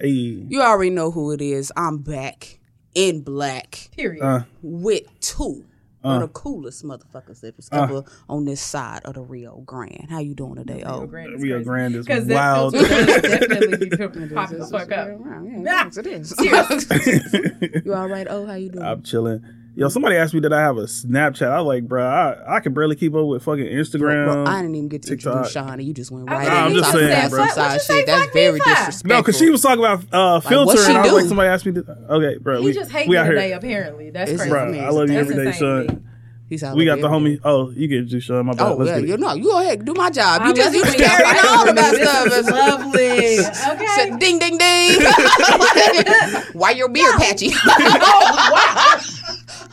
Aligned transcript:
Hey. 0.00 0.08
You 0.48 0.62
already 0.62 0.90
know 0.90 1.10
who 1.10 1.32
it 1.32 1.40
is. 1.42 1.72
I'm 1.76 1.98
back 1.98 2.58
in 2.94 3.20
black 3.22 3.90
Period. 3.96 4.22
Uh, 4.24 4.42
with 4.62 5.04
two 5.20 5.64
of 6.02 6.20
the 6.22 6.28
coolest 6.28 6.82
motherfuckers 6.82 7.40
that 7.42 7.54
was 7.58 7.68
ever 7.72 8.02
on 8.26 8.46
this 8.46 8.62
side 8.62 9.02
of 9.04 9.12
the 9.14 9.20
Rio 9.20 9.58
Grande. 9.66 10.06
How 10.08 10.18
you 10.20 10.34
doing 10.34 10.54
today? 10.54 10.82
Oh, 10.86 11.06
Grand 11.06 11.34
is 11.34 11.42
Rio 11.42 11.56
crazy. 11.56 11.64
Grande 11.68 11.94
is 11.96 12.06
'Cause 12.06 12.26
that 12.26 12.34
wild. 12.34 12.72
filter 12.74 12.88
does 12.88 13.20
definitely 13.22 13.76
be 13.90 13.96
popping 13.98 14.30
popping 14.30 14.58
the 14.60 14.66
fuck 14.66 14.90
up. 14.92 15.08
Yeah, 15.08 15.16
Ah, 15.26 15.42
yes, 15.84 15.96
it 15.98 16.06
is. 16.06 17.82
you 17.84 17.92
all 17.94 18.08
right? 18.08 18.26
Oh, 18.30 18.46
how 18.46 18.54
you 18.54 18.70
doing? 18.70 18.82
I'm 18.84 19.02
chilling. 19.02 19.44
Yo, 19.76 19.88
somebody 19.88 20.16
asked 20.16 20.34
me 20.34 20.40
did 20.40 20.52
I 20.52 20.60
have 20.60 20.76
a 20.78 20.82
Snapchat. 20.82 21.46
I 21.48 21.58
was 21.60 21.66
like, 21.66 21.86
bro, 21.88 22.04
I, 22.04 22.56
I 22.56 22.60
can 22.60 22.74
barely 22.74 22.96
keep 22.96 23.14
up 23.14 23.24
with 23.26 23.42
fucking 23.44 23.64
Instagram. 23.64 24.24
Bro, 24.26 24.44
I 24.46 24.60
didn't 24.62 24.74
even 24.74 24.88
get 24.88 25.02
to 25.04 25.10
TikTok. 25.10 25.32
introduce 25.36 25.52
Shawnee. 25.52 25.84
You 25.84 25.94
just 25.94 26.10
went 26.10 26.28
right 26.28 26.40
didn't 26.44 26.52
in. 26.52 26.58
I'm 26.58 26.66
and 26.66 26.76
just 26.76 26.92
saying, 26.92 27.08
that 27.08 27.30
bro. 27.30 27.38
some 27.46 27.48
side 27.50 27.66
What 27.66 27.72
you 27.74 27.78
say 27.80 27.96
shit. 27.98 28.06
That's 28.06 28.32
very 28.32 28.58
for? 28.58 28.64
disrespectful. 28.64 29.08
no, 29.08 29.22
because 29.22 29.38
she 29.38 29.48
was 29.50 29.62
talking 29.62 29.78
about 29.78 30.04
uh, 30.12 30.40
filter, 30.40 30.66
what 30.66 30.78
she 30.78 30.86
and 30.86 30.98
I 30.98 31.00
was 31.02 31.10
do? 31.10 31.16
like, 31.16 31.24
somebody 31.26 31.48
asked 31.48 31.66
me. 31.66 31.72
To, 31.72 31.96
okay, 32.10 32.38
bro, 32.38 32.58
He 32.60 32.66
we 32.66 32.72
just 32.72 32.90
hate 32.90 33.08
we 33.08 33.12
me 33.14 33.18
out 33.18 33.24
today, 33.28 33.48
here, 33.48 33.56
apparently. 33.56 34.10
That's 34.10 34.30
It's- 34.32 34.48
crazy. 34.50 34.76
bro. 34.78 34.84
I 34.86 34.90
love 34.90 35.08
you 35.08 35.14
That's 35.14 35.30
every 35.30 35.44
day, 35.44 35.50
insane 35.50 35.60
to 35.62 35.80
me. 35.82 35.86
son. 35.88 36.06
He's 36.48 36.64
out 36.64 36.76
We 36.76 36.84
got 36.84 37.00
the 37.00 37.06
every 37.08 37.36
day. 37.36 37.36
homie. 37.36 37.40
Oh, 37.44 37.70
you 37.70 37.86
get 37.86 38.10
you, 38.10 38.20
son. 38.20 38.44
My 38.46 38.54
bad. 38.54 38.72
Oh 38.72 38.74
Let's 38.74 38.88
yeah, 38.90 38.94
get 38.96 39.04
it. 39.04 39.08
you 39.10 39.16
know, 39.18 39.34
you 39.34 39.44
go 39.44 39.60
ahead, 39.60 39.84
do 39.84 39.94
my 39.94 40.10
job. 40.10 40.42
You 40.46 40.52
just 40.52 40.74
you 40.74 40.82
just 40.82 40.98
when 40.98 41.08
y'all 41.08 41.16
carrying 41.16 41.36
fight 41.38 41.44
on 41.48 41.60
over 41.60 41.70
about 41.70 41.94
stuff. 41.94 42.26
It's- 42.26 42.50
lovely. 42.50 43.38
Okay. 43.70 44.18
ding 44.18 44.38
ding 44.40 44.58
ding. 44.58 45.00
Why 46.54 46.72
your 46.72 46.88
beard 46.88 47.14
patchy? 47.18 47.50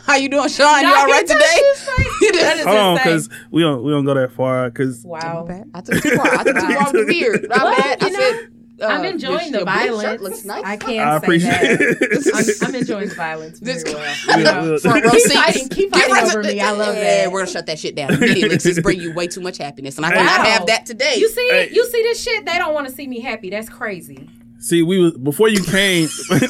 How 0.07 0.15
you 0.15 0.29
doing, 0.29 0.47
Sean? 0.49 0.81
You 0.81 0.87
all 0.87 1.05
right 1.05 1.21
today? 1.27 1.37
that 1.37 1.75
shit 1.75 1.77
straight? 1.77 2.07
You 2.21 2.31
did- 2.31 2.41
That 2.41 2.57
is 2.57 2.65
Hold 2.65 2.77
on, 2.77 2.95
because 2.97 3.29
we 3.51 3.61
don't 3.61 3.83
we 3.83 3.91
don't 3.91 4.05
go 4.05 4.13
that 4.15 4.31
far. 4.31 4.69
Because 4.69 5.03
Wow. 5.05 5.45
I 5.73 5.81
took 5.81 6.01
too 6.01 6.15
far. 6.15 6.27
I 6.33 6.43
took 6.43 6.55
too 6.55 6.61
far 6.73 6.91
with 6.93 6.93
the 6.93 7.05
beard. 7.07 7.45
My 7.49 7.57
bad. 7.75 8.03
I 8.03 8.09
said. 8.11 8.49
Uh, 8.79 8.85
I'm 8.85 9.05
enjoying 9.05 9.51
the 9.51 9.57
your 9.57 9.65
blue 9.65 9.73
violence. 9.73 10.21
Looks 10.21 10.45
nice. 10.45 10.63
I 10.63 10.77
can't 10.77 10.99
I 10.99 11.17
say 11.19 11.25
appreciate 11.25 11.49
that. 11.49 11.97
it. 11.99 12.61
I'm, 12.61 12.69
I'm 12.69 12.75
enjoying 12.81 13.09
the 13.09 13.15
violence 13.15 13.57
very 13.59 13.81
well. 13.83 14.15
Yeah, 14.27 14.37
You 14.37 14.43
know? 14.43 14.71
yeah. 14.73 14.77
Front 14.77 15.03
row 15.03 15.11
Keep 15.13 15.31
fighting- 15.31 15.69
keep 15.69 15.91
fighting 15.91 16.15
over 16.15 16.43
me. 16.43 16.59
I 16.59 16.71
love 16.73 16.93
yeah, 16.95 17.23
that. 17.23 17.31
we're 17.31 17.39
gonna 17.39 17.51
shut 17.51 17.65
that 17.65 17.79
shit 17.79 17.95
down 17.95 18.13
immediately. 18.13 18.49
'cause 18.55 18.67
it's 18.67 18.79
bringing 18.79 19.01
you 19.01 19.13
way 19.15 19.25
too 19.25 19.41
much 19.41 19.57
happiness, 19.57 19.97
and 19.97 20.05
I 20.05 20.09
Hey. 20.11 20.17
cannot 20.17 20.37
Wow. 20.39 20.45
have 20.45 20.65
that 20.67 20.85
today. 20.85 21.15
You 21.17 21.27
see, 21.27 21.47
Hey. 21.49 21.69
you 21.71 21.85
see 21.87 22.03
this 22.03 22.21
shit. 22.21 22.45
They 22.45 22.59
don't 22.59 22.75
want 22.75 22.87
to 22.87 22.93
see 22.93 23.07
me 23.07 23.19
happy. 23.19 23.49
That's 23.49 23.67
crazy. 23.67 24.29
See, 24.59 24.81
we 24.81 24.97
was 24.99 25.13
before 25.17 25.49
you 25.49 25.63
came. 25.63 26.07
That's 26.29 26.47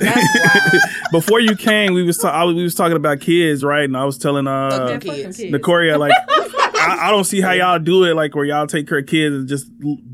wild. 0.00 0.82
before 1.12 1.40
you 1.40 1.54
came, 1.56 1.92
we 1.94 2.02
was, 2.02 2.18
ta- 2.18 2.30
I 2.30 2.44
was 2.44 2.54
we 2.54 2.62
was 2.62 2.74
talking 2.74 2.96
about 2.96 3.20
kids, 3.20 3.62
right? 3.62 3.84
And 3.84 3.96
I 3.96 4.04
was 4.04 4.18
telling 4.18 4.46
uh 4.46 4.70
Fuck 4.70 4.78
That 4.80 4.86
them 4.86 5.00
fucking 5.00 5.22
kids. 5.24 5.36
kids. 5.36 5.52
Nicoria 5.52 5.98
like 5.98 6.12
I, 6.28 7.08
I 7.08 7.10
don't 7.10 7.24
see 7.24 7.40
how 7.40 7.52
y'all 7.52 7.78
do 7.78 8.04
it 8.04 8.14
like 8.14 8.34
where 8.34 8.44
y'all 8.44 8.66
take 8.66 8.88
care 8.88 8.98
of 8.98 9.06
kids 9.06 9.34
and 9.34 9.48
just 9.48 9.66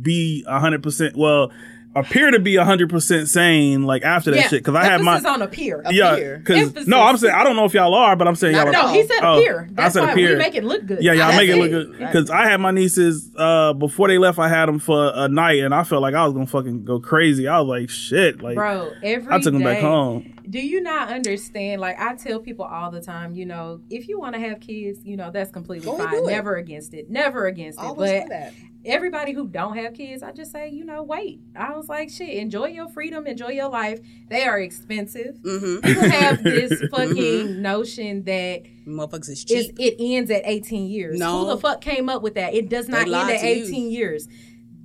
be 0.03 0.45
hundred 0.47 0.83
percent 0.83 1.17
well 1.17 1.51
appear 1.95 2.31
to 2.31 2.39
be 2.39 2.57
hundred 2.57 2.89
percent 2.89 3.29
sane 3.29 3.83
like 3.83 4.03
after 4.03 4.31
that 4.31 4.37
yeah, 4.37 4.49
shit 4.49 4.63
because 4.63 4.75
I 4.77 4.85
had 4.85 5.01
my 5.01 5.19
on 5.19 5.43
appear. 5.43 5.83
yeah 5.91 6.37
because 6.37 6.87
no 6.87 7.03
I'm 7.03 7.17
saying 7.17 7.35
I 7.35 7.43
don't 7.43 7.57
know 7.57 7.65
if 7.65 7.75
y'all 7.75 7.95
are 7.95 8.15
but 8.17 8.29
I'm 8.29 8.37
saying 8.37 8.55
y'all 8.55 8.69
are. 8.69 8.73
No, 8.73 8.89
he 8.93 9.03
said 9.07 9.19
Oh, 9.23 9.39
appear. 9.39 9.69
I 9.71 9.73
That's 9.73 9.95
said 9.95 10.03
why 10.05 10.13
appear. 10.13 10.33
we 10.33 10.39
make 10.39 10.55
it 10.55 10.65
look 10.65 10.87
good. 10.87 11.03
Yeah, 11.03 11.13
y'all 11.13 11.29
That's 11.29 11.37
make 11.39 11.51
it 11.51 11.57
look 11.57 11.71
good. 11.71 11.99
Because 11.99 12.31
I 12.31 12.49
had 12.49 12.61
my 12.61 12.71
nieces 12.71 13.31
uh, 13.37 13.73
before 13.73 14.09
they 14.09 14.19
left. 14.19 14.39
I 14.39 14.49
had 14.49 14.67
them 14.67 14.79
for 14.79 15.13
a 15.15 15.29
night, 15.29 15.61
and 15.61 15.75
I 15.75 15.85
felt 15.85 16.03
like 16.03 16.15
I 16.15 16.25
was 16.25 16.33
gonna 16.33 16.47
fucking 16.47 16.85
go 16.85 17.01
crazy. 17.01 17.49
I 17.49 17.61
was 17.61 17.69
like, 17.69 17.91
shit, 17.91 18.43
like 18.43 18.57
Bro, 18.57 18.93
every 19.03 19.33
I 19.33 19.41
took 19.41 19.53
them 19.53 19.63
back 19.63 19.81
home. 19.81 20.33
Do 20.51 20.59
you 20.59 20.81
not 20.81 21.09
understand? 21.09 21.81
Like 21.81 21.99
I 22.01 22.17
tell 22.17 22.41
people 22.41 22.65
all 22.65 22.91
the 22.91 23.01
time, 23.01 23.35
you 23.35 23.47
know, 23.47 23.81
if 23.89 24.09
you 24.09 24.19
want 24.19 24.35
to 24.35 24.41
have 24.41 24.59
kids, 24.59 25.01
you 25.05 25.17
know, 25.17 25.31
that's 25.31 25.53
completely 25.53 25.87
Go 25.87 25.97
fine. 25.97 26.27
Never 26.27 26.57
against 26.57 26.93
it. 26.93 27.09
Never 27.09 27.47
against 27.47 27.79
it. 27.81 27.97
But 27.97 28.29
that. 28.29 28.53
everybody 28.85 29.33
who 29.33 29.47
don't 29.47 29.77
have 29.77 29.95
kids, 29.95 30.25
I 30.25 30.33
just 30.33 30.51
say, 30.51 30.69
you 30.69 30.85
know, 30.85 31.05
wait. 31.05 31.41
I 31.55 31.77
was 31.77 31.89
like, 31.89 32.11
shit, 32.11 32.31
enjoy 32.31 32.67
your 32.67 32.89
freedom, 32.89 33.29
enjoy 33.29 33.51
your 33.51 33.69
life. 33.69 34.01
They 34.29 34.45
are 34.45 34.59
expensive. 34.59 35.37
Mm-hmm. 35.37 35.87
People 35.87 36.11
have 36.11 36.43
this 36.43 36.83
fucking 36.91 37.63
notion 37.63 38.25
that 38.25 38.63
Motherfuckers 38.87 39.29
is 39.29 39.45
is 39.45 39.45
cheap. 39.45 39.77
it 39.79 39.97
ends 40.01 40.33
at 40.33 40.43
18 40.45 40.87
years. 40.91 41.19
No. 41.19 41.45
Who 41.45 41.47
the 41.47 41.59
fuck 41.59 41.81
came 41.81 42.09
up 42.09 42.23
with 42.23 42.35
that? 42.35 42.55
It 42.55 42.69
does 42.69 42.89
not 42.89 43.03
end 43.03 43.15
at 43.15 43.41
to 43.41 43.47
you. 43.47 43.65
18 43.67 43.91
years. 43.91 44.27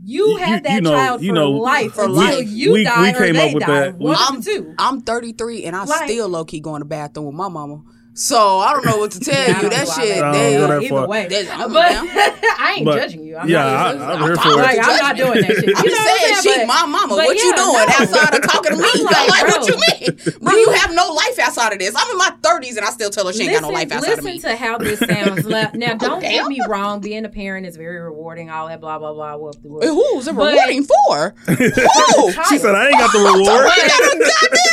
You 0.07 0.29
You- 0.29 0.37
have 0.37 0.63
that 0.63 0.71
you 0.75 0.81
know- 0.81 0.91
child 0.91 1.21
you 1.23 1.29
for 1.31 1.33
know- 1.35 1.51
life 1.51 1.93
For 1.93 2.03
until 2.03 2.15
life. 2.15 2.47
you 2.49 2.73
We- 2.73 2.83
die 2.83 3.01
we 3.01 3.09
or 3.09 3.13
came 3.25 3.33
they 3.33 3.47
up 3.49 3.53
with 3.55 3.63
die. 3.65 3.79
that. 3.79 3.97
One 3.97 4.15
I'm 4.19 4.37
of 4.37 4.45
two. 4.45 4.73
I'm 4.77 5.01
33 5.01 5.63
and 5.65 5.75
I 5.75 5.83
Like- 5.83 6.03
still 6.09 6.29
low 6.29 6.45
key 6.45 6.59
going 6.59 6.81
to 6.81 6.85
the 6.85 6.89
bathroom 6.89 7.25
with 7.25 7.35
my 7.35 7.47
mama. 7.49 7.81
So 8.13 8.59
I 8.59 8.71
don't 8.71 8.85
know 8.85 8.97
what 8.97 9.11
to 9.11 9.19
tell 9.31 9.47
you. 9.63 9.69
That 9.69 9.87
shit, 9.89 10.17
I 10.17 10.21
don't 10.21 10.31
they, 10.31 10.53
go 10.53 10.67
that 10.67 10.83
Either 10.83 11.07
way, 11.07 11.27
There's- 11.29 11.47
I'm 11.51 11.73
but. 11.73 11.91
I 11.91 12.75
ain't 12.77 12.85
But- 12.85 12.95
judging 12.99 13.24
you. 13.35 13.39
I'm 13.41 13.49
yeah, 13.49 13.63
not, 13.63 13.75
I- 13.75 13.91
I'm, 13.91 14.01
I'm 14.01 14.21
here 14.23 14.35
for 14.37 14.49
it. 14.49 14.55
like, 14.57 14.79
I'm 14.81 14.97
not 14.97 15.15
doing 15.17 15.41
that 15.41 15.55
shit. 15.55 15.65
You 15.65 15.73
I'm 15.75 15.85
know 15.85 15.91
just 15.91 16.05
what 16.05 16.19
saying, 16.21 16.35
I'm 16.35 16.41
she 16.43 16.57
But- 16.57 16.67
my 16.67 16.85
mama. 16.85 17.07
but 17.15 17.25
what 17.27 17.37
you 17.37 17.55
doing 17.55 17.73
no. 17.73 17.85
outside 17.99 18.33
of 18.35 18.41
talking 18.43 18.71
to 18.71 18.77
me? 18.77 18.89
I'm 18.95 19.03
like, 19.05 19.29
like, 19.29 19.47
what 19.47 19.67
you 19.67 19.75
mean? 19.75 20.19
Bro, 20.41 20.53
you 20.55 20.69
have 20.71 20.93
no 20.93 21.09
life 21.13 21.37
outside 21.39 21.73
of 21.73 21.79
this. 21.79 21.93
I'm 21.95 22.09
in 22.11 22.17
my 22.17 22.31
30s 22.41 22.77
and 22.77 22.85
I 22.85 22.89
still 22.89 23.09
tell 23.09 23.27
her 23.27 23.33
she 23.33 23.43
ain't 23.43 23.53
got 23.53 23.61
no 23.63 23.69
life 23.69 23.91
outside 23.91 24.17
of 24.19 24.23
me. 24.23 24.31
listen 24.33 24.49
me. 24.49 24.55
to 24.55 24.55
how 24.55 24.77
this 24.77 24.99
sounds. 24.99 25.45
Now, 25.45 25.95
don't 25.95 26.21
get 26.21 26.47
me 26.47 26.59
wrong. 26.67 27.01
Being 27.01 27.25
a 27.25 27.29
parent 27.29 27.65
is 27.65 27.75
very 27.77 27.99
rewarding. 27.99 28.49
All 28.49 28.67
that 28.67 28.79
blah 28.81 28.97
blah 28.99 29.13
blah. 29.13 29.35
Whoop 29.37 29.55
whoop. 29.63 29.83
Who's 29.83 30.27
it 30.27 30.35
But- 30.35 30.51
rewarding 30.53 30.83
for? 30.85 31.35
Who? 31.47 32.31
She 32.49 32.57
said, 32.57 32.75
"I 32.75 32.87
ain't 32.89 32.97
got 32.99 33.11
the 33.11 33.19
reward." 33.19 33.69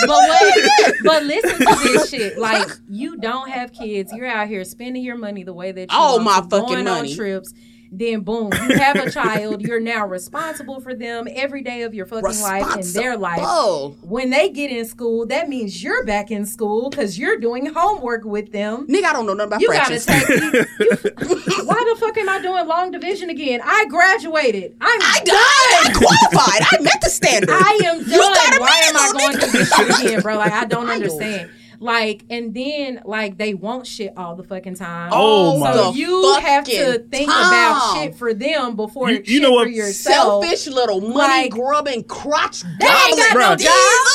but 0.06 0.20
wait, 0.30 0.94
but 1.04 1.22
listen 1.24 1.58
to 1.58 1.88
this 1.92 2.10
shit. 2.10 2.38
Like 2.38 2.68
you 2.88 3.16
don't 3.16 3.50
have 3.50 3.72
kids, 3.72 4.12
you're 4.12 4.26
out 4.26 4.48
here 4.48 4.64
spending 4.64 5.02
your 5.02 5.16
money 5.16 5.42
the 5.44 5.52
way 5.54 5.72
that 5.72 5.90
you 5.92 5.96
All 5.96 6.14
want 6.18 6.24
my 6.24 6.40
to, 6.40 6.48
fucking 6.48 6.84
money. 6.84 7.10
on 7.10 7.16
trips. 7.16 7.52
Then 7.94 8.20
boom, 8.20 8.50
you 8.70 8.78
have 8.78 8.96
a 8.96 9.10
child. 9.10 9.60
You're 9.60 9.78
now 9.78 10.06
responsible 10.06 10.80
for 10.80 10.94
them 10.94 11.28
every 11.30 11.60
day 11.60 11.82
of 11.82 11.92
your 11.92 12.06
fucking 12.06 12.40
life 12.40 12.74
and 12.76 12.84
their 12.84 13.18
life. 13.18 13.94
When 14.00 14.30
they 14.30 14.48
get 14.48 14.70
in 14.70 14.86
school, 14.86 15.26
that 15.26 15.50
means 15.50 15.82
you're 15.82 16.02
back 16.06 16.30
in 16.30 16.46
school 16.46 16.88
because 16.88 17.18
you're 17.18 17.38
doing 17.38 17.66
homework 17.66 18.24
with 18.24 18.50
them. 18.50 18.86
Nigga, 18.86 19.04
I 19.04 19.12
don't 19.12 19.26
know 19.26 19.34
nothing 19.34 19.48
about 19.48 19.60
You 19.60 19.66
fractions. 19.68 20.06
gotta 20.06 20.26
take. 20.26 20.40
You, 20.40 20.64
you, 20.88 21.66
why 21.66 21.92
the 21.92 21.96
fuck 22.00 22.16
am 22.16 22.30
I 22.30 22.40
doing 22.40 22.66
long 22.66 22.92
division 22.92 23.28
again? 23.28 23.60
I 23.62 23.84
graduated. 23.90 24.74
I'm 24.80 25.00
I, 25.02 25.20
done. 25.22 25.36
I, 25.36 25.82
I 25.84 25.92
qualified. 25.92 26.62
I 26.72 26.82
met 26.82 26.98
the 27.02 27.10
standard. 27.10 27.50
I 27.52 27.78
am 27.84 27.98
You 27.98 28.06
done. 28.06 28.60
Why 28.60 28.80
am 28.84 28.96
I 28.96 29.12
going 29.12 29.52
this 29.52 29.70
shit 29.70 30.00
again, 30.00 30.20
bro? 30.22 30.38
Like 30.38 30.52
I 30.52 30.64
don't 30.64 30.88
understand. 30.96 31.50
Like 31.82 32.24
and 32.30 32.54
then 32.54 33.00
like 33.04 33.38
they 33.38 33.54
want 33.54 33.88
shit 33.88 34.12
all 34.16 34.36
the 34.36 34.44
fucking 34.44 34.76
time. 34.76 35.10
Oh, 35.12 35.58
my- 35.58 35.72
So 35.72 35.92
you 35.94 36.38
have 36.40 36.62
to 36.64 37.00
think 37.10 37.28
time. 37.28 37.48
about 37.48 37.94
shit 37.96 38.14
for 38.14 38.32
them 38.32 38.76
before 38.76 39.10
You- 39.10 39.16
shit 39.16 39.28
you 39.28 39.40
know 39.40 39.48
for 39.50 39.54
what? 39.64 39.72
yourself. 39.72 40.44
Selfish 40.44 40.68
little 40.68 41.00
money 41.00 41.42
Like- 41.44 41.50
grubbing 41.50 42.04
crotch 42.04 42.62
They 42.62 42.68
ain't 42.86 43.16
got 43.16 43.34
gobbling 43.34 43.48
no 43.48 43.56
job. 43.56 43.68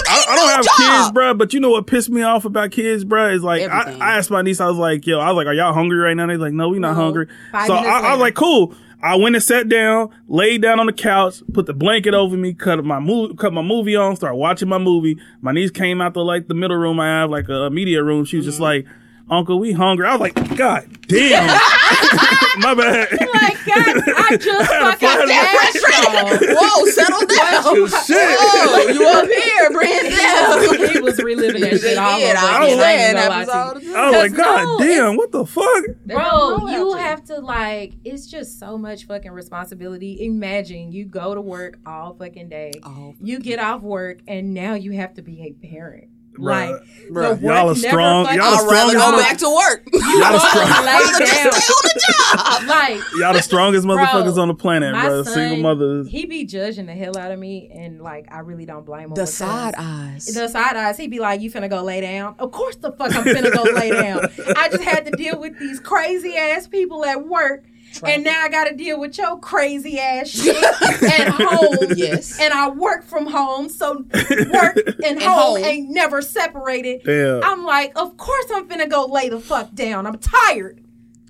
I, 0.10 0.26
I 0.30 0.36
don't 0.38 0.48
no 0.48 0.56
have 0.56 0.66
job. 0.66 0.76
kids, 0.78 1.12
bro. 1.12 1.34
But 1.34 1.54
you 1.54 1.60
know 1.60 1.72
what 1.72 1.88
pissed 1.88 2.10
me 2.10 2.22
off 2.22 2.46
about 2.46 2.72
kids, 2.72 3.04
bro? 3.04 3.32
Is 3.32 3.44
like 3.44 3.64
I, 3.70 3.98
I 4.00 4.18
asked 4.18 4.32
my 4.32 4.42
niece. 4.42 4.62
I 4.62 4.68
was 4.68 4.78
like, 4.78 5.06
"Yo, 5.06 5.20
I 5.20 5.28
was 5.32 5.36
like, 5.36 5.48
are 5.48 5.54
y'all 5.54 5.74
hungry 5.74 5.98
right 5.98 6.16
now?" 6.16 6.26
They're 6.28 6.38
like, 6.38 6.54
"No, 6.54 6.70
we 6.70 6.80
not 6.80 6.96
No. 6.96 7.04
hungry." 7.04 7.28
Five 7.52 7.68
so 7.68 7.74
I, 7.74 8.00
I 8.00 8.12
was 8.14 8.22
like, 8.22 8.36
"Cool." 8.36 8.74
I 9.02 9.16
went 9.16 9.36
and 9.36 9.44
sat 9.44 9.70
down, 9.70 10.10
laid 10.28 10.62
down 10.62 10.80
on 10.80 10.88
the 10.88 10.94
couch, 10.94 11.44
put 11.54 11.68
the 11.68 11.74
blanket 11.74 12.14
over 12.14 12.36
me, 12.36 12.54
cut 12.54 12.84
my 12.84 13.00
movie, 13.00 13.36
cut 13.36 13.54
my 13.54 13.62
movie 13.62 13.96
on, 13.96 14.16
started 14.16 14.36
watching 14.36 14.68
my 14.68 14.80
movie. 14.80 15.20
My 15.42 15.52
niece 15.52 15.70
came 15.70 16.02
out 16.02 16.16
the 16.16 16.24
like 16.24 16.48
the 16.48 16.56
middle 16.56 16.78
room 16.78 17.00
I 17.00 17.08
have, 17.08 17.30
like 17.30 17.48
a 17.48 17.70
media 17.70 18.04
room. 18.04 18.26
She 18.26 18.38
was 18.38 18.46
just 18.46 18.56
mm-hmm. 18.56 18.64
like, 18.64 18.86
"Uncle, 19.30 19.60
we 19.60 19.72
hungry." 19.74 20.08
I 20.08 20.14
was 20.16 20.22
like, 20.22 20.58
"God 20.58 20.88
damn, 21.08 21.48
my 22.60 22.74
bad." 22.74 23.12
Like 23.12 23.58
God, 23.66 24.04
I 24.16 24.38
just 24.40 24.72
had 24.72 24.82
a 24.82 24.98
fucking 24.98 25.28
flashback. 25.28 25.32
asked 25.32 26.42
y'all. 26.44 26.56
Whoa, 26.58 26.86
settle 26.88 27.20
down. 27.28 27.64
Oh 27.66 27.88
shit. 28.06 28.40
Whoa, 28.40 28.94
you 28.94 29.08
up 29.08 29.28
here, 29.28 29.70
Brandon? 29.72 30.94
he 30.94 31.00
was 31.02 31.18
reliving 31.20 31.62
that 31.62 31.80
shit 31.80 31.98
all 31.98 32.16
over 32.16 32.26
I 32.26 32.30
again. 32.30 32.36
was 32.36 32.40
I 32.46 32.66
ain't 32.66 32.80
saying 32.80 33.16
gonna 33.16 33.30
that 33.30 33.30
lie 33.30 33.40
was 33.40 33.48
to 33.48 33.54
you. 33.54 33.60
all 33.60 33.74
the 33.74 33.80
time. 33.82 33.96
I 33.96 34.10
was 34.10 34.16
like, 34.32 34.34
"God 34.38 34.64
no, 34.80 34.86
damn, 34.86 35.18
what 35.18 35.32
the 35.32 35.46
fuck?" 35.46 35.84
Bro, 36.06 36.68
you 36.68 36.78
don't 36.78 37.00
have 37.00 37.24
to 37.26 37.40
like 37.42 37.94
it's 38.04 38.28
just 38.28 38.60
so 38.60 38.78
much 38.78 39.06
fucking 39.06 39.32
responsibility. 39.32 40.26
Imagine 40.26 40.92
you 40.92 41.06
go 41.06 41.36
to 41.36 41.42
work 41.42 41.80
all 41.86 42.14
fucking 42.16 42.50
day. 42.50 42.72
Oh, 42.84 43.16
You 43.22 43.40
get 43.40 43.60
off 43.60 43.82
work 43.82 44.20
and 44.28 44.54
now 44.54 44.74
you 44.76 44.92
have 44.94 45.14
to 45.16 45.22
be 45.22 45.44
a 45.44 45.68
parent. 45.68 46.10
Bruh. 46.38 46.72
Like 46.72 46.82
Bruh. 47.10 47.40
the 47.40 47.46
Y'all 47.48 47.70
are 47.70 47.76
strong. 47.76 48.26
Y'all 48.26 48.42
are 48.42 48.66
I'd 48.68 48.72
rather 48.72 48.90
strong 48.92 49.12
go 49.12 49.18
back 49.18 49.38
to 49.38 49.50
work. 49.56 49.84
You 49.94 50.00
Y'all 50.00 50.18
the 50.18 50.22
wanna 50.22 50.40
strong- 50.40 50.86
lay 50.86 50.92
rather 50.94 51.20
just 51.20 51.32
stay 51.34 51.44
on 51.48 51.84
the 51.84 52.02
job. 52.08 52.64
Like 52.68 53.02
Y'all 53.20 53.34
the 53.34 53.42
strongest 53.42 53.86
Bro, 53.88 53.98
motherfuckers 53.98 54.38
on 54.38 54.48
the 54.50 54.54
planet, 54.54 54.94
my 54.94 55.08
bro. 55.08 55.24
son, 55.24 55.34
Single 55.34 55.58
mothers. 55.60 56.10
He 56.10 56.26
be 56.26 56.46
judging 56.46 56.86
the 56.86 56.94
hell 56.94 57.18
out 57.18 57.32
of 57.32 57.40
me, 57.40 57.70
and 57.74 58.02
like 58.02 58.28
I 58.32 58.40
really 58.40 58.66
don't 58.66 58.86
blame 58.86 59.06
him. 59.10 59.14
The 59.14 59.26
side 59.28 59.76
eyes. 59.78 60.26
The 60.26 60.48
side 60.48 60.76
eyes. 60.76 60.98
He 60.98 61.08
be 61.08 61.20
like, 61.20 61.40
"You 61.42 61.50
finna 61.52 61.70
go 61.70 61.82
lay 61.84 62.02
down?" 62.02 62.36
Of 62.40 62.52
course, 62.52 62.76
the 62.76 62.92
fuck 62.92 63.16
I'm 63.16 63.24
finna 63.24 63.54
go 63.54 63.64
lay 63.64 63.90
down. 63.92 64.20
I 64.58 64.70
just 64.70 64.84
had 64.84 65.06
to 65.06 65.12
deal 65.12 65.40
with 65.40 65.58
these 65.60 65.80
crazy 65.80 66.36
ass 66.36 66.68
people 66.68 67.06
at 67.06 67.26
work, 67.26 67.64
and 68.04 68.24
now 68.24 68.44
I 68.44 68.50
got 68.50 68.66
to 68.66 68.76
deal 68.76 69.00
with 69.00 69.18
your 69.18 69.40
crazy 69.40 70.00
ass 70.00 70.30
shit 70.32 70.56
at 70.64 71.30
home. 71.30 71.94
Yes. 71.96 72.40
And 72.40 72.54
I 72.54 72.70
work 72.70 73.04
from 73.04 73.28
home, 73.28 73.70
so 73.70 74.06
work 74.54 74.78
and, 75.04 75.22
home. 75.22 75.58
home, 75.58 75.64
ain't 75.64 75.90
never 75.90 76.22
separated. 76.22 77.04
Damn. 77.04 77.44
I'm 77.44 77.64
like, 77.66 77.92
of 77.98 78.18
course 78.18 78.46
I'm 78.54 78.68
finna 78.68 78.90
go 78.90 79.06
lay 79.06 79.30
the 79.30 79.40
fuck 79.40 79.74
down. 79.74 80.06
I'm 80.06 80.18
tired. 80.18 80.84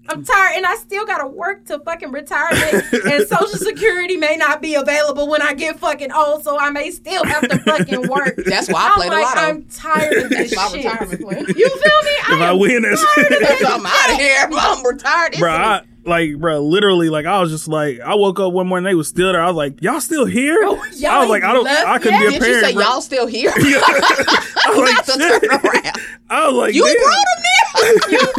I'm 0.09 0.23
tired, 0.23 0.55
and 0.55 0.65
I 0.65 0.75
still 0.75 1.05
gotta 1.05 1.27
work 1.27 1.65
to 1.65 1.79
fucking 1.79 2.11
retirement, 2.11 2.85
and 2.93 3.27
Social 3.27 3.47
Security 3.59 4.15
may 4.15 4.37
not 4.37 4.61
be 4.61 4.75
available 4.75 5.27
when 5.27 5.41
I 5.41 5.53
get 5.53 5.79
fucking 5.79 6.13
old, 6.13 6.43
so 6.45 6.57
I 6.57 6.69
may 6.69 6.91
still 6.91 7.25
have 7.25 7.47
to 7.49 7.57
fucking 7.59 8.07
work. 8.07 8.35
That's 8.45 8.69
why 8.69 8.83
I 8.83 8.87
I'm 8.87 8.93
played 8.95 9.09
like, 9.09 9.19
a 9.19 9.21
lot 9.25 9.37
I'm 9.37 9.63
tired 9.65 10.17
of 10.23 10.29
this 10.29 10.55
my 10.55 10.67
shit. 10.69 10.85
retirement 10.85 11.21
plan. 11.21 11.45
You 11.47 11.69
feel 11.69 12.01
me? 12.03 12.11
If 12.29 12.41
I 12.41 12.53
win 12.53 12.83
this, 12.83 13.05
I'm 13.65 13.85
out 13.85 14.09
of 14.11 14.15
here. 14.15 14.47
I'm 14.49 14.85
retired. 14.85 15.35
bro, 15.39 15.51
I, 15.51 15.81
like, 16.07 16.37
bro, 16.37 16.61
literally, 16.61 17.09
like, 17.09 17.25
I 17.25 17.39
was 17.41 17.51
just 17.51 17.67
like, 17.67 17.99
I 17.99 18.15
woke 18.15 18.39
up 18.39 18.53
one 18.53 18.67
morning, 18.67 18.85
they 18.85 18.95
was 18.95 19.07
still 19.07 19.31
there. 19.31 19.41
I 19.41 19.47
was 19.47 19.55
like, 19.55 19.81
y'all 19.81 19.99
still 20.01 20.25
here? 20.25 20.59
Oh, 20.63 20.83
y'all 20.95 21.11
I 21.11 21.19
was 21.19 21.29
like, 21.29 21.43
I 21.43 21.53
don't, 21.53 21.63
left 21.65 21.87
I 21.87 21.99
couldn't 21.99 22.19
be 22.19 22.25
a 22.25 22.29
Did 22.31 22.41
you 22.41 22.45
parent. 22.47 22.65
say 22.65 22.73
y'all 22.73 23.01
still 23.01 23.27
here? 23.27 23.51
I 23.55 24.73
was 24.75 24.77
like, 24.79 25.05
shit. 25.05 25.97
I 26.29 26.47
was 26.47 26.55
like, 26.55 26.73
You 26.73 26.83
damn. 26.85 26.95
brought 26.95 27.13
them 27.13 27.43
there. 27.43 27.53
You 28.11 28.19
feel? 28.19 28.29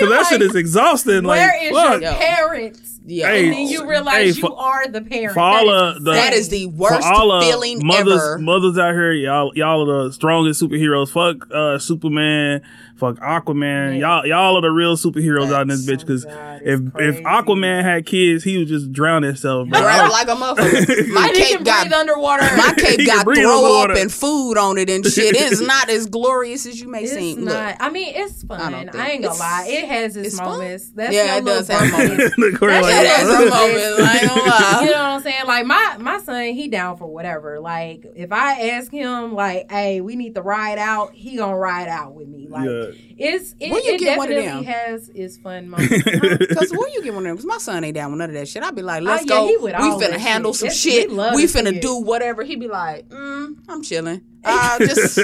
Cause 0.00 0.08
that 0.08 0.26
shit 0.28 0.42
is 0.42 0.54
exhausting. 0.56 1.22
Like, 1.22 1.38
Where 1.38 1.64
is 1.64 1.70
fuck. 1.72 2.00
your 2.02 2.12
parents? 2.14 3.00
Yeah. 3.06 3.28
Hey, 3.28 3.44
And 3.44 3.52
then 3.54 3.66
you 3.68 3.88
realize 3.88 4.36
hey, 4.36 4.40
you 4.42 4.54
are 4.54 4.86
the 4.88 5.00
parent. 5.00 5.34
for 5.34 5.40
all 5.40 5.66
That 5.66 5.96
is 5.96 6.04
the- 6.04 6.12
That 6.12 6.32
is 6.32 6.48
the 6.48 6.66
worst 6.66 7.06
feeling 7.06 7.84
mothers, 7.86 8.14
ever. 8.14 8.38
mothers 8.38 8.78
out 8.78 8.92
here, 8.94 9.12
y'all, 9.12 9.52
y'all 9.54 9.88
are 9.90 10.04
the 10.08 10.12
strongest 10.12 10.62
superheroes. 10.62 11.10
Fuck 11.10 11.48
uh, 11.52 11.78
Superman, 11.78 12.62
fuck 13.00 13.16
Aquaman. 13.16 13.98
Yeah. 13.98 14.20
Y'all, 14.22 14.26
y'all 14.26 14.56
are 14.56 14.60
the 14.62 14.70
real 14.70 14.96
superheroes 14.96 15.52
out 15.52 15.62
in 15.62 15.68
this 15.68 15.86
bitch. 15.86 16.00
Because 16.00 16.24
if 16.62 16.80
it's 16.96 17.18
if. 17.18 17.24
Aquaman 17.24 17.82
had 17.82 18.06
kids, 18.06 18.44
he 18.44 18.58
would 18.58 18.68
just 18.68 18.92
drown 18.92 19.22
himself. 19.22 19.68
Bro. 19.68 19.80
Right, 19.80 20.06
like 20.08 20.28
a 20.28 20.30
motherfucker. 20.36 21.08
My 21.08 21.26
And 21.28 21.36
cape 21.36 21.64
got 21.64 21.82
breathe 21.84 21.92
underwater. 21.94 22.42
my 22.56 22.74
cape 22.76 23.00
got 23.06 23.24
throw 23.24 23.32
underwater. 23.34 23.92
up 23.94 23.98
and 23.98 24.12
food 24.12 24.58
on 24.58 24.78
it 24.78 24.88
and 24.90 25.04
shit. 25.04 25.34
It's 25.36 25.60
not 25.66 25.88
as 25.90 26.06
glorious 26.06 26.66
as 26.66 26.80
you 26.80 26.88
may 26.88 27.02
It's 27.04 27.12
seem. 27.14 27.44
not. 27.44 27.66
Look, 27.70 27.76
I 27.80 27.90
mean, 27.90 28.12
it's 28.14 28.42
fun. 28.44 28.60
I 28.74 28.86
I, 28.92 29.10
ain't 29.12 29.22
gonna 29.24 29.38
lie. 29.38 29.66
It 29.68 29.88
has 29.88 30.16
its 30.16 30.28
it's 30.28 30.38
fun. 30.38 30.48
moments. 30.50 30.90
That's 30.92 31.12
Yeah, 31.14 31.36
your 31.36 31.38
it 31.38 31.44
does 31.46 31.68
have 31.68 31.90
bucket. 31.90 32.08
moments. 32.10 32.36
The 32.36 32.56
Corey 32.58 32.72
That's 32.72 32.86
like, 32.86 32.94
your 32.94 33.04
That's 33.04 33.24
little 33.24 33.46
a 33.46 33.50
moment. 33.50 34.00
I 34.00 34.18
ain't 34.18 34.28
gonna 34.28 34.42
lie. 34.50 34.80
You 34.82 34.86
know 34.90 34.92
what 34.92 35.00
I'm 35.00 35.22
saying? 35.22 35.46
Like 35.46 35.66
my 35.66 35.96
my 35.98 36.18
son, 36.18 36.44
he 36.54 36.68
down 36.68 36.96
for 36.96 37.06
whatever. 37.06 37.60
Like 37.60 38.04
if 38.14 38.32
I 38.32 38.68
ask 38.70 38.92
him, 38.92 39.34
like, 39.34 39.70
"Hey, 39.70 40.00
we 40.00 40.16
need 40.16 40.34
to 40.34 40.42
ride 40.42 40.78
out," 40.78 41.14
he 41.14 41.36
gonna 41.36 41.56
ride 41.56 41.88
out 41.88 42.14
with 42.14 42.28
me. 42.28 42.46
Like 42.48 42.68
Yeah. 42.68 42.89
It's 43.18 43.54
it, 43.60 43.70
Where 43.70 43.82
you 43.82 43.94
it 43.94 44.00
get 44.00 44.18
one 44.18 44.30
of 44.32 44.42
them? 44.44 44.64
has 44.64 45.08
its 45.10 45.36
fun 45.38 45.68
moments. 45.70 46.02
Cause 46.02 46.70
where 46.72 46.88
you 46.90 47.02
get 47.02 47.14
one 47.14 47.24
of 47.24 47.28
them? 47.30 47.36
Cause 47.36 47.46
my 47.46 47.58
son 47.58 47.84
ain't 47.84 47.94
down 47.94 48.10
with 48.12 48.18
none 48.18 48.30
of 48.30 48.34
that 48.34 48.48
shit. 48.48 48.62
I'd 48.62 48.74
be 48.74 48.82
like, 48.82 49.02
let's 49.02 49.24
Oh, 49.30 49.48
yeah, 49.48 49.56
go. 49.56 49.64
We 49.64 50.04
finna 50.04 50.16
handle 50.18 50.52
shit. 50.52 50.72
some 50.72 50.90
shit. 50.90 51.10
we 51.10 51.16
We 51.16 51.44
finna 51.44 51.74
it. 51.76 51.82
do 51.82 51.96
whatever. 51.96 52.42
He'd 52.42 52.60
be 52.60 52.68
like, 52.68 53.08
mm, 53.08 53.56
I'm 53.68 53.82
chilling. 53.82 54.22
Uh, 54.44 54.78
just 54.78 55.18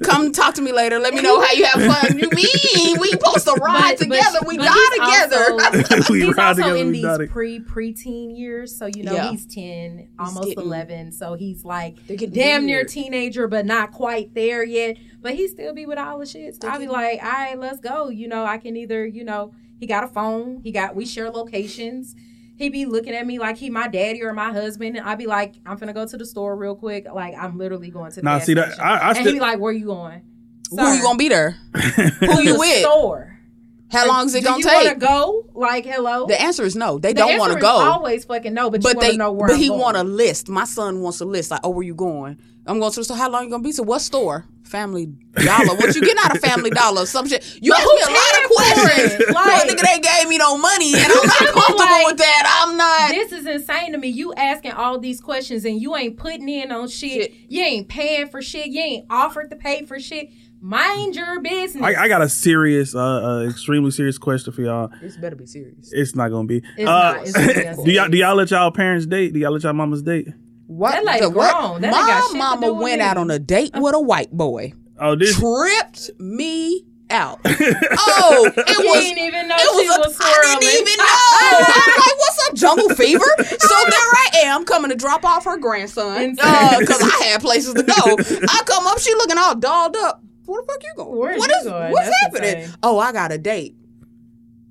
come 0.02 0.32
talk 0.32 0.54
to 0.54 0.62
me 0.62 0.72
later. 0.72 0.98
Let 0.98 1.12
me 1.14 1.20
know 1.20 1.40
how 1.40 1.52
you 1.52 1.64
have 1.64 1.82
fun. 1.94 2.18
You 2.18 2.28
mean 2.32 2.98
we 3.00 3.08
supposed 3.10 3.44
to 3.46 3.52
ride 3.60 3.96
But- 3.98 4.08
but- 4.08 4.16
together? 4.16 4.38
we 4.46 4.56
but 4.58 4.64
die 4.64 4.72
he's 4.74 5.22
together. 5.22 5.52
also- 5.52 6.12
we 6.12 6.20
he's 6.24 6.36
ride 6.36 6.46
also 6.48 6.62
together, 6.62 6.76
in 6.76 6.86
we 6.86 6.92
these 6.94 7.02
die 7.02 7.12
together. 7.12 7.32
pre 7.32 7.60
preteen 7.60 8.36
years, 8.38 8.74
so 8.76 8.86
you 8.86 9.02
know 9.04 9.12
Yeah. 9.14 9.30
he's 9.30 9.46
ten, 9.46 10.08
almost 10.18 10.48
getting- 10.48 10.64
eleven. 10.64 11.12
So 11.12 11.34
he's 11.34 11.64
like 11.64 12.04
They're 12.06 12.16
getting 12.16 12.34
damn 12.34 12.66
near 12.66 12.84
teenager, 12.84 13.46
but 13.48 13.66
not 13.66 13.92
quite 13.92 14.34
there 14.34 14.64
yet. 14.64 14.96
But 15.20 15.34
he 15.34 15.46
still 15.48 15.74
be 15.74 15.86
with 15.86 15.98
all 15.98 16.18
the 16.18 16.26
shit. 16.26 16.60
So 16.60 16.68
I'll 16.68 16.78
be 16.80 16.88
like, 16.88 17.22
all 17.22 17.28
right, 17.30 17.58
let's 17.58 17.78
go. 17.80 18.08
You 18.08 18.26
know, 18.26 18.44
I 18.44 18.58
can 18.58 18.76
either, 18.76 19.06
you 19.06 19.22
know, 19.24 19.52
he 19.78 19.86
got 19.86 20.02
a 20.04 20.08
phone. 20.08 20.60
He 20.64 20.72
got 20.72 20.96
we 20.96 21.04
share 21.06 21.30
locations. 21.30 22.14
He 22.56 22.68
be 22.68 22.86
looking 22.86 23.14
at 23.14 23.26
me 23.26 23.38
like 23.38 23.56
he 23.56 23.70
my 23.70 23.88
daddy 23.88 24.22
or 24.22 24.32
my 24.32 24.52
husband. 24.52 24.96
And 24.96 25.06
I'd 25.06 25.18
be 25.18 25.26
like, 25.26 25.54
I'm 25.66 25.76
gonna 25.78 25.92
go 25.92 26.06
to 26.06 26.16
the 26.16 26.26
store 26.26 26.54
real 26.56 26.76
quick. 26.76 27.06
Like 27.12 27.34
I'm 27.36 27.58
literally 27.58 27.90
going 27.90 28.10
to 28.12 28.16
the 28.16 28.22
Nah, 28.22 28.38
gas 28.38 28.46
see 28.46 28.54
that 28.54 28.66
station. 28.72 28.84
I, 28.84 28.98
I 28.98 29.08
and 29.12 29.26
he 29.26 29.32
be 29.32 29.40
like, 29.40 29.58
where 29.58 29.72
you 29.72 29.86
going? 29.86 30.22
Who 30.70 30.92
you 30.94 31.02
gonna 31.02 31.18
be 31.18 31.28
there? 31.28 31.50
Who 31.74 32.40
you 32.40 32.52
the 32.54 32.58
with? 32.58 32.80
Store. 32.82 33.38
How 33.90 34.08
long 34.08 34.24
is 34.26 34.34
it 34.34 34.40
Do 34.40 34.46
gonna 34.46 34.58
you 34.58 34.64
take? 34.64 34.86
wanna 34.86 34.98
go? 34.98 35.50
Like, 35.54 35.84
hello. 35.84 36.26
The 36.26 36.40
answer 36.40 36.64
is 36.64 36.74
no. 36.74 36.98
They 36.98 37.12
The 37.12 37.18
don't 37.20 37.38
want 37.38 37.52
to 37.52 37.58
is 37.58 37.62
go. 37.62 37.68
Always 37.68 38.24
fucking 38.24 38.54
no, 38.54 38.70
but, 38.70 38.80
you 38.82 38.88
but 38.88 38.96
want 38.96 39.00
they, 39.06 39.12
to 39.12 39.18
know 39.18 39.32
where 39.32 39.48
but 39.48 39.54
I'm 39.54 39.60
he 39.60 39.68
going. 39.68 39.80
want 39.80 39.96
a 39.98 40.02
list. 40.04 40.48
My 40.48 40.64
son 40.64 41.00
wants 41.02 41.20
a 41.20 41.26
list. 41.26 41.50
Like, 41.50 41.60
oh, 41.62 41.68
where 41.70 41.82
you 41.84 41.94
going? 41.94 42.38
I'm 42.66 42.78
going 42.78 42.92
to 42.92 43.00
the 43.00 43.04
store. 43.04 43.16
How 43.16 43.28
long 43.30 43.44
you 43.44 43.50
gonna 43.50 43.62
be? 43.62 43.72
So 43.72 43.82
what 43.82 44.00
store? 44.00 44.46
Family 44.64 45.06
Dollar. 45.34 45.74
what 45.74 45.94
you 45.94 46.00
getting 46.00 46.16
out 46.24 46.34
of 46.34 46.40
Family 46.40 46.70
Dollar? 46.82 47.04
Some 47.04 47.28
shit. 47.28 47.58
You 47.60 47.74
asked 47.74 47.84
me 47.84 48.02
a 48.06 48.10
lot 48.10 48.44
of 48.44 48.50
questions. 48.50 49.12
it? 49.20 49.28
Well, 49.34 49.44
Like- 49.46 49.68
nigga, 49.68 49.82
they 49.82 50.00
gave 50.00 50.28
me 50.28 50.38
no 50.38 50.56
money, 50.56 50.94
and 50.94 51.04
I'm 51.12 51.26
not 51.26 51.38
comfortable 51.52 51.78
Like- 51.84 52.06
with 52.06 52.16
that. 52.18 52.62
I'm 52.64 52.76
not. 52.78 53.10
This 53.10 53.32
is 53.32 53.46
insane 53.46 53.92
to 53.92 53.98
me. 53.98 54.08
You 54.08 54.32
asking 54.34 54.72
all 54.72 54.98
these 54.98 55.20
questions 55.20 55.64
and 55.66 55.80
you 55.82 55.94
ain't 55.96 56.16
putting 56.16 56.48
in 56.48 56.72
on 56.72 56.88
shit. 56.88 57.32
Shit. 57.32 57.34
You 57.48 57.62
ain't 57.62 57.88
paying 57.88 58.28
for 58.28 58.40
shit. 58.40 58.68
You 58.68 58.80
ain't 58.80 59.06
offered 59.10 59.50
to 59.50 59.56
pay 59.56 59.84
for 59.84 59.98
shit. 60.00 60.30
Mind 60.64 61.16
your 61.16 61.40
business. 61.40 61.82
I, 61.82 62.04
I 62.04 62.08
got 62.08 62.22
a 62.22 62.28
serious, 62.28 62.94
uh, 62.94 63.00
uh, 63.00 63.48
extremely 63.48 63.90
serious 63.90 64.16
question 64.16 64.52
for 64.52 64.62
y'all. 64.62 64.90
This 65.02 65.16
better 65.16 65.34
be 65.34 65.44
serious. 65.44 65.90
It's 65.92 66.14
not 66.14 66.28
gonna 66.30 66.46
be. 66.46 66.62
It's 66.78 66.88
uh, 66.88 67.14
not. 67.14 67.26
It's 67.26 67.36
really 67.36 67.84
do 67.84 67.90
y'all 67.92 68.08
do 68.08 68.16
y'all 68.16 68.36
let 68.36 68.50
y'all 68.52 68.70
parents 68.70 69.04
date? 69.04 69.32
Do 69.32 69.40
y'all 69.40 69.50
let 69.50 69.64
y'all 69.64 69.72
mamas 69.72 70.02
date? 70.02 70.28
What? 70.76 70.92
That 70.92 71.04
lady 71.04 71.20
the 71.20 71.30
what? 71.30 71.52
grown. 71.54 71.80
That 71.82 71.90
My 71.92 71.98
got 72.06 72.28
shit 72.28 72.38
mama 72.38 72.72
went 72.72 73.00
out 73.02 73.16
on 73.16 73.30
a 73.30 73.38
date 73.38 73.72
with 73.74 73.94
a 73.94 74.00
white 74.00 74.30
boy. 74.30 74.72
Oh, 74.98 75.14
this. 75.16 75.38
Tripped 75.38 76.10
me 76.18 76.84
out. 77.10 77.40
oh, 77.44 78.50
it 78.56 78.78
you 78.78 78.88
was 78.88 79.00
didn't 79.04 79.18
even 79.18 79.48
know 79.48 79.54
It 79.56 79.60
she 79.82 79.88
was, 79.88 79.96
a, 79.96 80.00
was 80.00 80.16
swirling. 80.16 80.56
I 80.56 80.58
didn't 80.60 80.80
even 80.80 80.96
know. 80.96 81.04
I'm 81.84 81.98
like, 81.98 82.18
what's 82.18 82.48
up, 82.48 82.54
jungle 82.54 82.88
fever? 82.96 83.24
So 83.38 83.74
there 83.90 83.98
I 84.00 84.30
am 84.44 84.64
coming 84.64 84.90
to 84.90 84.96
drop 84.96 85.24
off 85.24 85.44
her 85.44 85.58
grandson 85.58 86.22
Insane. 86.22 86.78
because 86.80 87.02
uh, 87.02 87.10
I 87.20 87.24
had 87.26 87.40
places 87.42 87.74
to 87.74 87.82
go. 87.82 87.92
I 88.48 88.62
come 88.64 88.86
up, 88.86 88.98
she 88.98 89.12
looking 89.14 89.36
all 89.38 89.54
dolled 89.54 89.96
up. 89.96 90.22
Where 90.46 90.62
the 90.62 90.66
fuck 90.66 90.82
you 90.82 90.92
going? 90.96 91.18
Where 91.18 91.36
What 91.38 91.50
you 91.50 91.56
is 91.58 91.64
going? 91.64 91.92
what's 91.92 92.08
That's 92.22 92.38
happening? 92.40 92.68
Oh, 92.82 92.98
I 92.98 93.12
got 93.12 93.30
a 93.30 93.38
date. 93.38 93.74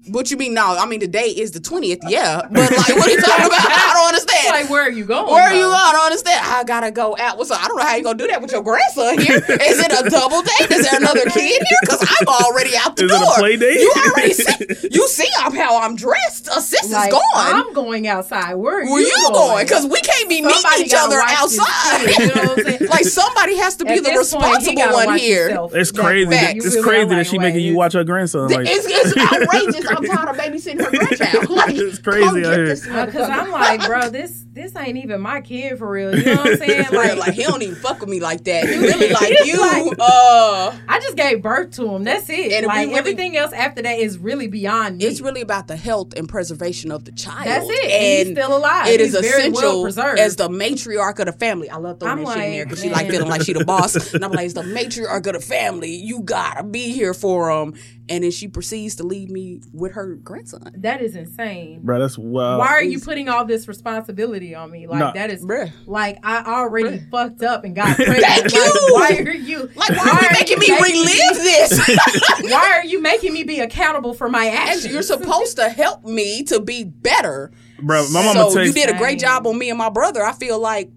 What 0.07 0.31
you 0.31 0.37
mean? 0.37 0.55
No, 0.55 0.65
I 0.65 0.87
mean 0.87 0.99
the 0.99 1.07
date 1.07 1.37
is 1.37 1.51
the 1.51 1.59
twentieth. 1.59 1.99
Yeah, 2.07 2.41
but 2.49 2.71
like, 2.71 2.95
what 2.97 3.07
are 3.07 3.11
you 3.11 3.21
talking 3.21 3.45
about? 3.45 3.59
I 3.69 3.91
don't 3.93 4.07
understand. 4.13 4.47
like, 4.49 4.69
where 4.69 4.81
are 4.81 4.89
you 4.89 5.05
going? 5.05 5.31
Where 5.31 5.43
are 5.43 5.53
you 5.53 5.61
going? 5.61 5.75
I 5.77 5.91
don't 5.93 6.05
understand. 6.05 6.41
I 6.43 6.63
gotta 6.63 6.89
go 6.89 7.15
out. 7.19 7.37
What's 7.37 7.51
up? 7.51 7.63
I 7.63 7.67
don't 7.67 7.77
know 7.77 7.83
how 7.85 7.95
you 7.95 8.03
gonna 8.03 8.17
do 8.17 8.25
that 8.27 8.41
with 8.41 8.51
your 8.51 8.63
grandson 8.63 9.19
here. 9.19 9.37
Is 9.61 9.77
it 9.79 9.91
a 9.93 10.09
double 10.09 10.41
date? 10.41 10.71
Is 10.71 10.89
there 10.89 10.99
another 10.99 11.21
kid 11.29 11.35
here? 11.61 11.77
Because 11.81 12.01
I'm 12.01 12.27
already 12.27 12.71
out 12.77 12.95
the 12.95 13.05
Is 13.05 13.11
it 13.11 13.21
a 13.21 13.33
play 13.39 13.57
date? 13.57 13.79
You 13.79 13.93
already 14.07 14.33
see. 14.33 14.87
You 14.91 15.07
see 15.07 15.27
how 15.37 15.77
I'm 15.79 15.95
dressed. 15.95 16.47
A 16.47 16.61
sister's 16.61 16.91
Like, 16.91 17.11
gone. 17.11 17.21
I'm 17.35 17.71
going 17.73 18.07
outside. 18.07 18.55
Where 18.55 18.81
are 18.81 18.85
Where 18.89 19.01
you 19.01 19.29
going? 19.31 19.65
Because 19.65 19.85
we 19.85 20.01
can't 20.01 20.27
be 20.27 20.41
meeting 20.41 20.63
each 20.79 20.93
other 20.97 21.21
outside. 21.27 22.07
kid, 22.07 22.17
you 22.19 22.27
know 22.35 22.41
what 22.49 22.57
I'm 22.59 22.65
saying? 22.65 22.89
like 22.89 23.03
somebody 23.05 23.55
has 23.57 23.75
to 23.77 23.85
be 23.85 23.91
At 23.91 24.03
the 24.03 24.09
this 24.09 24.33
point, 24.33 24.45
he 24.63 24.69
responsible 24.71 24.93
one 24.93 25.19
here. 25.19 25.47
himself. 25.49 25.75
It's 25.75 25.91
crazy. 25.91 26.25
that 26.31 26.41
That, 26.41 26.55
it's 26.57 26.65
really 26.73 26.81
crazy 26.83 27.05
that 27.09 27.17
like, 27.17 27.27
she 27.27 27.37
making 27.37 27.61
you 27.61 27.75
watch 27.75 27.93
her 27.93 28.03
grandson. 28.03 28.47
Like, 28.49 28.67
It's, 28.67 28.85
it's 28.89 29.15
outrageous. 29.31 29.90
I'm 29.97 30.03
tired 30.05 30.29
of 30.29 30.35
babysitting 30.37 30.83
her 30.83 30.89
grandchild. 30.97 31.49
Like, 31.49 31.75
It's 31.75 31.99
crazy 31.99 32.21
come 32.27 32.35
out 32.37 32.41
get 32.43 32.67
Because. 33.11 33.29
I'm 33.29 33.51
like, 33.51 33.85
bro, 33.85 34.09
this 34.09 34.45
this 34.53 34.75
ain't 34.75 34.97
even 34.97 35.21
my 35.21 35.39
kid 35.41 35.77
for 35.77 35.89
real. 35.89 36.13
You 36.17 36.25
know 36.25 36.35
what 36.37 36.51
I'm 36.51 36.57
saying? 36.57 36.85
like, 36.91 36.91
Like, 36.91 37.17
like 37.17 37.33
he 37.33 37.43
don't 37.43 37.61
even 37.61 37.75
fuck 37.75 37.99
with 38.01 38.09
me 38.09 38.19
like 38.19 38.43
that. 38.45 38.67
He 38.67 38.75
really 38.77 39.09
like 39.13 39.45
you. 39.45 39.59
like- 39.59 39.97
uh, 39.99 40.75
I 40.89 40.99
just 41.01 41.15
gave 41.15 41.41
birth 41.41 41.71
to 41.77 41.87
him. 41.95 42.03
That's 42.03 42.29
it. 42.29 42.51
And 42.51 42.65
like 42.67 42.87
really- 42.87 42.97
everything 42.99 43.37
else 43.37 43.53
after 43.53 43.81
that 43.81 43.97
is 43.99 44.17
really 44.17 44.47
beyond 44.47 44.97
me. 44.97 45.05
it's 45.05 45.21
really 45.21 45.41
about 45.41 45.67
the 45.67 45.77
health 45.77 46.13
and 46.17 46.27
preservation 46.27 46.91
of 46.91 47.05
the 47.05 47.11
child. 47.13 47.45
That's 47.45 47.67
it. 47.69 47.91
And 47.91 48.27
he's 48.29 48.37
still 48.37 48.57
alive. 48.57 48.87
It 48.87 48.99
is 49.01 49.13
He's 49.17 49.21
very 49.21 49.49
well 49.49 49.59
essential 49.61 49.83
preserved. 49.83 50.19
as 50.19 50.35
the 50.35 50.49
matriarch 50.49 51.19
of 51.19 51.25
the 51.27 51.31
family. 51.33 51.69
I 51.69 51.77
love 51.77 51.99
throwing 51.99 52.19
I'm 52.19 52.25
that 52.25 52.33
shit 52.35 52.43
in 52.45 52.51
there 52.51 52.65
because 52.65 52.81
she 52.81 52.89
like 52.89 53.09
feeling 53.09 53.29
like 53.29 53.41
she 53.43 53.53
the 53.53 53.63
boss. 53.65 54.13
And 54.13 54.23
I'm 54.25 54.31
like, 54.31 54.45
as 54.45 54.53
the 54.53 54.63
matriarch 54.63 55.25
of 55.27 55.33
the 55.33 55.39
family, 55.39 55.95
you 55.95 56.21
gotta 56.21 56.63
be 56.63 56.91
here 56.91 57.13
for 57.13 57.49
him. 57.49 57.73
And 58.09 58.25
then 58.25 58.31
she 58.31 58.49
proceeds 58.49 58.95
to 58.97 59.03
leave 59.03 59.29
me 59.29 59.61
with 59.81 59.93
her 59.93 60.15
grandson. 60.15 60.71
that 60.77 61.01
is 61.01 61.15
insane. 61.15 61.81
bro, 61.83 61.99
that's 61.99 62.17
wild. 62.17 62.59
Why 62.59 62.67
are 62.67 62.83
you 62.83 62.99
putting 62.99 63.27
all 63.27 63.43
this 63.45 63.67
responsibility 63.67 64.55
on 64.55 64.71
me? 64.71 64.87
Like 64.87 64.99
Nah. 64.99 65.11
that 65.13 65.29
is 65.31 65.43
Bruh. 65.43 65.71
like 65.87 66.19
I 66.23 66.43
already 66.45 66.99
fucked 67.11 67.41
up 67.43 67.63
and 67.65 67.75
got 67.81 67.95
pregnant. 67.95 68.21
Thank 68.23 68.43
like, 68.43 68.53
you. 68.53 68.87
Why 68.93 69.23
are 69.27 69.33
you 69.33 69.69
Like, 69.75 69.89
why 69.89 70.09
are 70.11 70.23
you 70.23 70.29
making 70.39 70.59
me 70.59 70.67
you 70.67 70.79
relive 70.79 71.43
this? 71.43 71.97
Why 72.43 72.71
are 72.77 72.85
you 72.85 73.01
making 73.01 73.33
me 73.33 73.43
be 73.43 73.59
accountable 73.59 74.13
for 74.13 74.29
my 74.29 74.47
actions? 74.47 74.93
You're 74.93 75.01
supposed 75.01 75.57
to 75.57 75.69
help 75.69 76.03
me 76.05 76.43
to 76.43 76.59
be 76.59 76.83
better. 76.83 77.51
bro? 77.81 78.07
My 78.09 78.23
mama 78.23 78.51
so 78.51 78.61
you 78.61 78.71
did 78.73 78.89
a 78.89 78.97
great 78.97 79.19
job 79.19 79.45
on 79.47 79.57
me 79.57 79.69
and 79.69 79.77
my 79.77 79.89
brother. 79.89 80.23
I 80.23 80.33
feel 80.33 80.59
like 80.59 80.91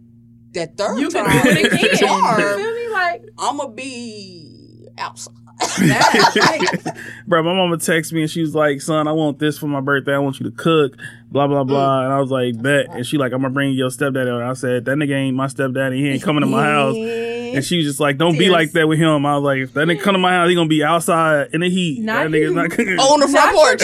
that 0.52 0.76
third 0.76 0.98
You 1.00 1.08
can 1.10 1.24
time, 1.24 1.42
do 1.42 1.48
it 1.50 1.66
again. 1.66 1.80
You 1.82 1.96
charm, 1.96 2.36
feel 2.40 2.74
me? 2.74 2.88
Like 2.92 3.22
I'm 3.38 3.56
gonna 3.56 3.70
be 3.72 4.88
outside. 4.98 5.34
Bro, 7.26 7.42
my 7.42 7.54
mama 7.54 7.76
texted 7.76 8.12
me 8.12 8.22
and 8.22 8.30
she 8.30 8.40
was 8.40 8.54
like, 8.54 8.80
"Son, 8.80 9.06
I 9.06 9.12
want 9.12 9.38
this 9.38 9.56
for 9.58 9.66
my 9.66 9.80
birthday. 9.80 10.14
I 10.14 10.18
want 10.18 10.40
you 10.40 10.50
to 10.50 10.56
cook." 10.56 10.96
Blah 11.30 11.46
blah 11.46 11.64
blah. 11.64 12.00
Mm. 12.00 12.04
And 12.04 12.12
I 12.12 12.20
was 12.20 12.30
like, 12.30 12.60
"Bet." 12.60 12.86
And 12.90 13.06
she 13.06 13.18
like, 13.18 13.32
"I'm 13.32 13.42
gonna 13.42 13.54
bring 13.54 13.72
your 13.72 13.90
stepdaddy." 13.90 14.30
over. 14.30 14.44
I 14.44 14.54
said, 14.54 14.84
"That 14.84 14.96
nigga 14.96 15.14
ain't 15.14 15.36
my 15.36 15.46
stepdaddy. 15.46 15.98
He 15.98 16.10
ain't 16.10 16.22
coming 16.22 16.42
to 16.42 16.46
my 16.46 16.64
house." 16.64 16.96
And 17.56 17.64
she 17.64 17.76
was 17.78 17.86
just 17.86 18.00
like, 18.00 18.16
"Don't 18.18 18.32
be 18.34 18.40
Tears. 18.46 18.52
like 18.52 18.72
that 18.72 18.88
with 18.88 18.98
him." 18.98 19.24
I 19.26 19.34
was 19.36 19.42
like, 19.44 19.58
"If 19.58 19.72
that 19.74 19.86
nigga 19.88 20.00
come 20.00 20.12
to 20.14 20.18
my 20.18 20.32
house, 20.32 20.48
he 20.48 20.54
gonna 20.54 20.68
be 20.68 20.82
outside 20.84 21.48
in 21.52 21.60
the 21.60 21.70
heat. 21.70 22.00
Not 22.00 22.24
that 22.24 22.30
nigga's 22.30 22.50
you. 22.50 22.54
not 22.54 22.70
gonna." 22.70 22.90
On 23.02 23.20
the 23.20 23.28
front 23.28 23.32
Not 23.32 23.54
porch. 23.54 23.82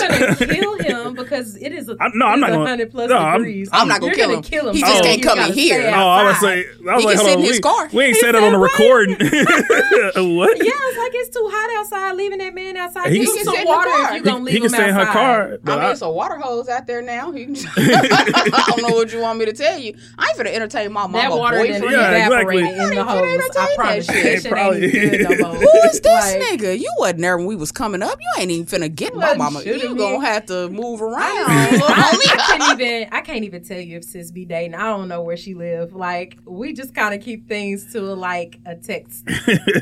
you're 0.51 0.63
gonna 0.65 0.85
kill 0.85 1.07
him 1.09 1.15
because 1.15 1.57
it 1.57 1.73
is 1.73 1.89
a 1.89 1.97
I- 2.01 2.11
no, 2.15 2.27
I'm 2.27 2.41
not 2.41 2.51
is 2.51 2.55
gonna- 2.55 2.65
100 2.65 2.91
plus 2.91 3.09
no, 3.11 3.17
I'm- 3.17 3.39
degrees. 3.43 3.69
I'm 3.73 3.89
not 3.89 4.01
gonna 4.01 4.13
You're 4.15 4.27
kill 4.27 4.35
him. 4.37 4.43
kill 4.43 4.69
him. 4.69 4.75
He 4.75 4.81
just 4.83 4.97
so 4.99 5.03
can't 5.05 5.19
you 5.19 5.25
come 5.25 5.39
gotta 5.39 5.53
in 5.53 5.59
here. 5.59 5.81
stay 5.83 5.93
Oh, 5.95 6.09
I 6.09 6.25
was 6.25 6.35
outside. 6.37 6.57
like, 6.57 6.67
I 6.67 6.95
was 6.97 7.03
He 7.03 7.07
like, 7.07 7.17
can 7.17 7.17
hold 7.17 7.19
sit 7.19 7.37
on, 7.37 7.39
in 7.41 7.45
his 7.47 7.57
we, 7.57 7.61
car. 7.61 7.89
we 7.93 8.05
ain't 8.05 8.15
He 8.17 8.21
said 8.21 8.35
that 8.35 8.43
on 8.43 8.53
the 8.53 8.59
what? 8.59 8.71
recording. 8.73 9.17
what? 10.37 10.57
Yeah, 10.59 10.73
it's 10.73 10.99
like 10.99 11.13
it's 11.15 11.31
too 11.37 11.49
hot 11.51 11.81
outside. 11.81 12.17
Leaving 12.17 12.39
that 12.39 12.55
man 12.55 12.77
outside. 12.77 13.11
He 13.13 13.19
Give 13.21 13.27
can 13.29 13.37
him 13.37 13.39
sit 13.39 13.45
some 13.47 13.55
in 13.57 13.61
the 13.63 13.67
water 13.69 13.91
car. 13.91 14.05
if 14.05 14.11
you 14.11 14.17
He- 14.17 14.23
gonna 14.23 14.45
leave 14.45 14.55
he 14.55 14.61
can 14.61 14.65
him 14.67 14.71
stay 14.75 14.89
in 14.89 14.95
her 14.95 15.01
outside. 15.01 15.13
car. 15.13 15.59
But 15.63 15.73
I 15.73 15.77
mean, 15.77 15.85
I- 15.85 15.91
it's 15.93 16.03
a 16.03 16.11
water 16.11 16.37
hose 16.39 16.69
out 16.69 16.87
there 16.87 17.03
now. 17.03 17.31
He 17.33 17.45
can- 17.47 17.57
I 17.57 18.65
don't 18.69 18.83
know 18.89 18.95
what 18.97 19.13
you 19.13 19.21
want 19.21 19.39
me 19.39 19.45
to 19.47 19.53
tell 19.53 19.79
you. 19.79 19.95
I 20.19 20.29
ain't 20.29 20.39
finna 20.39 20.55
entertain 20.55 20.93
my 20.93 21.03
mama 21.07 21.19
That 21.19 21.31
water 21.31 21.59
boyfriend. 21.59 21.83
didn't 21.83 21.99
Yeah, 21.99 22.27
evaporate 22.27 22.59
exactly. 22.65 22.85
in 22.89 22.95
the 22.95 23.05
hose. 23.05 23.21
Ain't 23.69 23.81
I 23.81 23.97
entertain 23.97 24.05
promise 24.05 24.07
that 24.07 24.15
shit. 24.15 24.43
Shit 24.43 24.53
Probably. 24.53 24.85
ain't 24.85 24.95
even 24.95 25.27
good 25.27 25.39
no 25.41 25.49
more. 25.53 25.57
Who 25.57 25.79
is 25.89 26.01
this 26.01 26.35
Like, 26.41 26.61
nigga? 26.61 26.79
You 26.79 26.93
wasn't 26.99 27.21
there 27.21 27.37
when 27.37 27.47
we 27.47 27.57
was 27.57 27.73
coming 27.73 28.03
up. 28.03 28.19
You 28.21 28.43
ain't 28.43 28.51
even 28.51 28.67
finna 28.67 28.95
get 28.95 29.15
my 29.15 29.35
mama. 29.35 29.63
You 29.63 29.75
me. 29.93 29.99
gonna 29.99 30.25
have 30.27 30.47
to 30.47 30.69
move 30.71 31.03
around. 31.03 31.17
I, 31.21 32.19
I 32.33 32.57
can't 32.59 32.81
even 32.81 33.09
I 33.13 33.21
can't 33.21 33.45
even 33.45 33.65
tell 33.65 33.81
you 33.81 33.99
if 33.99 34.05
sis 34.05 34.31
be 34.31 34.45
dating. 34.45 34.75
I 34.75 34.85
don't 34.85 35.09
know 35.09 35.23
where 35.23 35.37
she 35.37 35.55
live. 35.55 35.93
Like 35.95 36.39
we 36.45 36.73
just 36.73 36.95
kind 36.95 37.15
of 37.15 37.21
keep 37.23 37.49
things 37.49 37.93
to 37.93 38.01
like 38.01 38.59
a 38.67 38.77
text. 38.77 39.25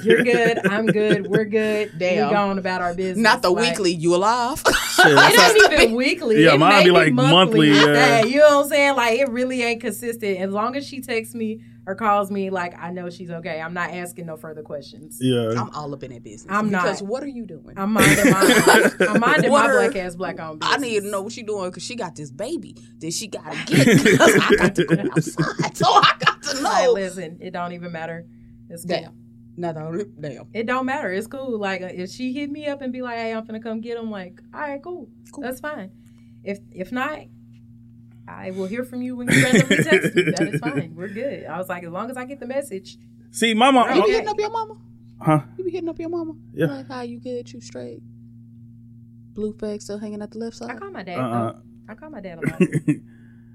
You're 0.02 0.22
good. 0.22 0.66
I'm 0.66 0.86
good. 0.86 1.26
We're 1.26 1.44
good. 1.44 1.92
Damn. 1.98 2.28
We 2.28 2.34
going 2.34 2.58
about 2.58 2.80
our 2.80 2.94
business. 2.94 3.22
Not 3.22 3.42
the 3.42 3.50
Like, 3.50 3.70
weekly. 3.70 3.92
You 3.92 4.14
alive? 4.14 4.58
Shit, 4.58 5.14
that's 5.14 5.36
how- 5.40 5.50
It 5.54 5.62
ain't 5.72 5.82
even 5.82 5.94
weekly. 5.94 6.44
Yeah, 6.44 6.54
it 6.54 6.58
mine 6.58 6.84
be 6.84 6.90
like 6.90 7.12
monthly, 7.12 7.70
at 7.72 7.86
yeah. 7.86 8.24
You 8.24 8.38
know 8.38 8.58
what 8.58 8.64
I'm 8.64 8.68
saying? 8.70 8.96
Like 8.96 9.18
it 9.18 9.28
really 9.28 9.62
ain't 9.62 9.80
consistent. 9.80 10.38
As 10.38 10.50
long 10.52 10.76
as 10.76 10.86
she 10.86 11.00
texts 11.00 11.34
me 11.34 11.60
or 11.88 11.94
calls 11.94 12.30
me, 12.30 12.50
like 12.50 12.78
I 12.78 12.90
know 12.90 13.08
she's 13.10 13.30
okay. 13.30 13.60
I'm 13.60 13.72
not 13.72 13.90
asking 13.90 14.26
no 14.26 14.36
further 14.36 14.62
questions. 14.62 15.18
yeah. 15.20 15.50
I'm 15.60 15.70
all 15.70 15.92
up 15.94 16.02
in 16.04 16.12
that 16.12 16.22
business. 16.22 16.54
I'm 16.54 16.70
not. 16.70 16.82
Because 16.84 17.02
what 17.02 17.22
are 17.22 17.28
you 17.28 17.46
doing? 17.46 17.72
I'm 17.76 17.92
minding 17.94 18.30
my 18.30 18.90
I'm 19.08 19.20
minding 19.28 19.50
my 19.50 19.66
are- 19.66 19.72
black 19.88 19.96
ass 19.96 20.14
black 20.14 20.38
on 20.38 20.58
I 20.60 20.76
need 20.76 21.00
to 21.02 21.10
know 21.10 21.22
what 21.22 21.32
she 21.32 21.42
doing 21.42 21.70
because 21.70 21.82
she 21.82 21.96
got 21.96 22.14
this 22.14 22.30
baby 22.30 22.76
that 22.98 23.12
she 23.12 23.26
gotta 23.28 23.56
get 23.66 23.88
I 24.20 24.56
got 24.56 24.74
to 24.76 24.84
go 24.84 25.10
outside. 25.10 25.76
So 25.76 25.86
I 25.88 26.12
got 26.20 26.42
to 26.42 26.60
Like, 26.60 26.84
know. 26.84 26.92
listen, 26.92 27.38
it 27.40 27.52
don't 27.52 27.72
even 27.72 27.90
matter. 27.90 28.26
It's 28.68 28.84
cool. 28.84 28.96
Damn. 29.00 29.14
No, 29.56 29.72
no, 29.72 30.04
damn. 30.20 30.46
It 30.54 30.66
don't 30.66 30.86
matter. 30.86 31.10
It's 31.10 31.26
cool. 31.26 31.58
Like 31.58 31.82
uh, 31.82 31.86
if 31.92 32.10
she 32.10 32.32
hit 32.32 32.50
me 32.50 32.66
up 32.66 32.80
and 32.82 32.92
be 32.92 33.02
like, 33.02 33.16
"Hey, 33.16 33.32
I'm 33.34 33.44
finna 33.44 33.60
come 33.62 33.80
get 33.80 33.96
him," 33.98 34.08
like, 34.10 34.40
all 34.54 34.60
right, 34.60 34.80
cool, 34.80 35.08
Cool. 35.32 35.42
that's 35.42 35.58
fine. 35.58 35.90
If 36.44 36.60
if 36.70 36.92
not, 36.92 37.18
I 38.28 38.50
will 38.50 38.66
hear 38.66 38.84
from 38.84 39.00
you 39.02 39.16
when 39.16 39.28
you 39.28 39.42
randomly 39.42 39.76
text 39.78 40.14
me. 40.14 40.22
That 40.36 40.50
is 40.54 40.60
fine. 40.60 40.94
We're 40.94 41.08
good. 41.08 41.46
I 41.46 41.58
was 41.58 41.68
like, 41.68 41.82
as 41.84 41.90
long 41.90 42.10
as 42.10 42.16
I 42.16 42.24
get 42.24 42.40
the 42.40 42.46
message, 42.46 42.98
See, 43.30 43.54
my 43.54 43.70
mom. 43.70 43.88
You 43.88 43.94
be 43.94 44.00
Okay. 44.02 44.12
hitting 44.12 44.28
up 44.28 44.38
your 44.38 44.50
mama? 44.50 44.76
Huh? 45.20 45.40
You 45.56 45.64
be 45.64 45.70
hitting 45.70 45.88
up 45.88 45.98
your 45.98 46.08
mama? 46.08 46.34
Yeah. 46.54 46.66
Like, 46.66 46.88
how 46.88 47.02
you 47.02 47.18
good? 47.20 47.52
You 47.52 47.60
straight? 47.60 48.00
Blue 49.34 49.52
flag 49.52 49.80
still 49.82 49.98
hanging 49.98 50.22
at 50.22 50.30
the 50.30 50.38
left 50.38 50.56
side? 50.56 50.70
I 50.70 50.74
call 50.74 50.90
my 50.90 51.02
dad. 51.02 51.18
Uh-uh. 51.18 51.52
I 51.88 51.94
call 51.94 52.10
my 52.10 52.20
dad 52.20 52.38
a 52.38 52.46
lot, 52.46 52.60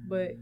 but 0.07 0.37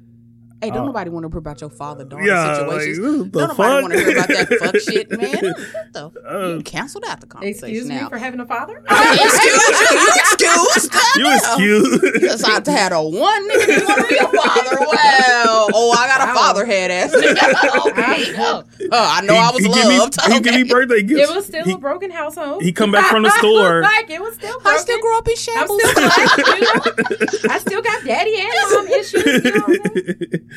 Hey, 0.61 0.69
don't 0.69 0.83
Uh, 0.83 0.85
nobody 0.85 1.09
want 1.09 1.23
to 1.23 1.29
hear 1.29 1.39
about 1.39 1.59
your 1.59 1.69
father 1.71 2.03
daughter 2.05 2.23
yeah, 2.23 2.55
situations. 2.55 2.99
what 2.99 3.31
the 3.33 3.39
don't 3.39 3.57
nobody 3.57 3.81
want 3.81 3.93
to 3.93 3.99
hear 3.99 4.11
about 4.11 4.27
that 4.27 4.47
fuck 4.59 4.75
shit, 4.79 5.09
man. 5.19 5.53
What 5.53 5.93
the? 5.93 6.11
Uh, 6.29 6.47
you 6.57 6.61
canceled 6.63 7.03
out 7.07 7.19
the 7.19 7.27
conversation 7.27 7.69
excuse 7.69 7.89
me 7.89 7.99
for 8.09 8.17
having 8.19 8.39
a 8.39 8.45
father. 8.45 8.83
excuse 8.89 9.69
you. 9.69 10.47
You 10.47 10.53
excused. 10.53 10.93
you 11.17 11.23
Goddamn. 11.23 11.37
excuse. 11.37 12.21
Yes, 12.21 12.43
I 12.43 12.71
had 12.71 12.91
a 12.91 13.01
one 13.01 13.49
nigga 13.49 13.65
that 13.65 13.85
want 13.87 14.01
to 14.01 14.07
be 14.07 14.17
a 14.17 14.27
father. 14.27 14.37
father 16.41 16.65
head 16.65 16.91
ass 16.99 17.11
nigga. 17.15 17.87
okay. 17.91 18.33
Oh, 18.37 18.63
oh, 18.91 19.09
I 19.17 19.21
know 19.21 19.35
I 19.35 19.51
was 19.51 19.63
he, 19.63 19.71
he 19.71 19.97
loved. 19.97 20.17
Give 20.19 20.29
me, 20.29 20.33
he 20.35 20.39
give 20.41 20.53
me 20.55 20.63
birthday 20.63 21.01
gifts. 21.03 21.29
It 21.29 21.35
was 21.35 21.45
still 21.45 21.65
he, 21.65 21.73
a 21.73 21.77
broken 21.77 22.11
household. 22.11 22.61
he 22.63 22.71
come 22.71 22.91
back 22.91 23.09
from 23.11 23.23
the 23.23 23.29
store. 23.39 23.81
like 23.81 24.09
it 24.09 24.21
was 24.21 24.33
still 24.35 24.59
broken. 24.59 24.71
I 24.71 24.81
still 24.81 24.99
grew 24.99 25.17
up 25.17 25.27
in 25.27 25.31
I'm 25.31 25.37
shambles. 25.37 25.81
still 25.81 25.93
black, 25.93 26.37
you 26.37 26.61
know? 26.61 27.53
I 27.53 27.57
still 27.59 27.81
got 27.81 28.03
daddy 28.03 28.35
and 28.39 28.51
mom 28.71 28.87
issues. 28.87 29.25
You 29.25 29.51
know 29.51 29.65
I'm 29.67 30.47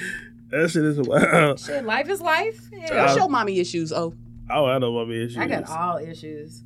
that 0.50 0.70
shit 0.70 0.84
is 0.84 1.00
wild. 1.00 1.58
Shit, 1.58 1.84
life 1.84 2.08
is 2.08 2.20
life. 2.20 2.68
What's 2.70 2.90
Yeah. 2.92 3.14
your 3.16 3.28
mommy 3.28 3.58
issues? 3.58 3.92
Oh, 3.92 4.14
Oh, 4.50 4.66
I 4.66 4.78
know 4.78 4.92
what 4.92 5.08
my 5.08 5.14
issue 5.14 5.40
I 5.40 5.46
got 5.48 5.68
all 5.70 5.96
issues. 5.96 6.62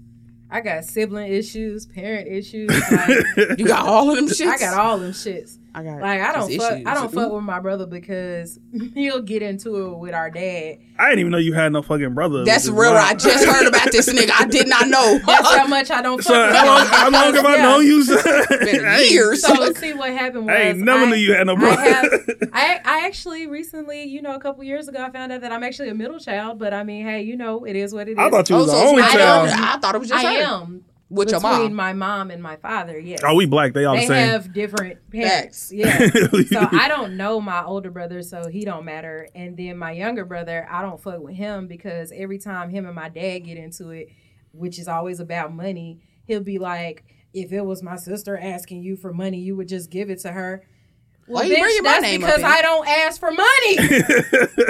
I 0.50 0.60
got 0.62 0.84
sibling 0.84 1.32
issues, 1.32 1.86
parent 1.86 2.26
issues. 2.26 2.68
Like, 2.90 3.58
you 3.58 3.66
got 3.66 3.86
all 3.86 4.10
of 4.10 4.16
them 4.16 4.26
shits. 4.28 4.46
I 4.48 4.58
got 4.58 4.78
all 4.78 4.98
them 4.98 5.12
shits. 5.12 5.58
I 5.74 5.82
got 5.84 6.00
Like 6.00 6.20
I 6.20 6.32
don't 6.32 6.50
fuck. 6.56 6.72
issues. 6.72 6.86
I 6.86 6.94
don't 6.94 7.12
fuck 7.12 7.30
with 7.32 7.42
my 7.44 7.60
brother 7.60 7.86
because 7.86 8.58
he'll 8.94 9.20
get 9.22 9.42
into 9.42 9.76
it 9.92 9.98
with 9.98 10.14
our 10.14 10.30
dad. 10.30 10.78
I 10.98 11.04
didn't 11.10 11.20
even 11.20 11.32
know 11.32 11.38
you 11.38 11.52
had 11.52 11.72
no 11.72 11.82
fucking 11.82 12.14
brother. 12.14 12.44
That's 12.44 12.64
which 12.64 12.74
is 12.74 12.80
real. 12.80 12.92
I 12.92 13.14
just 13.14 13.44
heard 13.44 13.66
about 13.66 13.92
this 13.92 14.08
nigga. 14.12 14.30
I 14.36 14.46
did 14.46 14.66
not 14.66 14.88
know. 14.88 15.20
That's 15.26 15.54
how 15.54 15.66
much 15.68 15.90
I 15.90 16.02
don't 16.02 16.18
fuck 16.18 16.26
So 16.26 16.46
with 16.46 16.56
how 16.56 16.66
long, 16.66 16.80
him. 16.80 16.86
how 16.88 17.10
long 17.10 17.34
have 17.34 17.44
I 17.44 17.56
Yeah. 17.56 17.62
known 17.62 17.86
you? 17.86 18.04
Been 18.58 19.10
years. 19.10 19.42
So 19.42 19.52
let's 19.54 19.78
see 19.78 19.92
what 19.92 20.10
happened 20.10 20.46
was 20.46 20.54
I 20.54 20.60
ain't 20.62 20.78
never 20.78 21.04
I- 21.04 21.10
knew 21.10 21.16
you 21.16 21.34
had 21.34 21.46
no 21.46 21.52
I, 21.54 21.56
brother. 21.56 21.82
have, 21.82 22.10
I 22.52 22.80
I 22.84 23.06
actually 23.06 23.46
recently, 23.46 24.04
you 24.04 24.22
know, 24.22 24.34
a 24.34 24.40
couple 24.40 24.64
years 24.64 24.88
ago, 24.88 25.02
I 25.04 25.10
found 25.10 25.30
out 25.32 25.42
that 25.42 25.52
I'm 25.52 25.62
actually 25.62 25.90
a 25.90 25.94
middle 25.94 26.18
child. 26.18 26.58
But 26.58 26.72
I 26.74 26.82
mean, 26.82 27.04
hey, 27.04 27.22
you 27.22 27.36
know, 27.36 27.64
it 27.64 27.76
is 27.76 27.92
what 27.94 28.08
it 28.08 28.12
is. 28.12 28.18
I 28.18 28.30
thought 28.30 28.48
you 28.50 28.56
Oh, 28.56 28.60
was 28.60 28.70
so 28.70 28.76
the 28.76 28.82
it's 28.82 28.90
only 28.90 29.02
child. 29.02 29.48
daughter. 29.50 29.62
I 29.62 29.78
thought 29.78 29.94
it 29.94 29.98
was 29.98 30.08
just 30.08 30.24
I 30.24 30.34
her. 30.34 30.40
am 30.42 30.84
With 31.10 31.30
your 31.30 31.40
between 31.40 31.74
mom. 31.74 31.74
my 31.74 31.92
mom 31.94 32.30
and 32.30 32.42
my 32.42 32.56
father. 32.56 32.98
Yes. 32.98 33.20
Oh, 33.24 33.34
we 33.34 33.46
black. 33.46 33.72
They 33.72 33.86
all 33.86 33.94
they 33.94 34.02
the 34.02 34.06
same. 34.08 34.28
have 34.28 34.52
different 34.52 35.10
parents. 35.10 35.70
Facts. 35.70 35.72
Yeah. 35.72 36.08
so 36.48 36.68
I 36.70 36.86
don't 36.88 37.16
know 37.16 37.40
my 37.40 37.64
older 37.64 37.90
brother, 37.90 38.22
so 38.22 38.48
he 38.48 38.64
don't 38.64 38.84
matter. 38.84 39.26
And 39.34 39.56
then 39.56 39.78
my 39.78 39.92
younger 39.92 40.26
brother, 40.26 40.68
I 40.70 40.82
don't 40.82 41.00
fuck 41.00 41.20
with 41.20 41.34
him 41.34 41.66
because 41.66 42.12
every 42.14 42.38
time 42.38 42.68
him 42.68 42.84
and 42.84 42.94
my 42.94 43.08
dad 43.08 43.38
get 43.40 43.56
into 43.56 43.88
it, 43.90 44.08
which 44.52 44.78
is 44.78 44.86
always 44.86 45.18
about 45.18 45.54
money, 45.54 46.02
he'll 46.26 46.42
be 46.42 46.58
like, 46.58 47.04
"If 47.32 47.52
it 47.52 47.62
was 47.62 47.82
my 47.82 47.96
sister 47.96 48.36
asking 48.36 48.82
you 48.82 48.96
for 48.96 49.12
money, 49.14 49.38
you 49.38 49.56
would 49.56 49.68
just 49.68 49.88
give 49.90 50.10
it 50.10 50.20
to 50.20 50.32
her." 50.32 50.62
Why 51.28 51.42
you 51.42 51.58
bringing 51.58 51.82
my 51.82 51.90
that's 51.90 52.02
name 52.02 52.20
because 52.20 52.38
in? 52.38 52.44
I 52.46 52.62
don't 52.62 52.88
ask 52.88 53.20
for 53.20 53.30
money. 53.30 53.44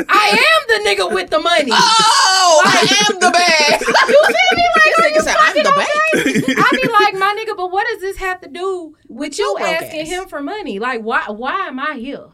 I 0.09 0.35
am 0.35 0.61
the 0.66 0.90
nigga 0.90 1.14
with 1.14 1.30
the 1.30 1.38
money. 1.38 1.71
Oh, 1.73 2.62
I 2.66 3.07
am 3.09 3.21
the 3.21 3.30
bag. 3.30 3.80
You 4.09 4.25
feel 4.25 4.57
me? 4.57 4.64
Like, 4.75 4.88
This 4.99 5.07
are 5.07 5.11
nigga 5.11 5.25
said, 5.25 5.37
I'm 5.38 5.55
the 5.55 5.69
okay? 5.71 6.45
bank. 6.45 6.59
I 6.59 6.81
be 6.83 6.88
like, 6.88 7.14
my 7.14 7.45
nigga, 7.45 7.57
but 7.57 7.71
what 7.71 7.87
does 7.88 8.00
this 8.00 8.17
have 8.19 8.40
to 8.43 8.49
do 8.49 8.95
with 9.09 9.38
you 9.38 9.57
asking 9.61 10.02
ass? 10.02 10.09
him 10.09 10.28
for 10.28 10.40
money? 10.40 10.78
Like, 10.78 11.02
why? 11.02 11.25
Why 11.31 11.67
am 11.69 11.78
I 11.81 11.95
here? 11.95 12.28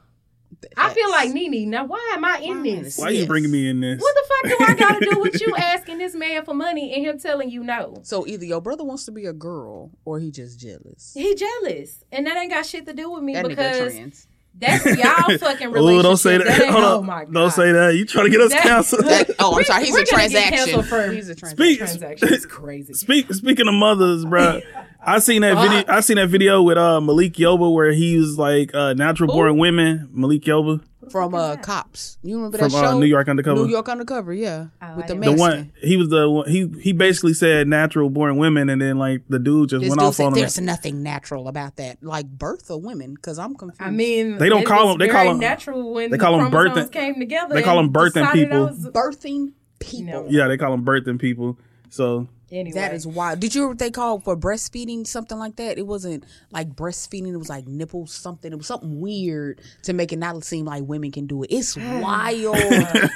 I 0.77 0.93
feel 0.95 1.11
like 1.11 1.31
Nene. 1.31 1.69
Now, 1.69 1.85
why 1.85 2.13
am 2.15 2.25
I 2.25 2.39
in 2.39 2.63
this? 2.63 2.99
Why 2.99 3.07
are 3.07 3.13
you 3.13 3.27
bringing 3.27 3.51
me 3.51 3.69
in 3.69 3.81
this? 3.81 4.01
What 4.01 4.15
the 4.15 4.49
fuck 4.49 4.59
do 4.59 4.65
I 4.65 4.75
got 4.79 4.99
to 4.99 5.11
do 5.11 5.21
with 5.21 5.41
you 5.41 5.55
asking 5.57 5.99
this 5.99 6.15
man 6.15 6.45
for 6.45 6.55
money 6.55 6.95
and 6.95 7.05
him 7.05 7.19
telling 7.19 7.51
you 7.51 7.63
no? 7.63 8.01
So 8.03 8.27
either 8.27 8.45
your 8.45 8.61
brother 8.61 8.85
wants 8.85 9.05
to 9.07 9.13
be 9.13 9.27
a 9.27 9.33
girl 9.33 9.91
or 10.05 10.19
he 10.19 10.31
just 10.31 10.59
jealous. 10.59 11.13
He 11.15 11.35
jealous, 11.35 12.03
and 12.11 12.27
that 12.27 12.37
ain't 12.37 12.51
got 12.51 12.67
shit 12.67 12.87
to 12.87 12.93
do 12.95 13.11
with 13.11 13.23
me 13.23 13.35
That 13.35 13.47
because 13.49 13.95
trans. 13.95 14.27
That's 14.59 14.85
y'all 14.99 15.39
fucking 15.39 15.67
Oh, 15.69 15.71
relationship. 15.71 16.03
don't 16.03 16.17
say 16.17 16.39
that. 16.39 16.47
ain't- 16.63 16.71
Hold 16.71 16.85
oh 16.85 16.99
on. 16.99 17.07
my 17.07 17.25
god! 17.25 17.35
Don't 17.35 17.51
say 17.51 17.73
that. 17.73 17.95
You 17.97 18.05
trying 18.07 18.27
to 18.27 18.31
get 18.31 18.41
us 18.41 18.53
That- 18.53 18.63
canceled? 18.63 19.05
That, 19.07 19.31
oh, 19.39 19.57
I'm 19.59 19.65
sorry. 19.65 19.85
He's 19.85 19.93
we're 19.93 20.03
a 20.03 20.05
gonna 20.05 20.29
get 20.29 20.31
transaction. 20.31 20.57
canceled 20.59 20.87
for- 20.87 21.11
He's 21.13 21.29
a 21.29 21.35
transaction. 21.35 21.57
Speak- 21.57 21.79
Transaction 21.79 22.29
is 22.33 22.47
crazy. 22.47 22.93
Speak, 22.95 23.33
speaking 23.35 23.69
of 23.69 23.75
mothers, 23.75 24.25
bro, 24.25 24.61
I 25.07 25.19
seen 25.19 25.43
that 25.43 25.57
video. 25.61 25.93
I 25.95 26.01
seen 26.01 26.17
that 26.17 26.29
video 26.29 26.63
with 26.63 26.79
uh, 26.79 27.01
Malik 27.01 27.35
Yoba 27.35 27.73
where 27.73 27.93
he 27.93 28.17
was 28.17 28.39
like 28.39 28.75
uh, 28.75 28.95
natural 28.95 29.33
born 29.33 29.59
women. 29.59 30.09
Malik 30.13 30.43
Yoba 30.43 30.83
From 31.11 31.35
uh, 31.35 31.57
Cops. 31.57 32.19
You 32.23 32.37
remember 32.37 32.59
from 32.59 32.71
that 32.71 32.79
show? 32.81 32.97
uh, 32.97 32.99
New 32.99 33.07
York 33.07 33.29
Undercover. 33.29 33.63
New 33.65 33.69
York 33.71 33.89
Undercover, 33.89 34.33
yeah. 34.35 34.67
Oh, 34.83 34.97
With 34.97 35.05
I 35.05 35.09
the 35.09 35.15
didn't 35.15 35.37
the 35.37 35.41
one 35.41 35.73
he 35.81 35.97
was 35.97 36.09
the 36.09 36.29
one, 36.31 36.49
he 36.49 36.69
he 36.81 36.93
basically 36.93 37.35
said 37.35 37.69
natural 37.69 38.11
born 38.11 38.37
women, 38.37 38.69
and 38.69 38.81
then 38.81 38.99
like 38.99 39.23
the 39.29 39.39
dude 39.39 39.71
just 39.71 39.81
This 39.81 39.91
went 39.91 40.01
dude 40.01 40.09
off 40.09 40.15
said 40.17 40.25
on 40.27 40.33
him. 40.33 40.39
there's 40.41 40.61
nothing 40.61 41.03
natural 41.03 41.49
about 41.49 41.77
that. 41.77 42.03
Like 42.03 42.27
birth 42.27 42.71
of 42.71 42.83
women, 42.83 43.15
because 43.15 43.39
I'm 43.39 43.55
confused. 43.55 43.83
I 43.83 43.91
mean, 43.91 44.39
They 44.39 44.49
don't 44.49 44.65
call 44.67 44.89
them- 44.89 44.99
they 44.99 45.09
call 45.09 45.25
them- 45.27 45.39
natural 45.41 45.93
when 45.93 46.11
they 46.11 46.19
call 46.19 46.39
the 46.39 46.45
them 46.45 46.53
birthing- 46.53 46.91
came 46.93 47.15
together. 47.19 47.55
they 47.55 47.63
call 47.63 47.77
them 47.77 47.93
birthing 47.93 48.33
people. 48.33 48.67
Was- 48.67 48.87
birthing 48.89 49.53
people. 49.81 50.05
No. 50.25 50.27
Yeah, 50.31 50.49
they 50.49 50.57
call 50.57 50.71
them 50.71 50.85
birthing 50.85 51.19
people. 51.19 51.59
So 51.91 52.29
Anyway, 52.55 52.75
That 52.79 52.95
is 52.95 53.05
wild. 53.07 53.41
Did 53.41 53.55
you 53.55 53.63
hear 53.63 53.69
what 53.69 53.79
they 53.79 53.91
called 53.91 54.23
for 54.23 54.37
breastfeeding 54.37 55.05
something 55.07 55.39
like 55.39 55.57
that? 55.57 55.77
It 55.77 55.87
wasn't 55.87 56.25
like 56.53 56.71
breastfeeding. 56.75 57.33
It 57.33 57.37
was 57.37 57.49
like 57.49 57.67
nipples 57.67 58.13
something. 58.13 58.53
It 58.53 58.57
was 58.57 58.69
something 58.69 59.01
weird 59.01 59.61
to 59.83 59.93
make 59.93 60.13
it 60.13 60.19
not 60.19 60.45
seem 60.45 60.65
like 60.67 60.85
women 60.85 61.11
can 61.11 61.27
do 61.27 61.43
it. 61.43 61.49
It's 61.51 61.77
wild. 61.77 62.57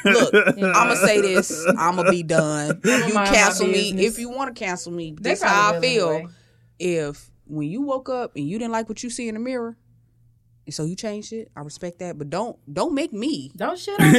Look, 0.04 0.34
I'm 0.34 0.60
gonna 0.60 0.96
say 0.96 1.20
this. 1.20 1.64
I'm 1.78 1.96
gonna 1.96 2.10
be 2.10 2.22
done. 2.24 2.80
You 3.08 3.14
cancel 3.14 3.66
me 3.68 3.90
if 4.04 4.18
you 4.18 4.28
want 4.30 4.54
to 4.54 4.58
cancel 4.58 4.92
me. 4.92 5.14
They 5.18 5.30
This 5.30 5.42
how 5.42 5.74
I 5.74 5.80
feel. 5.80 6.10
anyway. 6.10 6.32
If 6.78 7.30
when 7.46 7.68
you 7.68 7.82
woke 7.82 8.08
up 8.08 8.34
and 8.36 8.48
you 8.48 8.58
didn't 8.58 8.72
like 8.72 8.88
what 8.88 9.02
you 9.02 9.10
see 9.10 9.28
in 9.28 9.34
the 9.34 9.40
mirror, 9.40 9.76
so 10.70 10.84
you 10.84 10.94
changed 10.96 11.32
it, 11.32 11.50
I 11.56 11.60
respect 11.60 11.98
that. 12.00 12.18
But 12.18 12.30
don't 12.30 12.56
don't 12.72 12.94
make 12.94 13.12
me. 13.12 13.50
Don't 13.56 13.78
shit 13.78 13.98
on 14.00 14.12
me. 14.12 14.18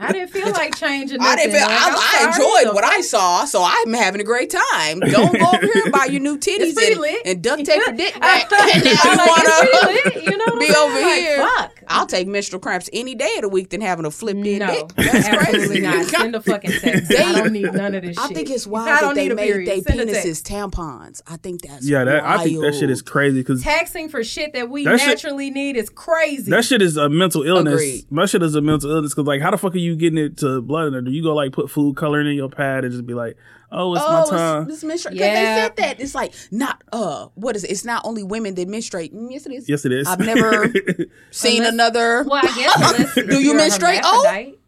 I 0.00 0.08
I 0.08 0.12
didn't 0.12 0.30
feel 0.30 0.50
like 0.52 0.76
changing. 0.76 1.20
I 1.20 1.34
Nothing. 1.34 1.50
didn't 1.50 1.52
feel. 1.60 1.66
Like, 1.68 1.80
I, 1.82 1.88
I'm 1.88 1.94
I 1.96 2.32
sorry, 2.32 2.44
enjoyed 2.64 2.70
the 2.70 2.74
what 2.74 2.84
I 2.84 3.00
saw, 3.00 3.44
so 3.46 3.62
I'm 3.66 3.92
having 3.94 4.20
a 4.20 4.24
great 4.24 4.50
time. 4.50 5.00
Don't 5.00 5.38
go 5.38 5.46
over 5.46 5.60
here 5.66 5.82
and 5.84 5.92
buy 5.92 6.06
your 6.06 6.20
new 6.20 6.36
titties 6.38 6.76
and, 6.76 7.26
and 7.26 7.42
duct 7.42 7.64
tape 7.64 7.82
your 7.86 7.94
dick 7.96 8.14
back. 8.20 8.46
I'm 8.52 8.70
and 8.76 8.84
now 8.84 8.92
like, 9.16 9.28
wanna 9.28 9.42
it's 9.46 9.80
pretty 10.04 10.20
lit, 10.20 10.24
you 10.30 10.36
know 10.36 10.58
be 10.58 10.68
I'm 10.68 10.76
over 10.76 11.00
Like, 11.00 11.14
here. 11.20 11.38
Fuck. 11.38 11.70
I'll 11.88 12.06
take 12.06 12.26
menstrual 12.26 12.60
cramps 12.60 12.88
any 12.92 13.14
day 13.14 13.34
of 13.36 13.42
the 13.42 13.48
week 13.48 13.68
than 13.70 13.80
having 13.82 14.06
a 14.06 14.10
flipped 14.10 14.46
in 14.46 14.58
No, 14.60 14.66
dick. 14.66 14.88
That's 14.96 15.28
absolutely 15.28 15.66
crazy. 15.68 15.80
not. 15.82 16.06
Send 16.06 16.34
a 16.34 16.40
fucking 16.40 16.70
text. 16.80 17.12
I 17.14 17.32
don't 17.32 17.52
need 17.52 17.72
none 17.74 17.94
of 17.94 18.02
this 18.02 18.16
shit. 18.16 18.18
I 18.24 18.28
shit. 18.28 18.36
think 18.36 18.50
it's 18.50 18.66
wild 18.66 18.88
I 18.88 19.00
that 19.08 19.14
they 19.14 19.28
need 19.28 19.34
made 19.36 19.46
period. 19.52 19.68
their 19.68 19.82
Send 19.96 20.00
a 20.00 20.12
text. 20.12 20.26
penises 20.26 20.42
tampons. 20.42 21.22
I 21.26 21.36
think 21.36 21.62
that's 21.62 21.86
Yeah, 21.86 22.04
that 22.04 22.24
I 22.24 22.42
think 22.42 22.60
that 22.62 22.74
shit 22.74 22.88
is 22.90 23.02
crazy 23.02 23.40
because 23.40 23.62
Taxing 23.62 24.08
for 24.08 24.24
shit 24.24 24.54
that 24.54 24.68
we 24.70 24.84
That 24.98 25.00
shit- 25.00 25.08
naturally 25.24 25.50
need 25.50 25.76
is 25.76 25.88
crazy. 25.90 26.50
that 26.50 26.64
shit 26.64 26.82
is 26.82 26.96
a 26.96 27.08
mental 27.08 27.42
illness. 27.42 27.74
Agreed. 27.74 28.04
That 28.10 28.28
shit 28.30 28.42
is 28.42 28.54
a 28.54 28.60
mental 28.60 28.90
illness 28.90 29.12
because 29.14 29.26
like, 29.26 29.40
how 29.40 29.50
the 29.50 29.58
fuck 29.58 29.74
are 29.74 29.78
you 29.78 29.96
getting 29.96 30.18
it 30.18 30.36
to 30.38 30.60
blood 30.62 30.86
in 30.86 30.92
there? 30.92 31.02
Do 31.02 31.10
you 31.10 31.22
go 31.22 31.34
like 31.34 31.52
put 31.52 31.70
food 31.70 31.96
coloring 31.96 32.26
in 32.26 32.34
your 32.34 32.48
pad 32.48 32.84
and 32.84 32.92
just 32.92 33.06
be 33.06 33.14
like, 33.14 33.36
oh, 33.72 33.94
it's 33.94 34.04
Oh, 34.06 34.12
my 34.30 34.36
time? 34.36 34.62
it's, 34.64 34.74
it's 34.74 34.84
menstrual. 34.84 35.12
'cause 35.12 35.20
Yeah. 35.20 35.34
they 35.34 35.60
said 35.62 35.76
that 35.76 36.00
it's 36.00 36.14
like 36.14 36.32
not 36.50 36.82
uh 36.92 37.26
what 37.34 37.56
is 37.56 37.64
it? 37.64 37.70
It's 37.70 37.84
not 37.84 38.02
only 38.04 38.22
women 38.22 38.54
that 38.54 38.68
menstruate. 38.68 39.14
Mm, 39.14 39.30
Yes, 39.30 39.46
it 39.46 39.52
is. 39.52 39.68
yes, 39.68 39.84
it 39.84 39.92
is. 39.92 40.06
I've 40.06 40.20
never 40.20 40.72
seen 41.30 41.58
Unless- 41.64 41.72
another. 41.74 42.24
well, 42.24 42.40
I 42.44 42.54
guess 42.56 43.14
Do 43.26 43.40
you 43.42 43.54
menstruate? 43.56 44.00
Oh, 44.04 44.22
hermaphrodite. 44.26 44.58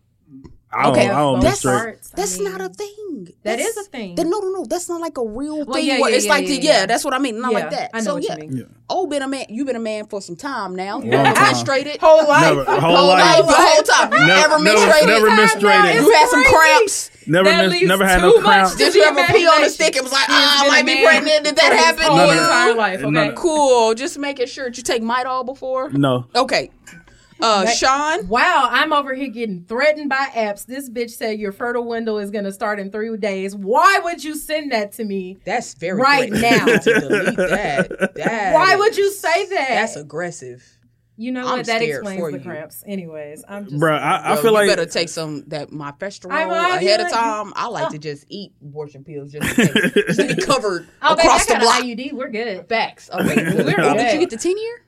I 0.76 0.82
don't, 0.84 0.92
Okay, 0.92 1.08
I 1.08 1.18
don't 1.18 1.40
that's- 1.40 1.64
menstruate. 1.64 2.02
parts, 2.14 2.38
I 2.38 2.42
mean, 2.42 2.52
not 2.52 2.60
a 2.60 2.68
thing. 2.68 2.92
That 3.42 3.56
That's- 3.58 3.76
a 3.76 3.82
thing. 3.84 4.14
That, 4.16 4.24
no, 4.26 4.38
no, 4.40 4.48
no. 4.50 4.64
That's 4.66 4.88
not 4.88 5.00
like 5.00 5.16
a 5.18 5.24
real 5.24 5.64
Well, 5.64 5.74
thing. 5.74 5.86
yeah, 5.86 6.00
where 6.00 6.10
yeah, 6.10 6.16
it's 6.16 6.26
yeah, 6.26 6.32
like 6.32 6.42
yeah, 6.42 6.48
the, 6.48 6.62
yeah, 6.62 6.70
yeah. 6.80 6.86
that's 6.86 7.04
what 7.04 7.14
I 7.14 7.18
mean. 7.18 7.40
Not 7.40 7.52
Yeah, 7.52 7.58
like 7.60 7.70
that. 7.70 7.90
I 7.94 7.98
know 8.00 8.04
so 8.04 8.14
what 8.14 8.22
you 8.24 8.28
yeah. 8.30 8.36
mean. 8.36 8.56
Yeah. 8.58 8.64
Oh, 8.90 9.06
been 9.06 9.22
a 9.22 9.28
man. 9.28 9.46
You've 9.48 9.66
been 9.66 9.76
a 9.76 9.80
man 9.80 10.06
for 10.06 10.20
some 10.20 10.36
time 10.36 10.76
now. 10.76 11.00
You 11.00 11.10
Long 11.12 11.22
never 11.24 11.34
time. 11.34 11.54
menstruated. 11.54 11.98
Whole 11.98 12.28
life. 12.28 12.42
Never, 12.42 12.64
Whole 12.64 12.80
whole 12.96 13.08
life, 13.08 13.40
life. 13.40 13.46
the 13.46 13.52
whole 13.54 13.82
time. 13.82 14.12
You 14.12 14.26
never, 14.26 14.58
Never, 14.58 14.64
menstruated. 14.64 15.06
never, 15.06 15.28
never 15.28 15.42
menstruated. 15.42 15.94
You 15.94 16.12
had 16.12 16.28
some 16.28 16.44
cramps. 16.44 17.10
Never, 17.26 17.48
That 17.48 17.70
mis- 17.70 17.82
never 17.82 18.06
had 18.06 18.20
too 18.20 18.26
no 18.36 18.40
cramps. 18.40 18.76
Did 18.76 18.94
you 18.94 19.02
ever 19.02 19.24
pee 19.32 19.46
on 19.48 19.64
a 19.64 19.70
stick? 19.70 19.96
It 19.96 20.02
was 20.02 20.12
like, 20.12 20.26
ah, 20.28 20.64
I 20.64 20.68
might 20.68 20.86
be 20.86 21.02
pregnant. 21.02 21.44
Did 21.44 21.56
that 21.56 21.72
happen? 21.72 22.04
whole 22.04 22.16
None 22.18 22.28
of 22.28 22.34
to 22.34 22.40
that. 22.40 22.68
entire 22.70 22.74
life. 22.74 23.02
Okay. 23.02 23.32
Cool. 23.36 23.94
Just 23.94 24.18
making 24.18 24.46
sure. 24.46 24.66
Did 24.66 24.76
you 24.76 24.82
take 24.84 25.02
Midol 25.02 25.44
before? 25.44 25.90
No. 25.90 26.26
Okay. 26.36 26.70
Uh, 27.40 27.64
That- 27.64 27.76
Sean. 27.76 28.28
Wow, 28.28 28.68
I'm 28.70 28.92
over 28.92 29.14
here 29.14 29.28
getting 29.28 29.64
threatened 29.64 30.08
by 30.08 30.26
apps. 30.34 30.64
This 30.66 30.88
bitch 30.88 31.10
said 31.10 31.38
your 31.38 31.52
fertile 31.52 31.84
window 31.86 32.16
is 32.18 32.30
going 32.30 32.44
to 32.44 32.52
start 32.52 32.78
in 32.80 32.90
three 32.90 33.14
days. 33.16 33.54
Why 33.54 34.00
would 34.04 34.24
you 34.24 34.34
send 34.34 34.72
that 34.72 34.92
to 34.92 35.04
me? 35.04 35.38
That's 35.44 35.74
very 35.74 36.00
Right 36.00 36.30
now. 36.32 36.64
to 36.66 36.80
delete 37.00 37.36
that. 37.36 38.14
that. 38.14 38.54
Why 38.54 38.76
would 38.76 38.96
you 38.96 39.10
say 39.12 39.46
that? 39.50 39.68
That's 39.68 39.96
aggressive. 39.96 40.64
you 41.18 41.30
know 41.32 41.46
I'm 41.46 41.58
what? 41.58 41.66
That 41.66 41.82
explains 41.82 42.20
for 42.20 42.30
the 42.32 42.38
you. 42.38 42.44
cramps. 42.44 42.82
Anyways, 42.86 43.44
I'm 43.48 43.64
just. 43.68 43.76
Bruh, 43.76 43.98
I, 43.98 44.16
I 44.18 44.34
Yo, 44.34 44.42
feel 44.42 44.50
you 44.52 44.56
like 44.56 44.68
better 44.68 44.86
take 44.86 45.08
some 45.08 45.44
that 45.48 45.70
my 45.72 45.92
festrol 45.92 46.30
I- 46.32 46.44
I 46.44 46.76
ahead 46.76 47.00
of 47.00 47.10
time. 47.10 47.52
I 47.56 47.68
like 47.68 47.90
to 47.90 47.98
just 47.98 48.24
eat 48.28 48.52
abortion 48.62 49.04
pills 49.04 49.32
just, 49.32 49.58
in 49.58 49.66
case. 49.68 49.92
just 50.06 50.20
to 50.20 50.34
be 50.34 50.42
covered 50.42 50.88
oh, 51.02 51.14
baby, 51.16 51.26
across 51.28 51.42
I 51.42 51.44
the 51.44 51.52
got 51.54 51.62
block. 51.62 51.80
an 51.82 51.86
IUD. 51.96 52.12
We're 52.14 52.28
good. 52.30 52.68
Facts. 52.68 53.10
Oh, 53.12 53.18
wait, 53.26 53.36
We're 53.36 53.74
oh, 53.80 53.94
did 53.94 54.12
you 54.14 54.20
get 54.20 54.30
the 54.30 54.36
ten 54.38 54.56
year? 54.58 54.82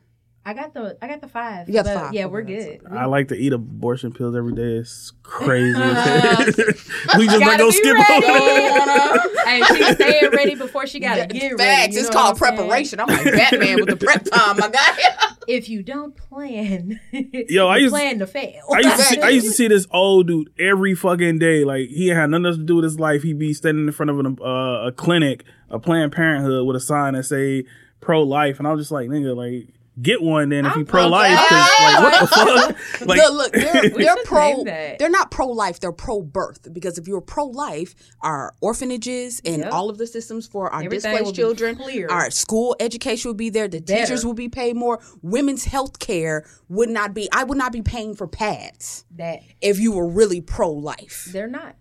I 0.48 0.54
got 0.54 0.72
the 0.72 0.96
I 1.02 1.08
got 1.08 1.20
the 1.20 1.28
five. 1.28 1.68
You 1.68 1.74
got 1.74 1.84
but 1.84 1.94
five. 1.94 2.14
Yeah, 2.14 2.24
we're 2.24 2.40
Okay, 2.40 2.78
good. 2.82 2.90
I 2.90 3.04
like 3.04 3.28
to 3.28 3.34
eat 3.36 3.52
abortion 3.52 4.12
pills 4.14 4.34
every 4.34 4.54
day. 4.54 4.76
It's 4.78 5.12
crazy. 5.22 5.74
Uh, 5.78 6.36
we 7.18 7.26
just 7.26 7.38
like 7.38 7.40
gotta 7.40 7.58
go 7.58 7.70
skip 7.70 7.94
ready. 7.94 8.24
over 8.26 8.34
it. 8.34 9.46
hey, 9.46 9.62
she's 9.76 9.94
staying 9.96 10.30
ready 10.32 10.54
before 10.54 10.86
she 10.86 11.00
got 11.00 11.16
to 11.16 11.26
get 11.26 11.50
ready. 11.50 11.56
Facts. 11.58 11.94
you 11.96 12.00
it's 12.00 12.08
called 12.08 12.40
what 12.40 12.48
I'm 12.50 12.56
saying? 12.56 12.68
preparation. 12.68 13.00
I'm 13.00 13.08
like 13.08 13.24
Batman 13.24 13.76
with 13.76 13.88
the 13.90 13.96
prep 13.96 14.24
time, 14.24 14.56
my 14.56 14.68
guy. 14.70 15.34
If 15.46 15.68
you 15.68 15.82
don't 15.82 16.16
plan, 16.16 16.98
Yo, 17.12 17.68
I 17.68 17.76
you 17.76 17.82
used- 17.84 17.92
plan 17.94 18.18
to 18.20 18.26
fail. 18.26 18.62
I 18.74 18.78
used 18.80 18.96
to 18.96 19.02
see, 19.02 19.20
I 19.20 19.28
used 19.28 19.46
to 19.48 19.52
see 19.52 19.68
this 19.68 19.86
old 19.90 20.28
dude 20.28 20.50
every 20.58 20.94
fucking 20.94 21.38
day. 21.40 21.64
Like 21.64 21.88
he 21.90 22.08
had 22.08 22.30
nothing 22.30 22.46
else 22.46 22.56
to 22.56 22.62
do 22.64 22.76
with 22.76 22.84
his 22.84 22.98
life. 22.98 23.22
He'd 23.22 23.38
be 23.38 23.52
standing 23.52 23.86
in 23.86 23.92
front 23.92 24.08
of 24.08 24.18
an, 24.18 24.38
uh, 24.42 24.86
a 24.86 24.92
clinic, 24.96 25.44
a 25.68 25.78
Planned 25.78 26.12
Parenthood, 26.12 26.66
with 26.66 26.76
a 26.76 26.80
sign 26.80 27.12
that 27.14 27.24
say 27.24 27.64
pro 28.00 28.22
life, 28.22 28.58
and 28.58 28.66
I 28.66 28.72
was 28.72 28.80
just 28.80 28.92
like, 28.92 29.08
nigga, 29.10 29.36
like 29.36 29.74
get 30.00 30.22
one 30.22 30.48
then 30.50 30.66
if 30.66 30.76
you 30.76 30.84
pro 30.84 31.08
life. 31.08 31.32
Like 31.50 32.02
what 32.02 32.20
the 32.20 32.28
ah! 32.32 32.72
fuck? 32.72 32.76
Like 33.08 33.18
look, 33.20 33.32
look, 33.34 33.52
they're, 33.52 33.90
they're 33.96 34.16
pro. 34.24 34.62
name. 34.62 34.96
They're 34.98 35.10
not 35.10 35.30
pro 35.30 35.48
life. 35.48 35.80
They're 35.80 35.92
pro 35.92 36.22
birth 36.22 36.72
because 36.72 36.98
if 36.98 37.06
you're 37.08 37.20
pro 37.20 37.44
life, 37.46 37.94
our 38.20 38.54
orphanages 38.60 39.40
and 39.44 39.58
Yep. 39.62 39.72
all 39.72 39.88
of 39.90 39.98
the 39.98 40.06
systems 40.06 40.46
for 40.46 40.70
our 40.72 40.82
Everything 40.82 41.12
displaced 41.12 41.34
children, 41.34 41.76
clear. 41.76 42.08
our 42.10 42.30
school 42.30 42.76
education 42.80 43.28
will 43.28 43.34
be 43.34 43.50
there. 43.50 43.68
The 43.68 43.80
Better. 43.80 44.02
teachers 44.02 44.24
will 44.24 44.34
be 44.34 44.48
paid 44.48 44.76
more. 44.76 45.00
Women's 45.22 45.64
health 45.64 45.98
care 45.98 46.44
would 46.68 46.88
not 46.90 47.14
be. 47.14 47.28
I 47.32 47.44
would 47.44 47.58
not 47.58 47.72
be 47.72 47.82
paying 47.82 48.14
for 48.14 48.26
pads 48.26 49.04
that 49.16 49.40
if 49.60 49.78
you 49.80 49.92
were 49.92 50.06
really 50.08 50.40
pro 50.40 50.70
life. 50.70 51.28
they're 51.32 51.48
not. 51.48 51.76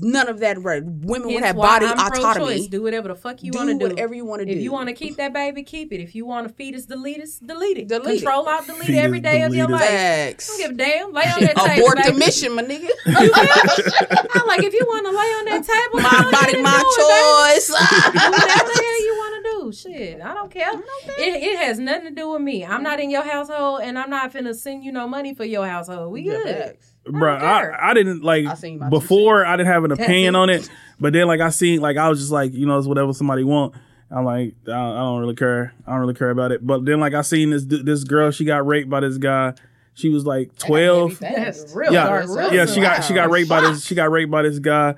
None 0.00 0.28
of 0.28 0.40
that. 0.40 0.60
Right? 0.62 0.82
Women 0.84 1.28
would 1.34 1.42
have 1.42 1.56
why 1.56 1.78
body 1.80 1.86
I'm 1.86 1.96
pro-choice. 1.96 2.24
autonomy. 2.36 2.68
Do 2.68 2.82
whatever 2.82 3.08
the 3.08 3.14
fuck 3.14 3.42
you 3.42 3.52
Do 3.52 3.58
want 3.58 3.70
to 3.70 3.78
do. 3.78 3.88
whatever 3.88 4.14
you 4.14 4.24
want 4.24 4.40
to 4.40 4.46
do. 4.46 4.52
If 4.52 4.60
you 4.62 4.72
want 4.72 4.88
to 4.88 4.94
keep 4.94 5.16
that 5.16 5.32
baby, 5.32 5.62
keep 5.62 5.92
it. 5.92 6.00
If 6.00 6.14
you 6.14 6.26
want 6.26 6.46
to 6.48 6.54
feed 6.54 6.74
us, 6.74 6.84
delete 6.84 7.20
us, 7.22 7.38
delete 7.38 7.78
it. 7.78 7.88
Delete 7.88 8.16
it. 8.16 8.24
Control 8.24 8.48
out, 8.48 8.66
delete 8.66 8.86
Feed 8.86 8.98
every 8.98 9.20
day 9.20 9.42
of 9.42 9.54
your 9.54 9.68
life. 9.68 9.82
Facts. 9.82 10.48
I 10.50 10.52
don't 10.58 10.60
give 10.62 10.70
a 10.72 10.74
damn. 10.74 11.12
Lay 11.12 11.22
on 11.24 11.40
that 11.40 11.56
table. 11.66 11.72
Abort 11.88 11.96
the 11.98 12.02
baby. 12.12 12.18
mission, 12.18 12.54
my 12.54 12.62
nigga. 12.62 12.88
I'm 14.34 14.46
like, 14.46 14.62
if 14.62 14.72
you 14.74 14.84
want 14.86 15.06
to 15.06 15.10
lay 15.12 15.16
on 15.38 15.44
that 15.46 15.64
table, 15.64 16.00
my 16.00 16.30
body, 16.30 16.62
my 16.62 16.78
do 16.78 17.54
choice. 17.54 17.70
Whatever 17.70 18.72
the 18.72 18.82
hell 18.82 19.02
you 19.04 19.14
want 19.18 19.44
to 19.44 19.50
do. 19.50 19.72
Shit, 19.72 20.20
I 20.22 20.34
don't 20.34 20.50
care. 20.50 20.70
It, 21.18 21.42
it 21.42 21.58
has 21.58 21.78
nothing 21.78 22.04
to 22.08 22.10
do 22.10 22.30
with 22.30 22.40
me. 22.42 22.64
I'm 22.64 22.82
not 22.82 23.00
in 23.00 23.10
your 23.10 23.22
household, 23.22 23.80
and 23.82 23.98
I'm 23.98 24.10
not 24.10 24.32
finna 24.32 24.54
send 24.54 24.84
you 24.84 24.92
no 24.92 25.06
money 25.08 25.34
for 25.34 25.44
your 25.44 25.66
household. 25.66 26.12
We 26.12 26.22
Yeah, 26.22 26.32
good. 26.38 26.56
facts. 26.56 26.92
Bruh, 27.08 27.40
care. 27.40 27.80
I, 27.80 27.90
I 27.90 27.94
didn't 27.94 28.22
like 28.22 28.46
I 28.46 28.54
seen 28.54 28.78
my 28.78 28.88
before. 28.88 29.44
I 29.44 29.56
didn't 29.56 29.72
have 29.72 29.84
an 29.84 29.92
opinion 29.92 30.36
on 30.36 30.50
it, 30.50 30.68
but 31.00 31.12
then 31.12 31.26
like 31.26 31.40
I 31.40 31.50
seen 31.50 31.80
like 31.80 31.96
I 31.96 32.08
was 32.08 32.20
just 32.20 32.32
like 32.32 32.52
you 32.52 32.66
know 32.66 32.78
it's 32.78 32.86
whatever 32.86 33.12
somebody 33.12 33.44
want. 33.44 33.74
I'm 34.10 34.24
like 34.24 34.54
I 34.66 34.70
don't, 34.70 34.96
I 34.96 34.98
don't 35.00 35.20
really 35.20 35.34
care. 35.34 35.74
I 35.86 35.90
don't 35.92 36.00
really 36.00 36.14
care 36.14 36.30
about 36.30 36.52
it. 36.52 36.66
But 36.66 36.84
then 36.84 37.00
like 37.00 37.14
I 37.14 37.22
seen 37.22 37.50
this 37.50 37.64
this 37.66 38.04
girl 38.04 38.30
she 38.30 38.44
got 38.44 38.66
raped 38.66 38.88
by 38.88 39.00
this 39.00 39.18
guy. 39.18 39.54
She 39.94 40.08
was 40.08 40.24
like 40.24 40.56
twelve. 40.56 41.20
Real 41.20 41.92
Yeah. 41.92 42.24
Real 42.24 42.54
yeah. 42.54 42.66
She 42.66 42.80
got 42.80 43.04
she 43.04 43.14
got 43.14 43.30
raped 43.30 43.48
by 43.48 43.60
this 43.60 43.84
she 43.84 43.94
got 43.94 44.10
raped 44.10 44.30
by 44.30 44.42
this 44.42 44.58
guy, 44.60 44.94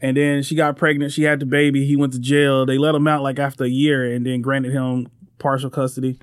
and 0.00 0.16
then 0.16 0.42
she 0.42 0.54
got 0.54 0.76
pregnant. 0.76 1.12
She 1.12 1.22
had 1.22 1.40
the 1.40 1.46
baby. 1.46 1.86
He 1.86 1.96
went 1.96 2.12
to 2.12 2.18
jail. 2.18 2.66
They 2.66 2.78
let 2.78 2.94
him 2.94 3.08
out 3.08 3.22
like 3.22 3.38
after 3.38 3.64
a 3.64 3.68
year, 3.68 4.12
and 4.12 4.26
then 4.26 4.42
granted 4.42 4.72
him 4.72 5.08
partial 5.38 5.70
custody. 5.70 6.18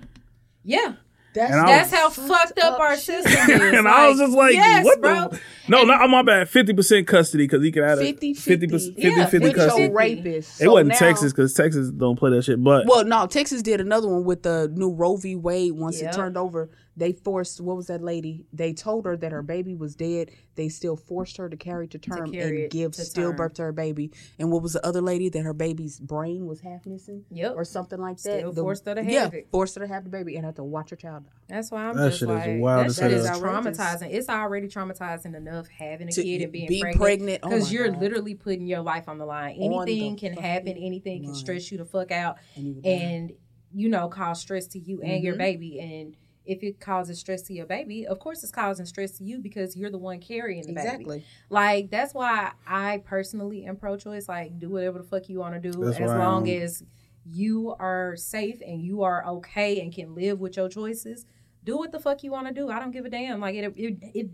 Yeah. 0.64 0.94
That's, 1.34 1.54
And 1.54 1.68
That's 1.68 1.92
was- 1.92 2.00
how 2.00 2.10
fucked 2.28 2.60
up 2.60 2.80
our 2.80 2.96
system 2.98 3.32
is. 3.34 3.74
and 3.78 3.88
I 3.88 4.10
was 4.10 4.20
just 4.20 4.34
like, 4.34 4.54
yes, 4.54 4.84
what 4.84 5.02
bro. 5.02 5.30
the? 5.30 5.40
No, 5.70 5.84
not 5.84 6.02
on 6.02 6.12
my 6.12 6.22
bad. 6.24 6.50
Fifty 6.50 6.74
percent 6.74 7.08
custody 7.08 7.46
because 7.46 7.64
he 7.64 7.72
could 7.72 7.84
have 7.84 8.00
a 8.00 8.02
50 8.02 8.34
50 8.34 8.68
50. 8.68 8.78
50 8.96 9.02
Yeah, 9.02 9.24
50 9.26 9.38
with 9.40 9.56
your 9.56 9.66
custody. 9.66 9.84
your 9.86 9.94
rapist. 9.94 10.62
It 10.62 10.66
So 10.66 10.72
wasn't 10.74 10.90
now- 10.90 10.96
Texas 10.98 11.32
because 11.32 11.54
Texas 11.54 11.90
don't 11.92 12.18
play 12.18 12.32
that 12.32 12.44
shit. 12.44 12.62
But 12.62 12.86
Well, 12.88 13.06
no, 13.06 13.28
Texas 13.28 13.62
did 13.62 13.80
another 13.80 14.10
one 14.10 14.26
with 14.26 14.44
the 14.44 14.70
new 14.76 14.92
Roe 14.92 15.16
v. 15.16 15.36
Wade. 15.38 15.72
Once 15.74 16.02
Yep. 16.02 16.12
it 16.12 16.16
turned 16.16 16.38
over, 16.38 16.70
they 17.02 17.14
forced 17.14 17.60
what 17.60 17.76
was 17.76 17.88
that 17.88 18.04
lady? 18.04 18.46
They 18.54 18.74
told 18.74 19.06
her 19.06 19.18
that 19.18 19.32
her 19.32 19.42
baby 19.42 19.74
was 19.74 19.96
dead. 19.96 20.30
They 20.54 20.70
still 20.70 20.96
forced 20.96 21.38
her 21.38 21.50
to 21.50 21.58
carry 21.58 21.88
to 21.88 21.98
term 21.98 22.32
carry 22.32 22.62
and 22.64 22.72
give 22.72 22.92
stillbirth 22.92 23.56
to 23.56 23.64
her 23.64 23.72
baby. 23.72 24.12
And 24.38 24.52
what 24.52 24.62
was 24.62 24.74
the 24.74 24.86
other 24.86 25.02
lady 25.02 25.28
that 25.30 25.42
her 25.42 25.54
baby's 25.54 26.00
brain 26.00 26.46
was 26.46 26.62
half 26.62 26.86
missing? 26.86 27.26
Yep. 27.32 27.54
or 27.56 27.66
something 27.66 28.00
like 28.00 28.18
that. 28.18 28.38
Still 28.40 28.52
The- 28.54 28.62
forced 28.62 28.86
her 28.86 28.94
to 28.94 29.04
have 29.04 29.12
yeah, 29.12 29.30
it. 29.34 29.48
forced 29.52 29.74
her 29.76 29.82
to 29.82 29.88
have 29.88 30.04
the 30.04 30.12
baby 30.12 30.36
and 30.36 30.46
had 30.46 30.56
to 30.58 30.64
watch 30.64 30.92
her 30.92 30.96
child 30.96 31.24
die. 31.26 31.32
That's 31.50 31.72
why 31.72 31.86
I'm 31.86 31.98
That 31.98 32.10
just 32.10 32.20
shit 32.20 32.30
is 32.30 32.62
wild 32.62 32.90
that 32.90 32.94
shit 32.94 33.12
is 33.14 33.26
traumatizing. 33.28 34.14
It's 34.14 34.30
already 34.30 34.68
traumatizing 34.68 35.36
enough 35.36 35.68
having 35.70 36.08
a 36.08 36.12
To 36.12 36.22
kid 36.22 36.44
and 36.44 36.52
being 36.52 36.68
be 36.68 36.82
pregnant. 36.82 37.02
pregnant, 37.02 37.40
oh 37.44 37.50
Because 37.50 37.74
you're 37.74 37.90
God. 37.90 38.00
literally 38.00 38.36
putting 38.36 38.68
your 38.68 38.82
life 38.82 39.10
on 39.10 39.18
the 39.18 39.26
line. 39.26 39.58
On 39.60 39.86
the 39.86 39.92
Anything 39.92 40.18
can 40.18 40.34
happen. 40.34 40.68
fucking 40.68 40.84
Anything 40.86 41.24
can 41.24 41.34
stress 41.34 41.72
you 41.72 41.80
the 41.80 41.86
fuck 41.86 42.12
out, 42.12 42.38
And 42.56 42.68
you 42.68 42.82
and 42.84 43.32
you 43.74 43.90
know 43.90 44.08
cause 44.08 44.40
stress 44.40 44.68
to 44.68 44.80
you 44.80 45.02
and 45.02 45.24
your 45.24 45.34
Mhm. 45.36 45.40
baby. 45.40 45.80
And 45.80 46.16
if 46.46 46.64
it 46.64 46.80
causes 46.80 47.20
stress 47.20 47.42
to 47.44 47.54
your 47.54 47.66
baby, 47.66 48.06
of 48.08 48.20
course 48.20 48.42
it's 48.44 48.52
causing 48.52 48.86
stress 48.86 49.12
to 49.18 49.24
you 49.24 49.40
because 49.40 49.76
you're 49.76 49.92
the 49.92 49.98
one 49.98 50.20
carrying 50.20 50.62
the 50.66 50.74
baby. 50.74 50.88
exactly. 50.88 51.26
Like 51.50 51.92
that's 51.92 52.14
why 52.14 52.52
I 52.68 53.04
personally 53.06 53.66
am 53.66 53.76
pro-choice. 53.76 54.28
Like 54.28 54.60
do 54.60 54.70
whatever 54.70 54.98
the 55.00 55.04
fuck 55.04 55.30
you 55.30 55.40
want 55.40 55.62
to 55.62 55.72
do, 55.72 55.78
That's 55.84 56.00
as 56.00 56.10
long 56.10 56.50
I'm- 56.50 56.62
as 56.64 56.84
you 57.26 57.76
are 57.80 58.16
safe 58.16 58.62
and 58.66 58.82
you 58.82 59.04
are 59.04 59.24
okay 59.26 59.80
and 59.82 59.94
can 59.94 60.16
live 60.16 60.40
with 60.40 60.58
your 60.58 60.68
choices. 60.70 61.26
Do 61.64 61.78
what 61.78 61.92
the 61.92 62.00
fuck 62.00 62.24
you 62.24 62.32
want 62.32 62.48
to 62.48 62.54
do. 62.54 62.70
I 62.72 62.80
don't 62.80 62.90
give 62.92 63.06
a 63.06 63.10
damn. 63.10 63.40
Like 63.40 63.54
it, 63.56 63.74
it, 63.78 63.98
it, 64.02 64.30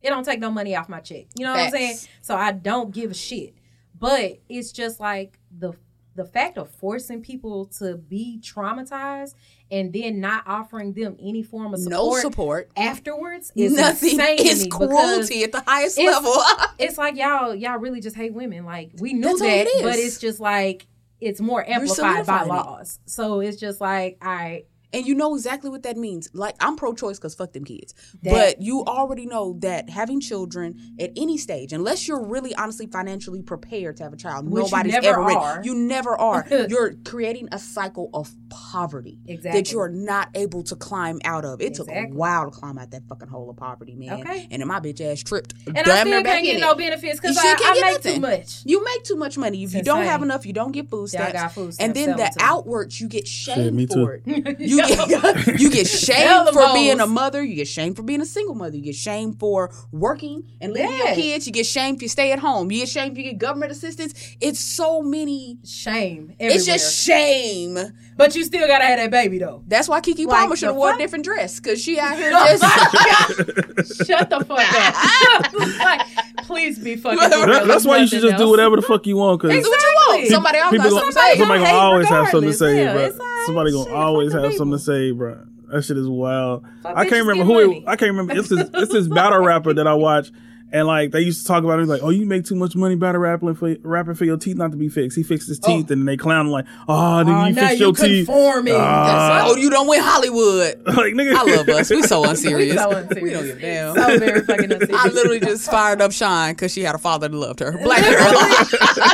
it 0.00 0.08
don't 0.10 0.22
take 0.24 0.38
no 0.38 0.50
money 0.52 0.76
off 0.76 0.88
my 0.88 1.00
check. 1.00 1.26
You 1.36 1.44
know 1.44 1.50
what 1.52 1.60
I'm 1.60 1.70
saying? 1.72 1.96
So 2.20 2.36
I 2.36 2.52
don't 2.52 2.92
give 2.94 3.10
a 3.10 3.14
shit. 3.14 3.54
But 3.98 4.38
it's 4.48 4.70
just 4.70 5.00
like 5.00 5.40
the 5.50 5.72
the 6.18 6.24
fact 6.26 6.58
of 6.58 6.70
forcing 6.70 7.22
people 7.22 7.64
to 7.78 7.96
be 7.96 8.40
traumatized 8.42 9.34
and 9.70 9.92
then 9.92 10.20
not 10.20 10.42
offering 10.46 10.92
them 10.92 11.16
any 11.20 11.42
form 11.42 11.72
of 11.72 11.80
support, 11.80 11.92
no 11.98 12.16
support 12.18 12.70
afterwards 12.76 13.52
is 13.56 13.72
Nothing 13.74 14.10
insane 14.12 14.36
to 14.38 14.42
is 14.44 14.58
me 14.60 14.64
because 14.66 14.88
cruelty 14.88 15.44
at 15.44 15.52
the 15.52 15.62
highest 15.66 15.98
it's- 15.98 16.14
level. 16.14 16.34
it's 16.78 16.98
like 16.98 17.16
y'all 17.16 17.54
y'all 17.54 17.78
really 17.78 18.00
just 18.00 18.16
hate 18.16 18.34
women. 18.34 18.64
Like 18.66 18.90
we 19.00 19.14
knew 19.14 19.22
That's 19.28 19.40
that, 19.40 19.66
it 19.68 19.82
but 19.82 19.96
it's 19.96 20.18
just 20.18 20.40
like 20.40 20.86
it's 21.20 21.40
more 21.40 21.62
amplified 21.68 22.26
by 22.26 22.44
solidifying 22.44 22.46
it. 22.46 22.52
laws. 22.52 22.98
So 23.06 23.40
it's 23.40 23.56
just 23.58 23.80
like 23.80 24.18
I 24.20 24.64
And 24.92 25.06
you 25.06 25.14
know 25.14 25.34
exactly 25.34 25.68
what 25.70 25.82
that 25.82 25.96
means. 25.96 26.30
Like 26.32 26.54
I'm 26.60 26.76
pro-choice 26.76 27.18
because 27.18 27.34
fuck 27.34 27.52
them 27.52 27.64
kids. 27.64 27.94
That- 28.22 28.32
but 28.32 28.62
you 28.62 28.84
already 28.84 29.26
know 29.26 29.56
that 29.60 29.90
having 29.90 30.20
children 30.20 30.94
at 30.98 31.10
any 31.16 31.36
stage, 31.36 31.72
unless 31.72 32.08
you're 32.08 32.22
really 32.24 32.54
honestly 32.54 32.86
financially 32.86 33.42
prepared 33.42 33.96
to 33.98 34.04
have 34.04 34.12
a 34.12 34.16
child, 34.16 34.46
Which 34.48 34.64
you 34.64 34.70
nobody's 34.70 34.92
never 34.92 35.06
ever 35.08 35.22
ready. 35.22 35.36
are. 35.36 35.60
You 35.62 35.74
never 35.74 36.16
are. 36.18 36.46
you're 36.68 36.94
creating 37.04 37.48
a 37.52 37.58
cycle 37.58 38.08
of 38.14 38.34
poverty 38.48 39.18
Exactly. 39.26 39.60
that 39.60 39.72
you 39.72 39.80
are 39.80 39.88
not 39.90 40.30
able 40.34 40.62
to 40.64 40.76
climb 40.76 41.20
out 41.24 41.44
of. 41.44 41.60
It 41.60 41.74
took 41.74 41.88
a 41.88 42.06
while 42.06 42.50
to 42.50 42.50
climb 42.50 42.78
out 42.78 42.90
that 42.92 43.06
fucking 43.08 43.28
hole 43.28 43.50
of 43.50 43.56
poverty, 43.56 43.94
man. 43.94 44.20
Okay. 44.20 44.48
And 44.50 44.60
then 44.62 44.68
my 44.68 44.80
bitch 44.80 45.00
ass 45.00 45.22
tripped. 45.22 45.54
And 45.66 45.78
I 45.78 45.82
damn 45.82 46.08
near 46.08 46.20
still 46.20 46.32
can't 46.32 46.44
get 46.44 46.56
it. 46.56 46.60
no 46.60 46.74
benefits 46.74 47.20
because 47.20 47.36
I, 47.36 47.42
can't 47.42 47.60
I 47.62 47.74
get 47.74 47.84
make 47.84 47.92
nothing. 47.94 48.14
too 48.14 48.20
much. 48.20 48.62
You 48.64 48.84
make 48.84 49.04
too 49.04 49.16
much 49.16 49.36
money. 49.38 49.62
If 49.64 49.74
you 49.74 49.82
don't 49.82 50.04
have 50.04 50.22
enough, 50.22 50.46
you 50.46 50.52
don't 50.52 50.72
get 50.72 50.88
food 50.88 50.98
Y'all 51.00 51.06
stamps. 51.08 51.32
got 51.32 51.52
food 51.52 51.74
and 51.78 51.94
then 51.94 52.10
the 52.12 52.16
sell 52.16 52.24
'em 52.26 52.32
to 52.32 52.38
me. 52.38 52.44
outwards, 52.44 53.00
you 53.00 53.08
get 53.08 53.26
shamed 53.28 53.74
me 53.74 53.86
for 53.86 54.18
too. 54.18 54.22
it. 54.34 54.60
You 54.77 54.77
get 54.86 55.46
you 55.60 55.70
get 55.70 55.86
shamed 55.86 56.46
them 56.46 56.54
for 56.54 56.72
being 56.74 57.00
a 57.00 57.06
mother. 57.06 57.42
You 57.42 57.54
get 57.56 57.68
shamed 57.68 57.96
for 57.96 58.02
being 58.02 58.20
a 58.20 58.26
single 58.26 58.54
mother. 58.54 58.76
You 58.76 58.82
get 58.82 58.94
shamed 58.94 59.38
for 59.38 59.70
working 59.92 60.44
and 60.60 60.72
leaving 60.72 60.96
your 60.96 61.14
kids. 61.14 61.46
You 61.46 61.52
get 61.52 61.66
shamed 61.66 61.96
if 61.96 62.02
you 62.02 62.08
stay 62.08 62.32
at 62.32 62.38
home. 62.38 62.70
You 62.70 62.80
get 62.80 62.88
shamed 62.88 63.12
if 63.12 63.24
you 63.24 63.30
get 63.30 63.38
government 63.38 63.72
assistance. 63.72 64.14
It's 64.40 64.60
so 64.60 65.02
many. 65.02 65.58
shame. 65.64 66.32
Everywhere. 66.38 66.56
It's 66.56 66.66
just 66.66 67.04
shame. 67.04 67.78
but 68.16 68.34
you 68.34 68.44
still 68.44 68.66
gotta 68.66 68.84
have 68.84 68.98
that 68.98 69.10
baby 69.10 69.38
though. 69.38 69.62
That's 69.66 69.88
why 69.88 70.00
Keke 70.00 70.26
Like 70.26 70.40
Palmer 70.40 70.56
should 70.56 70.68
have 70.68 70.76
wore 70.76 70.94
a 70.94 70.98
different 70.98 71.24
dress 71.24 71.60
because 71.60 71.82
she 71.82 71.98
out 71.98 72.16
here 72.16 72.30
Oh 72.34 72.46
just. 72.46 74.06
Shut 74.06 74.30
the 74.30 74.44
fuck 74.44 74.58
up. 74.58 75.52
like, 75.78 76.44
please 76.46 76.78
be 76.78 76.96
fucking. 76.96 77.18
That- 77.18 77.66
that's 77.66 77.84
why 77.84 77.98
you 77.98 78.06
should 78.06 78.22
Nothing 78.22 78.30
just 78.30 78.42
do 78.42 78.50
whatever 78.50 78.76
the 78.76 78.82
fuck 78.82 79.06
you 79.06 79.16
want. 79.16 79.40
Cause 79.40 79.50
do 79.50 79.56
what 79.56 79.64
you 79.64 79.94
want. 79.96 80.20
Exactly. 80.22 80.34
Somebody 80.34 80.58
else 80.58 80.70
people 80.70 80.90
got 80.90 81.00
gonna, 81.00 81.12
say. 81.12 81.38
somebody 81.38 81.60
hate 81.60 81.70
gonna 81.70 81.78
always 81.78 82.08
have 82.08 82.28
something 82.28 82.50
to 82.50 82.56
say, 82.56 82.82
Yeah, 82.84 82.92
bro. 82.92 83.02
it's 83.04 83.18
alright. 83.18 83.27
Somebody 83.48 83.72
gonna 83.72 83.84
Shit, 83.84 83.94
always 83.94 84.32
fuck 84.32 84.42
the 84.42 84.48
have 84.48 84.56
something 84.56 84.78
to 84.78 84.84
say, 84.84 85.10
bro. 85.10 85.38
That 85.68 85.82
shit 85.82 85.96
is 85.96 86.06
wild. 86.06 86.64
I 86.84 87.08
can't 87.08 87.26
remember 87.26 87.44
who 87.44 87.72
it. 87.72 87.84
I 87.86 87.96
can't 87.96 88.10
remember. 88.10 88.34
It's 88.34 88.48
this. 88.48 88.68
It's 88.74 88.92
this 88.92 89.08
battle 89.14 89.40
rapper 89.40 89.72
that 89.74 89.86
I 89.86 89.94
watch. 89.94 90.30
And 90.70 90.86
like 90.86 91.12
they 91.12 91.20
used 91.20 91.40
to 91.42 91.46
talk 91.46 91.64
about 91.64 91.80
it, 91.80 91.86
like, 91.86 92.02
oh, 92.02 92.10
you 92.10 92.26
make 92.26 92.44
too 92.44 92.54
much 92.54 92.76
money 92.76 92.94
battle 92.94 93.20
rapping 93.22 93.54
for 93.54 93.74
rapping 93.82 94.14
for 94.14 94.24
your 94.26 94.36
teeth 94.36 94.56
not 94.56 94.70
to 94.72 94.76
be 94.76 94.88
fixed. 94.90 95.16
He 95.16 95.22
fixed 95.22 95.48
his 95.48 95.58
teeth, 95.58 95.90
and 95.90 96.06
they 96.06 96.16
clown 96.18 96.46
him 96.46 96.52
like, 96.52 96.66
oh, 96.86 96.92
nigga, 96.92 97.42
Oh, 97.44 97.46
you 97.46 97.54
now 97.54 97.60
fixed 97.62 97.78
you 97.80 97.86
your 97.86 97.94
teeth. 97.94 98.26
conforming. 98.26 98.74
Ah. 98.76 99.44
oh, 99.46 99.56
you 99.56 99.70
don't 99.70 99.86
win 99.88 100.02
Hollywood. 100.02 100.80
like, 100.86 101.14
nigga, 101.14 101.34
I 101.34 101.42
love 101.56 101.68
us. 101.70 101.88
We 101.88 102.02
so 102.02 102.22
unserious. 102.28 102.76
so 102.76 102.88
We 102.90 102.94
unserious. 102.96 103.32
don't 103.32 103.46
give 103.46 103.56
a 103.56 103.60
damn. 103.60 103.94
so 103.96 104.18
very 104.18 104.40
fucking 104.42 104.72
unserious. 104.72 105.00
I 105.04 105.08
literally 105.08 105.40
just 105.40 105.70
fired 105.70 106.02
up 106.02 106.12
Shine 106.12 106.52
because 106.54 106.72
she 106.72 106.82
had 106.82 106.94
a 106.94 106.98
father 106.98 107.28
that 107.28 107.34
loved 107.36 107.60
her. 107.60 107.72
Black 107.82 108.02
girl. 108.02 108.32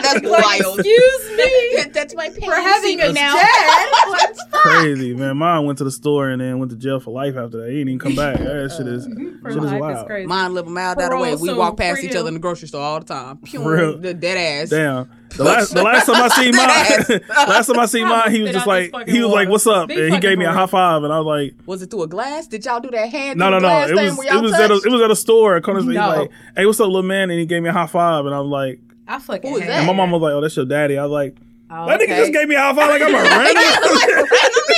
That's 0.03 0.21
wild. 0.29 0.81
Excuse 0.81 1.37
me 1.37 1.85
That's 1.93 2.15
my 2.17 2.31
for 2.31 2.55
having 2.55 3.01
a 3.01 3.13
now. 3.13 3.35
dad. 3.37 3.89
What 4.09 4.35
the 4.35 4.45
fuck? 4.51 4.61
crazy, 4.63 5.15
man. 5.15 5.37
Mine 5.37 5.65
went 5.67 5.79
to 5.79 5.85
the 5.85 5.91
store 5.93 6.31
and 6.31 6.41
then 6.41 6.59
went 6.59 6.71
to 6.73 6.77
jail 6.77 6.99
for 7.01 7.13
life 7.13 7.37
after 7.37 7.59
that. 7.59 7.69
He 7.71 7.77
didn't 7.79 7.89
even 7.91 7.99
come 8.01 8.17
back. 8.17 8.39
That 8.39 8.75
shit 8.77 8.87
is, 8.89 9.07
For 9.43 9.53
shit 9.53 9.63
is 9.63 9.73
wild. 9.73 9.99
is 9.99 10.03
crazy. 10.05 10.27
Mine 10.27 10.53
live 10.55 10.67
a 10.67 10.71
mile 10.71 10.95
down 10.97 11.05
the 11.05 11.09
Parole 11.11 11.23
way. 11.23 11.37
We 11.53 11.55
walk 11.55 11.77
past 11.77 12.03
each 12.05 12.15
other 12.17 12.29
in 12.29 12.35
the 12.35 12.41
grocery 12.41 12.69
store 12.69 12.83
all 12.83 12.99
the 13.01 13.07
time. 13.07 13.39
Pew, 13.39 13.63
real. 13.63 13.99
The 13.99 14.15
dead 14.15 14.37
ass. 14.37 14.71
Damn. 14.71 15.11
The 15.37 15.43
last, 15.45 15.75
the 15.75 15.83
last 15.91 16.07
time 16.07 16.23
I 16.23 16.29
seen 16.29 16.55
mine, 16.55 17.21
last 17.49 17.67
time 17.67 17.79
I 17.79 17.87
seen 17.87 18.07
mine, 18.09 18.31
he 18.35 18.41
was 18.43 18.53
just 18.53 18.67
like, 18.67 18.93
he 19.09 19.21
was 19.21 19.31
like, 19.33 19.49
"What's 19.49 19.67
up?" 19.67 19.91
And 19.91 20.15
he 20.15 20.21
gave 20.21 20.39
me 20.39 20.45
a 20.45 20.53
high 20.53 20.67
five, 20.67 21.03
and 21.03 21.13
I 21.13 21.19
was 21.19 21.27
like, 21.27 21.55
Was 21.67 21.83
it 21.83 21.91
through 21.91 22.05
a 22.05 22.07
glass? 22.07 22.47
Did 22.47 22.65
y'all 22.65 22.79
do 22.81 22.91
that 22.91 23.09
hand 23.11 23.39
"No, 23.39 23.51
no, 23.51 23.59
no." 23.59 23.87
It 23.87 23.95
was, 23.95 24.25
it 24.27 24.41
was 24.43 24.53
at 24.53 24.71
a, 24.71 24.75
it 24.75 24.91
was 24.93 25.03
at 25.03 25.11
a 25.11 25.17
store. 25.17 25.57
At 25.57 25.65
Corner's, 25.65 25.85
He's 25.85 25.95
No. 25.95 26.09
like, 26.09 26.31
"Hey, 26.57 26.67
what's 26.67 26.79
up, 26.79 26.87
little 26.87 27.03
man?" 27.03 27.31
And 27.31 27.41
he 27.41 27.47
gave 27.47 27.63
me 27.63 27.69
a 27.69 27.73
high 27.73 27.87
five, 27.89 28.25
and 28.27 28.35
I 28.35 28.39
was 28.39 28.49
like, 28.49 28.79
I 29.09 29.19
fucking 29.19 29.51
Who 29.51 29.57
is 29.59 29.67
that? 29.67 29.71
and 29.79 29.87
my 29.89 29.93
mom 29.93 30.13
was 30.13 30.23
like, 30.23 30.33
"Oh, 30.35 30.41
that's 30.41 30.55
your 30.57 30.67
daddy." 30.67 30.97
I 30.99 31.03
was 31.03 31.11
like, 31.13 31.37
Oh, 31.69 31.87
"That 31.89 31.99
nigga 31.99 32.17
just 32.17 32.33
gave 32.33 32.47
me 32.47 32.55
a 32.55 32.61
high 32.61 32.75
five 32.75 32.89
like 32.91 33.03
I'm 33.03 33.15
a 33.15 33.19
random." 33.19 34.24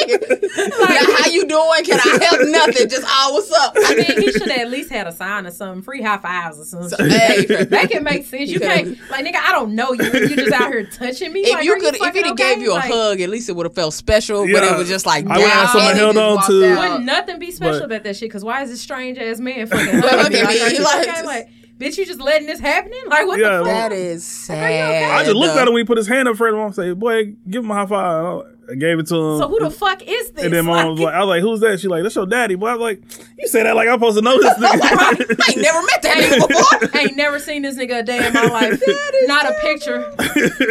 Like, 0.06 1.18
how 1.18 1.30
you 1.30 1.46
doing? 1.46 1.84
Can 1.84 2.00
I 2.00 2.18
help? 2.24 2.48
Nothing. 2.48 2.88
Just, 2.88 3.04
oh, 3.06 3.30
what's 3.34 3.52
up? 3.52 3.74
I 3.76 3.94
mean, 3.94 4.20
he 4.22 4.32
should 4.32 4.48
have 4.50 4.60
at 4.60 4.70
least 4.70 4.90
had 4.90 5.06
a 5.06 5.12
sign 5.12 5.46
or 5.46 5.50
something, 5.50 5.82
free 5.82 6.02
high 6.02 6.18
fives 6.18 6.58
or 6.58 6.64
something. 6.64 7.08
Hey, 7.10 7.44
that 7.46 7.90
can 7.90 8.04
make 8.04 8.24
sense. 8.26 8.50
You 8.50 8.60
can't, 8.60 8.98
like, 9.10 9.24
nigga, 9.26 9.36
I 9.36 9.52
don't 9.52 9.74
know 9.74 9.92
you. 9.92 10.04
You 10.04 10.36
just 10.36 10.52
out 10.52 10.70
here 10.72 10.84
touching 10.86 11.32
me. 11.32 11.40
if 11.40 11.52
like, 11.54 11.64
you 11.64 11.72
are 11.72 11.78
could, 11.80 11.94
if 11.94 12.00
fucking 12.00 12.24
he'd 12.24 12.32
okay? 12.32 12.54
gave 12.54 12.62
you 12.62 12.72
a 12.72 12.74
Like, 12.74 12.90
hug, 12.92 13.20
at 13.20 13.28
least 13.28 13.48
it 13.48 13.52
would 13.56 13.66
have 13.66 13.74
felt 13.74 13.94
special. 13.94 14.46
But 14.46 14.62
it 14.64 14.76
was 14.76 14.88
just 14.88 15.06
like, 15.06 15.26
I 15.26 15.36
would've 15.38 15.50
had 15.50 15.62
down, 15.64 15.72
someone 15.72 15.94
held 15.96 16.16
on 16.16 16.46
to. 16.46 16.64
out. 16.72 16.78
Wouldn't 16.78 17.04
nothing 17.04 17.38
be 17.38 17.50
special 17.50 17.80
But- 17.80 17.84
about 17.86 18.02
that 18.04 18.16
shit? 18.16 18.28
Because 18.28 18.44
why 18.44 18.62
is 18.62 18.70
this 18.70 18.80
strange 18.80 19.18
ass 19.18 19.38
man 19.40 19.66
fucking 19.68 20.00
Look 20.00 20.10
hugging 20.10 20.32
me? 20.32 20.44
Like, 20.44 20.54
me, 20.62 20.70
he 20.70 20.76
you 20.76 20.82
like- 20.84 21.08
okay? 21.08 21.22
Like, 21.24 21.48
bitch, 21.78 21.98
you 21.98 22.06
just 22.06 22.20
letting 22.20 22.46
this 22.46 22.58
happening? 22.60 22.98
Like, 23.08 23.26
what 23.26 23.38
Yeah, 23.38 23.58
the 23.58 23.64
fuck? 23.64 23.66
That 23.66 23.92
is 23.92 24.24
sad. 24.24 25.10
I 25.12 25.24
just 25.24 25.36
looked 25.36 25.56
at 25.56 25.66
him 25.68 25.74
when 25.74 25.82
he 25.82 25.86
put 25.86 25.98
his 25.98 26.06
hand 26.08 26.28
up 26.28 26.36
for 26.36 26.48
him. 26.48 26.58
I 26.60 26.70
say, 26.70 26.92
"Boy, 26.92 27.34
give 27.48 27.64
him 27.64 27.70
a 27.70 27.74
high 27.74 27.86
five. 27.86 28.55
I 28.70 28.74
gave 28.74 28.98
it 28.98 29.06
to 29.08 29.14
him. 29.14 29.38
So 29.38 29.48
who 29.48 29.60
the 29.60 29.70
fuck 29.70 30.02
is 30.02 30.30
this? 30.32 30.44
and 30.44 30.52
then 30.52 30.64
my 30.64 30.82
mom 30.82 30.92
was 30.92 31.00
like, 31.00 31.14
I 31.14 31.20
was 31.20 31.28
like, 31.28 31.40
who's 31.42 31.60
that? 31.60 31.78
She 31.80 31.88
like, 31.88 32.02
that's 32.02 32.16
your 32.16 32.26
daddy. 32.26 32.56
But 32.56 32.66
I 32.70 32.72
was 32.74 32.80
like, 32.80 33.02
you 33.38 33.46
say 33.46 33.62
that 33.62 33.76
like 33.76 33.88
I'm 33.88 33.94
supposed 33.98 34.16
to 34.18 34.22
know 34.22 34.36
this 34.40 34.54
nigga. 34.58 34.80
I 34.82 35.50
ain't 35.52 35.56
never 35.62 35.82
met 35.82 36.02
that 36.02 36.16
nigga 36.18 36.48
before. 36.48 36.90
I 37.00 37.02
ain't 37.04 37.16
never 37.16 37.38
seen 37.38 37.62
this 37.62 37.76
nigga 37.76 38.00
a 38.00 38.02
day 38.02 38.26
in 38.26 38.32
my 38.32 38.46
life. 38.46 38.82
not 39.26 39.46
a 39.46 39.54
picture, 39.60 40.12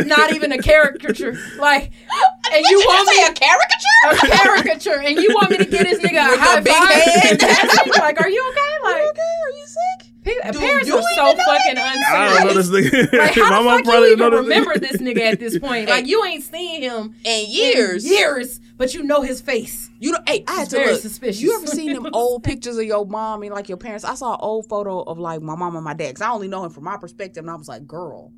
not 0.06 0.34
even 0.34 0.52
a 0.52 0.58
caricature. 0.58 1.38
Like, 1.58 1.92
and 2.54 2.66
you 2.66 2.80
want 2.80 3.08
me 3.10 3.24
a 3.24 3.34
caricature? 3.34 3.82
a 4.12 4.16
caricature, 4.38 5.00
and 5.02 5.18
you 5.18 5.34
want 5.34 5.52
me 5.52 5.58
to 5.58 5.66
get 5.66 5.84
this 5.84 6.00
nigga 6.00 6.28
a 6.28 6.32
With 6.32 6.40
high 6.40 6.60
a 6.60 6.62
big 6.62 6.74
five? 6.74 6.92
head? 6.92 7.90
like, 8.00 8.20
are 8.22 8.30
you 8.30 8.44
okay? 8.52 8.84
Like, 8.84 9.02
Are 9.04 9.52
you 9.58 9.66
sick? 9.66 10.12
pe- 10.24 10.52
Do 10.52 10.60
parents 10.60 10.88
you 10.88 10.96
are 10.98 11.02
so 11.16 11.36
fucking 11.36 11.78
I 11.78 12.40
don't 12.40 12.48
know 12.48 12.54
this 12.62 12.70
nigga. 12.70 13.14
Like, 13.18 13.34
how 13.36 13.64
My 13.64 13.78
the 13.78 13.84
fuck 13.84 13.94
you 13.96 14.12
even 14.14 14.32
remember 14.34 14.78
this 14.78 14.98
nigga 14.98 15.20
at 15.22 15.40
this 15.40 15.58
point? 15.60 15.90
Like, 15.90 16.06
you 16.08 16.24
ain't 16.26 16.44
seen 16.44 16.82
him 16.82 17.16
In 17.24 17.46
in 17.46 17.52
years. 17.52 18.06
years, 18.06 18.60
but 18.78 18.94
you 18.94 19.04
know 19.04 19.22
his 19.22 19.42
face. 19.42 19.90
You 20.00 20.12
know, 20.12 20.20
hey, 20.28 20.44
I 20.48 20.52
had 20.54 20.62
It's 20.64 20.72
to 20.72 20.76
very 20.78 20.92
look. 20.92 21.02
suspicious. 21.02 21.42
You 21.42 21.56
ever 21.58 21.68
seen 21.68 21.94
them 21.94 22.08
old 22.14 22.44
pictures 22.44 22.78
of 22.78 22.84
your 22.84 23.06
mom 23.06 23.42
and 23.44 23.54
like 23.54 23.70
your 23.70 23.78
parents? 23.78 24.04
I 24.04 24.16
saw 24.16 24.34
an 24.34 24.40
old 24.42 24.68
photo 24.68 25.02
of 25.02 25.18
like 25.18 25.42
my 25.42 25.56
mom 25.56 25.76
and 25.76 25.84
my 25.86 25.94
dad 25.94 26.10
because 26.10 26.22
I 26.22 26.30
only 26.32 26.48
know 26.48 26.64
him 26.66 26.72
from 26.72 26.84
my 26.84 26.98
perspective, 26.98 27.44
and 27.44 27.50
I 27.50 27.56
was 27.56 27.68
like, 27.68 27.88
"Girl, 27.88 28.32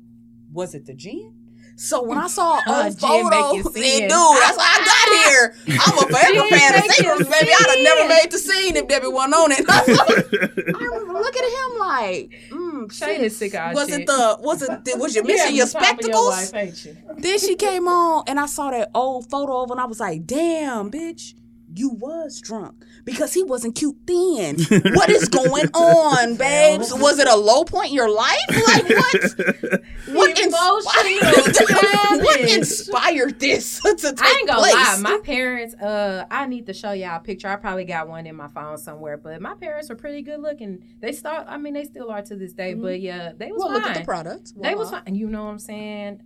was 0.52 0.74
it 0.74 0.86
the 0.86 0.94
gin?" 0.94 1.34
So 1.80 2.02
when 2.02 2.18
I 2.18 2.26
saw 2.26 2.58
Uh, 2.66 2.84
old 2.86 2.98
gin 2.98 3.28
make 3.30 3.38
photo, 3.38 3.54
you 3.54 3.62
and 3.62 4.10
dude, 4.10 4.10
that's 4.10 4.58
how 4.60 4.66
I 4.66 4.78
got 4.84 5.30
here. 5.30 5.54
I'm 5.80 5.98
a 5.98 6.02
forever 6.08 6.48
fan 6.48 6.74
of 6.74 6.82
Secrets, 6.90 7.30
baby. 7.30 7.52
I'd 7.56 7.70
have 7.70 7.82
never 7.84 8.08
made 8.08 8.30
the 8.32 8.38
scene 8.38 8.76
if 8.76 8.88
Debbie 8.88 9.06
wasn't 9.06 9.34
on 9.34 9.52
it. 9.52 9.64
I 9.68 10.84
remember 10.84 11.12
looking 11.12 11.42
at 11.42 11.50
him 11.72 11.78
like, 11.78 12.30
mm, 12.50 12.92
Shane 12.92 13.20
is 13.22 13.36
sis, 13.36 13.52
sick 13.52 13.60
Was 13.74 13.88
shit. 13.88 14.00
it 14.00 14.06
the? 14.08 14.38
Was 14.40 14.62
it? 14.62 14.84
the- 14.84 14.96
Was 14.98 15.14
you 15.14 15.22
missing 15.22 15.52
You 15.52 15.58
your 15.58 15.66
spectacles? 15.68 16.52
life, 16.52 16.54
ain't 16.54 16.84
you? 16.84 16.96
Then 17.16 17.38
she 17.38 17.54
came 17.54 17.86
on 17.86 18.24
and 18.26 18.40
I 18.40 18.46
saw 18.46 18.70
that 18.72 18.90
old 18.92 19.30
photo 19.30 19.62
of 19.62 19.68
her 19.68 19.74
and 19.74 19.80
I 19.80 19.84
was 19.86 20.00
like, 20.00 20.26
damn, 20.26 20.90
bitch, 20.90 21.34
you 21.74 21.90
was 21.90 22.40
drunk. 22.40 22.74
Because 23.08 23.32
he 23.32 23.42
wasn't 23.42 23.74
cute 23.74 23.96
then. 24.06 24.56
what 24.94 25.08
is 25.08 25.28
going 25.28 25.68
on, 25.68 26.36
babes? 26.36 26.92
Was 26.92 27.18
it 27.18 27.26
a 27.26 27.36
low 27.36 27.64
point 27.64 27.88
in 27.88 27.94
your 27.94 28.10
life? 28.10 28.36
Like 28.50 28.88
what? 28.88 29.80
What 30.08 30.38
inspired, 30.38 32.22
what 32.22 32.40
inspired 32.40 33.40
this 33.40 33.80
to 33.80 33.92
take 33.94 34.22
I 34.22 34.38
ain't 34.38 34.48
gonna 34.48 34.60
place? 34.60 34.74
lie, 34.74 34.96
my 35.00 35.18
parents. 35.22 35.74
Uh, 35.74 36.24
I 36.30 36.46
need 36.46 36.64
to 36.66 36.72
show 36.72 36.92
y'all 36.92 37.16
a 37.16 37.20
picture. 37.20 37.48
I 37.48 37.56
probably 37.56 37.84
got 37.84 38.08
one 38.08 38.26
in 38.26 38.34
my 38.34 38.48
phone 38.48 38.78
somewhere. 38.78 39.18
But 39.18 39.42
my 39.42 39.54
parents 39.54 39.90
were 39.90 39.96
pretty 39.96 40.22
good 40.22 40.40
looking. 40.40 40.82
They 41.00 41.12
start. 41.12 41.46
I 41.48 41.58
mean, 41.58 41.74
they 41.74 41.84
still 41.84 42.10
are 42.10 42.22
to 42.22 42.36
this 42.36 42.54
day. 42.54 42.72
But 42.72 43.00
yeah, 43.00 43.32
they 43.36 43.52
was 43.52 43.58
well, 43.58 43.68
fine. 43.68 43.74
look 43.76 43.90
at 43.90 43.96
the 43.98 44.04
product. 44.04 44.52
They 44.56 44.74
was 44.74 44.88
Voila. 44.88 45.02
fine. 45.04 45.14
You 45.14 45.28
know 45.28 45.44
what 45.44 45.50
I'm 45.50 45.58
saying? 45.58 46.22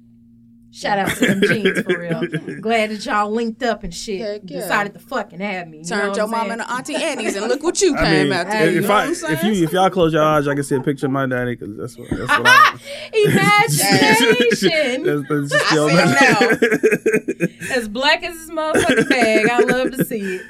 Shout 0.73 0.99
out 0.99 1.11
to 1.19 1.27
them 1.27 1.41
jeans 1.47 1.83
for 1.83 1.99
real. 1.99 2.23
Glad 2.61 2.91
that 2.91 3.05
y'all 3.05 3.31
linked 3.31 3.63
up 3.63 3.85
and 3.85 3.93
shit. 3.95 4.23
Heck 4.23 4.41
yeah. 4.47 4.61
Decided 4.61 4.95
to 4.95 5.01
fucking 5.01 5.41
have 5.41 5.69
me. 5.69 5.79
You 5.79 5.83
know 5.85 5.89
Turned 5.89 6.17
your 6.17 6.25
I'm 6.25 6.31
mom 6.31 6.41
saying? 6.47 6.53
into 6.53 6.73
Auntie 6.73 6.95
Annie's 6.97 7.37
and 7.37 7.47
look 7.47 7.63
what 7.63 7.83
you 7.83 7.95
I 7.99 8.05
came 8.05 8.29
mean, 8.31 8.33
out 8.33 8.45
to. 8.45 8.57
Hey, 8.57 8.73
you 8.73 8.79
if 8.79 8.89
know 8.89 8.95
I 8.95 9.09
what 9.09 9.25
I'm 9.25 9.35
if 9.35 9.43
you 9.45 9.65
if 9.65 9.73
y'all 9.73 9.91
close 9.91 10.15
your 10.15 10.23
eyes, 10.23 10.49
I 10.49 10.55
can 10.55 10.65
see 10.65 10.75
a 10.77 10.81
picture 10.81 11.07
of 11.07 11.13
my 11.13 11.27
daddy 11.27 11.57
because 11.57 11.77
that's 11.77 11.99
what 11.99 12.09
that's 12.09 12.39
what 12.39 12.47
I. 12.47 12.79
Imagination. 13.13 15.05
that's, 15.05 15.29
that's 15.29 15.51
just 15.51 15.73
I 15.73 15.77
see 15.77 15.91
him 15.91 15.99
imagination. 15.99 17.71
as 17.71 17.89
black 17.89 18.23
as 18.25 18.35
his 18.39 18.51
motherfucking 18.51 19.09
bag. 19.11 19.51
I 19.51 19.59
love 19.59 19.91
to 19.93 20.05
see 20.07 20.21
it. 20.21 20.43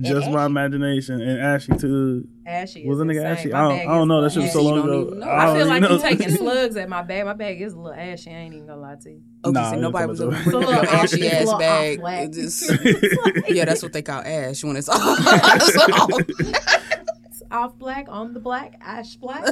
Just 0.00 0.30
my 0.30 0.46
imagination 0.46 1.20
and 1.20 1.40
Ashley 1.40 1.76
too. 1.78 2.28
Ashy. 2.46 2.86
Was 2.86 2.98
is 2.98 3.02
a 3.02 3.04
nigga 3.04 3.16
insane. 3.16 3.26
Ashley? 3.26 3.52
My 3.52 3.58
I 3.58 3.62
don't, 3.62 3.78
I 3.80 3.94
don't 3.98 4.08
know. 4.08 4.22
That 4.22 4.28
little 4.28 4.42
shit 4.42 4.42
was 4.42 4.52
so 4.52 4.62
long 4.62 4.78
ago. 4.78 5.06
even 5.06 5.18
know. 5.20 5.28
I 5.30 5.54
feel 5.58 5.66
like 5.66 5.82
even 5.82 5.92
you 5.96 6.00
taking 6.00 6.30
slugs 6.30 6.76
at 6.76 6.88
my 6.88 7.02
bag. 7.02 7.24
My 7.26 7.32
bag 7.34 7.60
is 7.60 7.72
a 7.74 7.76
little 7.78 7.98
ashy. 7.98 8.30
I 8.30 8.34
ain't 8.34 8.54
even 8.54 8.66
gonna 8.66 8.80
lie 8.80 8.96
to 9.02 9.10
you. 9.10 9.20
Oh, 9.44 9.50
okay, 9.50 9.60
Nah, 9.60 9.70
so 9.72 9.76
nobody 9.78 10.06
was 10.06 10.18
talk 10.20 10.32
able 10.32 10.34
about 10.34 10.44
to 10.44 10.50
bring 10.50 10.60
that. 10.60 10.78
up 10.78 10.84
your 10.84 11.04
It's 11.04 11.12
a 11.12 11.16
little 11.16 11.22
ashy 11.22 11.28
ass 11.28 11.42
it's 11.42 11.50
a 11.50 11.56
little 11.56 11.58
bag. 11.58 12.00
It 12.28 12.32
just- 12.32 13.48
yeah, 13.56 13.64
that's 13.64 13.82
what 13.82 13.92
they 13.92 14.02
call 14.02 14.20
ash 14.22 14.64
when 14.64 14.76
it's 14.76 14.88
off. 14.92 15.18
It's 17.26 17.42
off 17.50 17.78
black 17.78 18.06
on 18.08 18.34
the 18.34 18.40
black, 18.40 18.76
ash 18.80 19.16
black, 19.16 19.44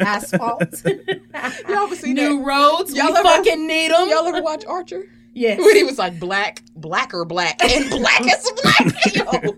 asphalt. 0.00 0.62
Y'all 0.84 1.84
ever 1.84 1.96
seen 1.96 2.14
New 2.14 2.44
roads. 2.44 2.94
Y'all 2.94 3.12
we 3.12 3.18
ever- 3.18 3.22
fucking 3.28 3.66
need 3.66 3.90
them. 3.90 4.08
Y'all 4.08 4.26
ever 4.26 4.42
watch 4.42 4.64
Archer? 4.66 5.04
Yes. 5.36 5.58
When 5.60 5.76
he 5.76 5.84
was 5.84 5.98
like 5.98 6.18
black, 6.18 6.62
blacker 6.74 7.24
black, 7.24 7.62
and 7.62 7.90
black 8.00 8.20
as 8.26 8.52
black. 8.62 9.14
Yo, 9.14 9.22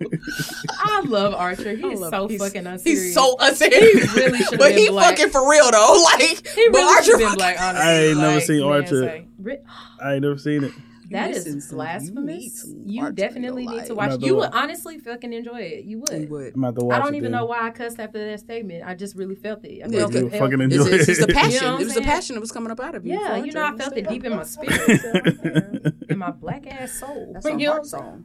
I 0.80 1.02
love 1.06 1.34
Archer. 1.34 1.74
He's 1.74 1.98
love- 2.00 2.10
so 2.10 2.28
he's- 2.28 2.40
fucking 2.40 2.66
unserious. 2.66 3.02
he's 3.04 3.14
so 3.14 3.36
unserious. 3.40 4.12
He 4.12 4.20
really 4.20 4.38
should've 4.40 4.58
but 4.58 4.72
he 4.72 4.88
black. 4.90 5.16
fucking 5.16 5.30
for 5.32 5.48
real 5.48 5.70
though. 5.70 6.02
Like, 6.12 6.22
He 6.22 6.68
but 6.70 6.78
really 6.78 6.94
Archer 6.96 7.16
been 7.18 7.34
black, 7.34 7.60
honestly. 7.60 7.88
I 7.88 8.02
ain't 8.04 8.18
never 8.18 8.40
seen 8.40 8.62
Archer. 8.62 9.02
say, 9.04 9.26
Ri- 9.38 9.58
I 10.02 10.12
ain't 10.14 10.22
never 10.22 10.38
seen 10.38 10.64
it. 10.64 10.72
That 11.10 11.30
missing 11.30 11.56
is 11.58 11.68
some- 11.68 11.78
you 11.78 11.84
need 11.84 11.88
blasphemous. 11.90 12.74
You, 12.84 13.12
definitely 13.12 13.66
need 13.66 13.86
to 13.86 13.94
watch. 13.94 14.06
Another 14.08 14.26
You 14.26 14.34
would 14.36 14.50
one. 14.50 14.52
honestly 14.54 14.98
fucking 14.98 15.32
enjoy 15.32 15.60
it. 15.60 15.84
You 15.84 16.00
would. 16.00 16.20
You 16.22 16.28
would. 16.28 16.54
I'm 16.54 16.64
about 16.64 16.80
to 16.80 16.86
watch 16.86 16.96
I 17.00 17.04
don't 17.04 17.14
even 17.14 17.32
then. 17.32 17.40
know 17.40 17.46
why 17.46 17.66
I 17.66 17.70
cussed 17.70 17.98
after 17.98 18.18
that 18.30 18.40
statement. 18.40 18.84
I 18.86 18.94
just 18.94 19.16
really 19.16 19.34
felt 19.34 19.64
it. 19.64 19.82
I 19.84 19.88
Yeah, 19.88 19.98
felt 20.00 20.14
you 20.14 20.26
it. 20.26 20.32
fucking 20.38 20.60
It's, 20.60 20.74
enjoy 20.74 20.86
it's, 20.94 21.08
it's 21.08 21.20
the 21.20 21.28
it. 21.30 21.34
passion. 21.34 21.52
You 21.62 21.68
know 21.68 21.78
it 21.78 21.84
was 21.84 21.94
the 21.94 22.02
passion 22.02 22.34
that 22.34 22.40
was 22.40 22.52
coming 22.52 22.70
up 22.70 22.80
out 22.80 22.94
of 22.94 23.06
you. 23.06 23.18
Yeah, 23.18 23.36
you 23.36 23.52
know, 23.52 23.64
I 23.64 23.76
felt 23.76 23.96
it 23.96 24.08
deep 24.08 24.24
in 24.24 24.36
my 24.36 24.42
spirit, 24.44 25.00
so, 25.00 25.90
in 26.10 26.18
my 26.18 26.30
black 26.30 26.66
ass 26.66 26.92
soul. 27.00 27.30
That's 27.32 27.46
a 27.46 27.50
You 27.52 27.56
know 27.58 27.64
what 27.64 27.74
heart 27.76 27.86
song. 27.86 28.24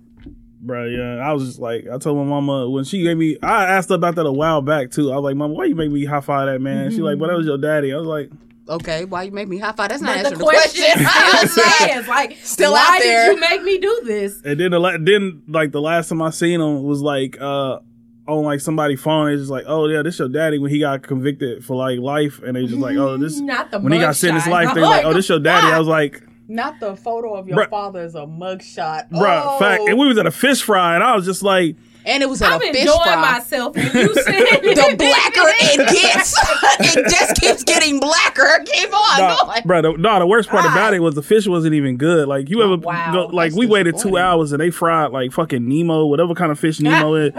Bro, 0.65 0.85
yeah, 0.85 1.15
I 1.17 1.33
was 1.33 1.45
just 1.45 1.59
like, 1.59 1.87
I 1.91 1.97
told 1.97 2.17
my 2.17 2.23
mama 2.23 2.69
when 2.69 2.85
she 2.85 3.03
gave 3.03 3.17
me, 3.17 3.37
I 3.43 3.65
asked 3.65 3.89
her 3.89 3.95
about 3.95 4.15
that 4.15 4.25
a 4.25 4.31
while 4.31 4.61
back 4.61 4.91
too. 4.91 5.11
I 5.11 5.15
was 5.15 5.23
like, 5.25 5.35
Mama, 5.35 5.53
why 5.53 5.65
you 5.65 5.75
make 5.75 5.91
me 5.91 6.05
high 6.05 6.21
five 6.21 6.47
that 6.47 6.61
man? 6.61 6.89
She 6.91 6.97
like, 7.01 7.17
but 7.19 7.27
that 7.27 7.35
was 7.37 7.45
your 7.45 7.57
daddy. 7.57 7.91
I 7.93 7.97
was 7.97 8.07
like, 8.07 8.29
Okay, 8.69 9.03
why 9.05 9.23
you 9.23 9.31
make 9.31 9.47
me 9.49 9.57
high 9.57 9.73
five? 9.73 9.89
That's 9.89 10.01
not 10.01 10.15
But 10.15 10.25
answering 10.33 10.37
the 10.39 10.43
question 10.45 10.85
I'm 10.97 11.47
still 11.47 11.63
saying. 11.63 11.73
stands. 11.89 12.07
Like, 12.07 12.37
Still 12.43 12.71
why 12.71 12.95
out 12.95 12.99
there. 13.01 13.27
did 13.29 13.35
you 13.35 13.39
make 13.41 13.63
me 13.63 13.77
do 13.77 14.01
this? 14.05 14.41
and 14.43 14.59
then 14.59 14.71
the 14.71 14.79
la- 14.79 14.97
then 14.97 15.41
like 15.49 15.71
the 15.73 15.81
last 15.81 16.07
time 16.09 16.21
I 16.21 16.29
seen 16.29 16.61
him 16.61 16.83
was 16.83 17.01
like 17.01 17.39
uh 17.41 17.79
on 18.25 18.43
like 18.45 18.61
somebody 18.61 18.95
phone. 18.95 19.31
It's 19.33 19.41
just 19.41 19.51
like, 19.51 19.65
oh 19.67 19.87
yeah, 19.89 20.01
this 20.01 20.17
your 20.17 20.29
daddy 20.29 20.59
when 20.59 20.71
he 20.71 20.79
got 20.79 21.03
convicted 21.03 21.65
for 21.65 21.75
like 21.75 21.99
life, 21.99 22.41
and 22.41 22.55
they 22.55 22.65
just 22.65 22.79
like, 22.79 22.95
oh 22.95 23.17
this 23.17 23.37
Not 23.39 23.69
the 23.71 23.79
when 23.79 23.91
he 23.91 23.99
got 23.99 24.15
sentenced 24.15 24.47
mugshot. 24.47 24.51
life, 24.51 24.75
they 24.75 24.81
like, 24.81 25.03
oh 25.05 25.13
this 25.13 25.27
your 25.27 25.39
daddy. 25.39 25.67
I 25.67 25.77
was 25.79 25.87
like, 25.89 26.23
Not 26.47 26.79
the 26.79 26.95
photo 26.95 27.33
of 27.35 27.49
your 27.49 27.57
Bruh. 27.57 27.69
father 27.69 27.99
as 27.99 28.15
a 28.15 28.19
mugshot. 28.25 29.09
bruh, 29.11 29.41
oh. 29.45 29.59
fact. 29.59 29.83
And 29.89 29.97
we 29.99 30.07
was 30.07 30.17
at 30.17 30.25
a 30.25 30.31
fish 30.31 30.61
fry, 30.61 30.95
and 30.95 31.03
I 31.03 31.15
was 31.17 31.25
just 31.25 31.43
like, 31.43 31.75
And 32.05 32.21
it 32.23 32.29
was 32.29 32.41
at 32.41 32.51
I'm 32.53 32.61
a 32.61 32.71
fish 32.71 32.81
enjoying 32.81 32.99
fry. 33.01 33.21
myself. 33.33 33.77
You 33.77 33.83
said 34.13 34.35
The 34.61 34.95
blacker 34.97 35.47
it 35.61 35.89
gets, 35.93 36.35
it 36.97 37.09
just 37.09 37.39
keeps 37.41 37.63
getting 37.63 37.99
blacker. 37.99 38.63
Keep 38.65 38.93
on 38.93 39.19
Nah, 39.19 39.43
going. 39.45 39.61
bro, 39.65 39.81
the, 39.81 39.91
nah, 39.97 40.19
the 40.19 40.27
worst 40.27 40.49
part 40.49 40.63
God. 40.65 40.73
about 40.73 40.93
it 40.93 40.99
was 40.99 41.15
the 41.15 41.21
fish 41.23 41.47
wasn't 41.47 41.73
even 41.75 41.97
good. 41.97 42.27
Like 42.27 42.49
you 42.49 42.61
ever 42.63 42.77
wow. 42.77 43.11
go, 43.13 43.25
like 43.27 43.51
That's 43.51 43.59
we 43.59 43.65
waited 43.67 43.97
two 43.97 44.17
hours 44.17 44.51
and 44.51 44.59
they 44.61 44.69
fried 44.69 45.11
like 45.11 45.31
fucking 45.31 45.67
Nemo, 45.67 46.05
whatever 46.05 46.33
kind 46.35 46.51
of 46.51 46.59
fish 46.59 46.79
Nemo 46.79 47.13
is. 47.15 47.33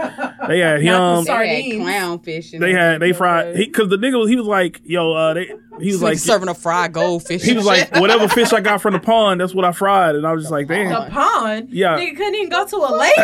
They 0.47 0.59
had 0.59 0.81
him. 0.81 0.93
Not 0.93 1.25
the 1.25 1.31
They 1.33 1.69
had 1.69 1.81
clownfish. 1.81 2.53
in 2.53 2.61
They 2.61 2.71
had 2.73 3.01
they 3.01 3.11
fried 3.13 3.55
because 3.55 3.89
the 3.89 3.97
nigga 3.97 4.19
was 4.19 4.29
he 4.29 4.35
was 4.35 4.47
like 4.47 4.81
yo 4.83 5.13
uh 5.13 5.33
they 5.33 5.51
he 5.81 5.91
was 5.91 6.01
Like 6.01 6.11
like 6.11 6.19
serving 6.19 6.47
a 6.49 6.53
fried 6.53 6.93
goldfish. 6.93 7.41
he 7.43 7.53
was 7.53 7.65
like 7.65 7.93
whatever 7.97 8.27
fish 8.27 8.53
I 8.53 8.61
got 8.61 8.81
from 8.81 8.93
the 8.93 8.99
pond 8.99 9.41
that's 9.41 9.53
what 9.53 9.65
I 9.65 9.71
fried 9.73 10.15
and 10.15 10.25
I 10.25 10.31
was 10.33 10.43
just 10.43 10.51
like 10.51 10.67
damn 10.67 10.89
the 10.89 11.09
pond. 11.11 11.69
Yeah. 11.71 11.97
Nigga 11.97 12.15
couldn't 12.17 12.35
even 12.35 12.49
go 12.49 12.65
to 12.65 12.75
a 12.77 12.91
lake. 12.97 13.13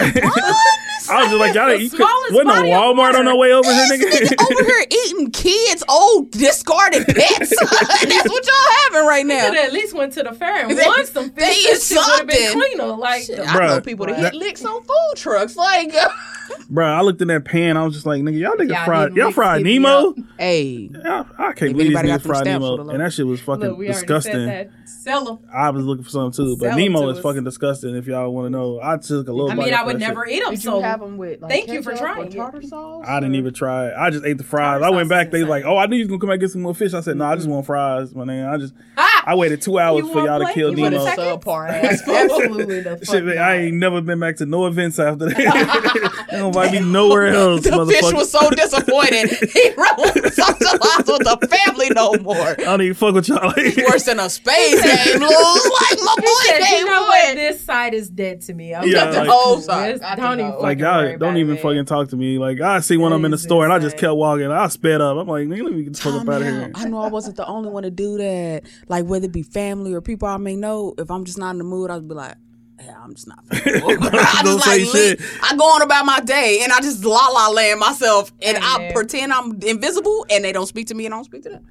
I 1.10 1.23
was 1.23 1.29
just 1.29 1.39
like 1.39 1.55
y'all 1.55 1.69
The 1.69 1.81
you 1.81 1.89
could 1.89 1.97
smallest 1.97 2.31
wasn't 2.34 2.49
a 2.49 2.53
body 2.53 2.69
Walmart 2.69 3.15
on 3.15 3.25
the 3.25 3.36
way 3.36 3.51
over 3.53 3.73
here 3.73 3.86
This 3.88 4.21
nigga. 4.21 4.36
nigga 4.36 4.51
over 4.51 4.63
here 4.65 4.86
eating 5.05 5.31
kids' 5.31 5.84
old 5.89 6.29
discarded 6.31 7.07
pets. 7.07 7.49
That's 7.60 8.29
what 8.29 8.45
y'all 8.47 8.75
having 8.91 9.07
right 9.07 9.21
Could 9.21 9.27
now. 9.29 9.39
have 9.39 9.55
at 9.55 9.73
least 9.73 9.95
went 9.95 10.13
to 10.13 10.23
the 10.23 10.31
fair 10.34 10.67
and 10.67 10.77
They- 10.77 10.86
won 10.86 11.05
some 11.07 11.31
they 11.36 11.45
fish. 11.47 11.63
This 11.63 11.88
shit 11.89 11.97
would 11.97 12.17
have 12.19 12.27
been 12.27 12.53
cleaner. 12.53 12.95
Like, 12.95 13.23
Shit, 13.23 13.38
the- 13.38 13.45
I 13.47 13.67
know 13.67 13.81
people 13.81 14.05
that 14.05 14.17
that- 14.21 14.34
hit 14.34 14.36
licks 14.36 14.63
on 14.63 14.81
food 14.84 15.13
trucks. 15.15 15.55
Like, 15.55 15.93
Bro, 16.69 16.86
I 16.88 17.01
looked 17.12 17.21
in 17.21 17.28
that 17.28 17.45
pan 17.45 17.78
I 17.78 17.84
was 17.84 17.93
just 17.93 18.06
like 18.06 18.21
nigga 18.21 18.39
y'all 18.39 18.56
nigga 18.56 18.69
Y'all 18.69 18.86
fried 18.86 19.10
didn't 19.10 19.17
y'all 19.17 19.32
fried. 19.32 19.63
Nemo. 19.63 20.15
hey, 20.38 20.89
I, 21.06 21.26
I 21.38 21.52
can't 21.54 21.74
believe 21.74 21.89
these 21.89 21.97
anybody 21.97 22.08
niggas 22.10 22.21
fried 22.26 22.45
Nemo 22.45 22.89
and 22.89 23.00
that 23.00 23.13
shit 23.13 23.28
was 23.28 23.41
fucking 23.41 23.69
look, 23.69 23.80
disgusting. 23.86 24.34
said. 24.47 24.74
Sell 24.86 25.26
them. 25.26 25.39
I 25.52 25.69
was 25.71 25.84
looking 25.84 26.04
for 26.04 26.12
something 26.12 26.45
too, 26.45 26.58
but 26.58 26.65
Sell 26.65 26.71
'em 26.74 26.78
Nemo 26.78 27.10
is 27.10 27.17
us. 27.17 27.24
fucking 27.24 27.43
disgusting. 27.43 27.95
If 27.95 28.06
y'all 28.06 28.32
want 28.32 28.45
to 28.45 28.50
know, 28.52 28.80
I 28.84 28.97
took 28.97 29.28
a 29.28 29.32
little. 29.32 29.50
I 29.50 29.56
mean, 29.56 29.74
of 29.74 29.80
I 29.80 29.84
would 29.84 30.00
never 30.00 30.28
shit. 30.28 30.38
eat 30.38 30.43
them. 30.43 30.52
did 30.52 30.62
So 30.62 30.78
you 30.78 30.84
have 30.84 31.00
them 31.00 31.17
with? 31.17 31.41
Like, 31.41 31.50
thank 31.52 31.69
you 31.69 31.82
for 31.82 31.95
trying 31.95 32.28
it. 32.28 32.36
tartar 32.36 32.62
sauce. 32.62 33.06
I 33.08 33.19
didn't 33.19 33.36
even 33.36 33.52
try. 33.54 33.88
it. 33.88 33.93
I 33.97 34.12
just 34.12 34.26
ate 34.26 34.38
the 34.38 34.43
fries. 34.43 34.82
Tartar 34.82 34.93
I 34.93 34.95
went 34.95 35.10
back. 35.10 35.32
They 35.32 35.41
was 35.41 35.50
like, 35.50 35.65
"Oh, 35.65 35.78
I 35.78 35.88
knew 35.88 35.95
you 35.95 36.04
was 36.04 36.10
gonna 36.10 36.19
come 36.19 36.28
back 36.28 36.36
and 36.36 36.41
get 36.41 36.52
some 36.52 36.62
more 36.62 36.76
fish." 36.76 36.93
I 36.93 37.02
said, 37.02 37.17
"No, 37.17 37.26
I 37.26 37.36
just 37.36 37.45
mm-hmm. 37.47 37.56
want 37.56 37.65
fries, 37.65 38.13
my 38.13 38.26
nigga. 38.26 38.54
I 38.54 38.58
just 38.58 38.74
I 39.25 39.36
waited 39.36 39.62
two 39.62 39.79
hours 39.79 40.05
You 40.05 40.12
for 40.12 40.25
y'all 40.25 40.39
to 40.39 40.53
kill 40.53 40.77
You 40.77 40.89
Nemo." 40.89 41.05
Subpar 41.05 41.69
absolutely 42.07 42.81
the 42.81 42.97
fuck 42.97 43.05
Shit, 43.05 43.23
man. 43.25 43.38
I 43.38 43.55
ain't 43.65 43.77
never 43.77 44.01
been 44.01 44.19
back 44.19 44.38
to 44.38 44.45
no 44.45 44.65
events 44.67 44.99
after 44.99 45.25
that. 45.29 46.27
They 46.29 46.38
don't 46.38 46.47
invite 46.47 46.71
me 46.71 46.79
nowhere 46.79 47.27
else, 47.27 47.63
The 47.63 47.86
fish 47.86 48.13
was 48.13 48.31
so 48.31 48.49
disappointed. 48.51 49.29
he 49.53 49.69
wrote 49.77 50.34
socialize 50.34 51.07
with 51.07 51.23
the 51.23 51.47
family 51.49 51.89
no 51.89 52.13
more. 52.21 52.36
I 52.38 52.55
don't 52.55 52.81
even 52.81 52.93
fuck 52.93 53.13
with 53.15 53.27
y'all. 53.27 53.53
Worse 53.89 54.05
than 54.05 54.19
a 54.19 54.29
space 54.29 54.81
game, 54.81 55.19
lose. 55.19 55.29
Like 55.31 55.99
my 56.03 56.15
boy 56.17 56.27
said, 56.45 56.60
game 56.60 56.79
you 56.79 56.86
know 56.86 57.01
what? 57.03 57.36
This 57.36 57.63
side 57.63 57.93
is 57.93 58.10
dead 58.10 58.41
to 58.41 58.53
me. 58.53 58.73
I'm 58.73 58.88
Yeah, 58.88 59.05
not 59.05 59.13
like- 59.13 59.25
the 59.25 59.31
whole 59.31 59.60
side. 59.60 59.95
This- 59.95 60.01
I 60.03 60.15
Don't 60.15 60.39
even 60.39 60.51
know. 60.51 60.60
like 60.60 60.79
worry 60.79 61.10
y'all 61.12 61.17
don't 61.17 61.38
even 61.38 61.57
fucking 61.57 61.86
talk 61.86 62.10
to 62.10 62.15
me. 62.15 62.38
Like 62.38 62.60
I 62.62 62.79
see 62.79 62.97
when 62.97 63.13
I'm 63.13 63.23
in 63.25 63.31
the 63.31 63.38
store 63.38 63.63
and 63.63 63.73
I 63.73 63.79
just 63.79 63.97
kept 63.97 64.15
walking. 64.15 64.51
I 64.51 64.67
sped 64.67 65.01
up. 65.01 65.17
I'm 65.17 65.27
like, 65.27 65.47
nigga, 65.47 65.63
let 65.63 65.73
me 65.73 65.84
get 65.84 65.93
the 65.93 66.01
fuck 66.01 66.21
up 66.21 66.29
out 66.29 66.41
of 66.41 66.47
here. 66.47 66.71
I 66.75 66.86
know 66.86 66.99
I 66.99 67.07
wasn't 67.07 67.36
the 67.38 67.45
only 67.45 67.69
one 67.69 67.84
to 67.84 67.91
do 67.91 68.17
that. 68.17 68.63
Like 68.88 69.05
whether 69.12 69.26
it 69.26 69.32
be 69.32 69.43
family 69.43 69.93
or 69.93 70.02
people 70.02 70.28
I 70.28 70.38
may 70.38 70.56
know, 70.56 70.95
if 70.97 71.12
I'm 71.12 71.26
just 71.26 71.38
not 71.38 71.52
in 71.52 71.58
the 71.58 71.63
mood, 71.65 71.91
I'd 71.91 72.08
be 72.08 72.15
like, 72.15 72.36
"Yeah, 72.82 72.95
I'm 73.04 73.13
just 73.13 73.28
not." 73.28 73.43
I 73.52 73.60
just 74.43 74.65
like 74.65 74.82
shit. 74.82 75.21
I 75.43 75.56
go 75.56 75.65
on 75.65 75.82
about 75.82 76.06
my 76.06 76.21
day 76.21 76.62
and 76.63 76.71
I 76.71 76.80
just 76.80 77.04
la 77.04 77.28
la 77.28 77.50
land 77.50 77.80
myself 77.80 78.32
and 78.41 78.58
I 78.60 78.91
pretend 78.93 79.34
I'm 79.34 79.62
invisible 79.62 80.26
and 80.32 80.43
they 80.43 80.54
don't 80.54 80.65
speak 80.65 80.88
to 80.88 80.95
me 80.95 81.06
and 81.06 81.13
I 81.13 81.17
don't 81.17 81.26
speak 81.26 81.43
to 81.43 81.50
them. 81.50 81.65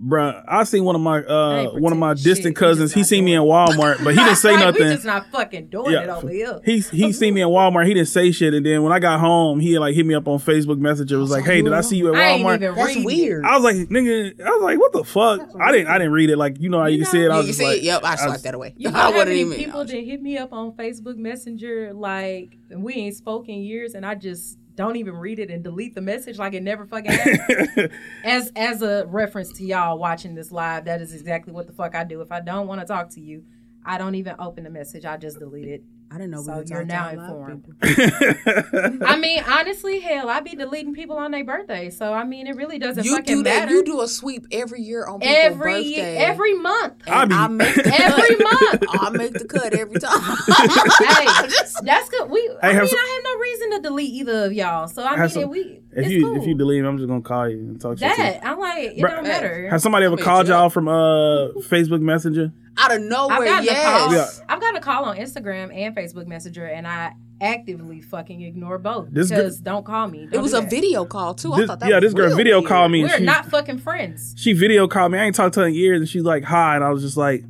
Bruh, 0.00 0.44
I 0.46 0.62
seen 0.62 0.84
one 0.84 0.94
of 0.94 1.00
my 1.00 1.18
uh 1.24 1.70
one 1.70 1.92
of 1.92 1.98
my 1.98 2.10
pretending 2.10 2.16
shit. 2.16 2.24
distant 2.36 2.56
cousins. 2.56 2.94
He 2.94 3.02
seen 3.02 3.24
me 3.24 3.34
in 3.34 3.42
Walmart, 3.42 4.04
but 4.04 4.14
he 4.14 4.20
didn't 4.22 4.36
say 4.36 4.52
Like, 4.54 4.64
nothing. 4.66 4.86
We 4.86 4.92
just 4.94 5.04
not 5.04 5.26
fucking 5.32 5.66
doing 5.70 5.92
it 5.92 6.08
over 6.08 6.28
here. 6.28 6.60
He 6.64 6.78
he 6.78 7.12
seen 7.12 7.34
me 7.34 7.40
in 7.42 7.48
Walmart. 7.48 7.84
He 7.86 7.94
didn't 7.94 8.06
say 8.08 8.30
shit, 8.30 8.54
and 8.54 8.64
then 8.64 8.84
when 8.84 8.92
I 8.92 9.00
got 9.00 9.18
home, 9.18 9.58
he 9.58 9.76
like 9.80 9.96
hit 9.96 10.06
me 10.06 10.14
up 10.14 10.28
on 10.28 10.38
Facebook 10.38 10.78
Messenger. 10.78 11.18
Was 11.18 11.32
like, 11.32 11.44
"Hey, 11.44 11.62
did 11.62 11.72
I 11.72 11.80
see 11.80 11.96
you 11.96 12.14
at 12.14 12.20
I 12.20 12.28
ain't 12.28 12.46
Walmart?" 12.46 12.62
even 12.62 12.74
That's 12.76 13.04
weird. 13.04 13.44
I 13.44 13.56
was 13.56 13.64
like, 13.64 13.74
"Nigga," 13.88 14.40
I 14.40 14.50
was 14.50 14.62
like, 14.62 14.78
"What 14.78 14.92
the 14.92 15.02
fuck?" 15.02 15.40
I 15.60 15.72
didn't 15.72 15.88
I 15.88 15.98
didn't 15.98 16.12
read 16.12 16.30
it. 16.30 16.36
Like 16.38 16.60
you 16.60 16.68
know 16.70 16.78
how 16.78 16.86
you, 16.86 16.98
You 16.98 17.02
can 17.04 17.10
see 17.12 17.18
know- 17.18 17.24
it. 17.24 17.30
I 17.32 17.36
was 17.38 17.46
you 17.46 17.48
just 17.50 17.58
see 17.58 17.64
like, 17.66 17.78
it? 17.78 17.82
Yep, 17.82 18.04
I 18.04 18.12
I 18.12 18.16
swiped 18.16 18.42
that 18.44 18.54
away. 18.54 18.74
You 18.76 18.90
know 18.92 18.98
I 18.98 19.02
how 19.02 19.12
wouldn't 19.14 19.36
even. 19.36 19.56
people 19.58 19.84
that 19.84 19.92
hit 19.96 20.22
me 20.22 20.38
up 20.38 20.52
on 20.52 20.72
Facebook 20.72 21.16
Messenger, 21.16 21.92
like, 21.92 22.56
we 22.70 22.94
ain't 22.94 23.16
spoken 23.16 23.56
years, 23.56 23.94
and 23.94 24.06
I 24.06 24.14
just 24.14 24.58
don't 24.78 24.94
even 24.96 25.14
read 25.16 25.40
it 25.40 25.50
and 25.50 25.62
delete 25.64 25.94
the 25.96 26.00
message 26.00 26.38
like 26.38 26.54
it 26.54 26.62
never 26.62 26.86
fucking 26.86 27.10
happened. 27.10 27.90
as 28.24 28.52
as 28.54 28.80
a 28.80 29.04
reference 29.08 29.52
to 29.54 29.64
y'all 29.64 29.98
watching 29.98 30.36
this 30.36 30.52
live, 30.52 30.84
that 30.84 31.02
is 31.02 31.12
exactly 31.12 31.52
what 31.52 31.66
the 31.66 31.72
fuck 31.72 31.96
I 31.96 32.04
do. 32.04 32.20
If 32.20 32.30
I 32.30 32.40
don't 32.40 32.68
want 32.68 32.80
to 32.80 32.86
talk 32.86 33.10
to 33.10 33.20
you, 33.20 33.42
I 33.84 33.98
don't 33.98 34.14
even 34.14 34.36
open 34.38 34.62
the 34.64 34.70
message. 34.70 35.04
I 35.04 35.16
just 35.16 35.40
delete 35.40 35.66
it. 35.68 35.82
I 36.10 36.14
didn't 36.14 36.30
know. 36.30 36.38
we 36.40 36.44
So 36.44 36.52
were 36.54 36.64
you're 36.64 36.84
now 36.86 37.10
to 37.10 37.16
a 37.16 37.20
lot 37.20 37.30
of 37.30 37.50
informed. 37.50 39.02
I 39.06 39.18
mean, 39.18 39.44
honestly, 39.46 40.00
hell, 40.00 40.30
I 40.30 40.40
be 40.40 40.54
deleting 40.54 40.94
people 40.94 41.16
on 41.18 41.32
their 41.32 41.44
birthday. 41.44 41.90
So 41.90 42.14
I 42.14 42.24
mean, 42.24 42.46
it 42.46 42.56
really 42.56 42.78
doesn't 42.78 43.04
You 43.04 43.16
fucking 43.16 43.36
do 43.38 43.42
that. 43.42 43.60
matter. 43.66 43.72
You 43.72 43.84
do 43.84 44.00
a 44.00 44.08
sweep 44.08 44.46
every 44.50 44.80
year 44.80 45.06
on 45.06 45.20
people's 45.20 45.36
every 45.38 45.72
birthday. 45.82 46.16
every 46.16 46.54
month. 46.54 46.94
I 47.06 47.22
And 47.24 47.28
be- 47.30 47.34
I 47.36 47.48
make 47.48 47.74
the 47.74 47.94
Every 47.94 48.36
cut. 48.36 48.80
month. 48.80 48.84
I 49.02 49.10
make 49.10 49.32
the 49.34 49.44
cut 49.48 49.74
every 49.74 50.00
time. 50.00 50.18
hey, 51.42 51.48
Just- 51.50 51.67
that's 51.82 52.08
good. 52.08 52.30
We, 52.30 52.40
I 52.62 52.68
Hey, 52.68 52.74
have 52.74 52.82
mean, 52.82 52.88
some- 52.90 52.98
I 52.98 53.14
have 53.14 53.24
no 53.34 53.40
reason 53.40 53.70
to 53.72 53.80
delete 53.88 54.10
either 54.14 54.44
of 54.46 54.52
y'all. 54.52 54.88
So 54.88 55.02
I 55.04 55.10
Have 55.10 55.18
mean, 55.20 55.28
some- 55.30 55.42
it, 55.42 55.48
we 55.48 55.60
if 55.60 55.80
it's 56.04 56.08
you 56.10 56.22
cool. 56.24 56.36
if 56.40 56.46
you 56.46 56.54
delete 56.54 56.80
him, 56.80 56.86
I'm 56.86 56.98
just 56.98 57.08
gonna 57.08 57.20
call 57.22 57.48
you 57.48 57.58
and 57.58 57.80
talk 57.80 57.98
shit. 57.98 58.14
to 58.14 58.22
you. 58.22 58.30
that 58.30 58.44
I'm 58.46 58.58
like, 58.58 58.78
it 58.84 58.98
Bruh, 58.98 59.10
don't 59.16 59.24
matter. 59.24 59.68
Has 59.70 59.82
somebody 59.82 60.06
ever 60.06 60.16
called 60.16 60.48
y'all 60.48 60.70
from 60.70 60.88
uh 60.88 61.48
Facebook 61.68 62.00
Messenger? 62.00 62.52
out 62.80 62.92
of 62.92 62.98
I've 63.02 63.08
nowhere, 63.08 63.44
gotten 63.44 63.68
a 63.68 63.74
call. 63.82 64.12
Yeah. 64.14 64.26
I've 64.48 64.60
gotten 64.60 64.76
a 64.76 64.80
call 64.80 65.04
on 65.06 65.16
Instagram 65.16 65.74
and 65.76 65.96
Facebook 65.96 66.28
Messenger, 66.28 66.64
and 66.66 66.86
I 66.86 67.12
actively 67.40 68.00
fucking 68.00 68.40
ignore 68.42 68.78
both 68.78 69.08
This 69.10 69.30
because 69.30 69.58
don't 69.60 69.84
call 69.84 70.06
me. 70.08 70.24
It 70.24 70.30
Don't 70.30 70.42
was 70.42 70.54
a 70.54 70.60
video 70.60 71.04
call 71.04 71.34
too. 71.34 71.52
I 71.54 71.66
thought 71.66 71.80
that 71.80 71.88
yeah, 71.88 71.96
was 71.96 72.04
this 72.04 72.14
girl 72.14 72.36
video 72.36 72.58
weird. 72.60 72.68
called 72.68 72.92
me. 72.92 73.00
and 73.02 73.10
We're 73.10 73.18
she, 73.18 73.24
not 73.24 73.46
fucking 73.46 73.78
friends. 73.78 74.34
She 74.36 74.52
video 74.52 74.86
called 74.86 75.10
me. 75.12 75.18
I 75.18 75.24
ain't 75.24 75.34
talked 75.34 75.54
to 75.54 75.60
her 75.60 75.66
in 75.66 75.74
years, 75.74 76.00
and 76.00 76.08
she's 76.08 76.22
like, 76.22 76.44
"Hi," 76.44 76.76
and 76.76 76.84
I 76.84 76.90
was 76.90 77.02
just 77.02 77.16
like, 77.16 77.42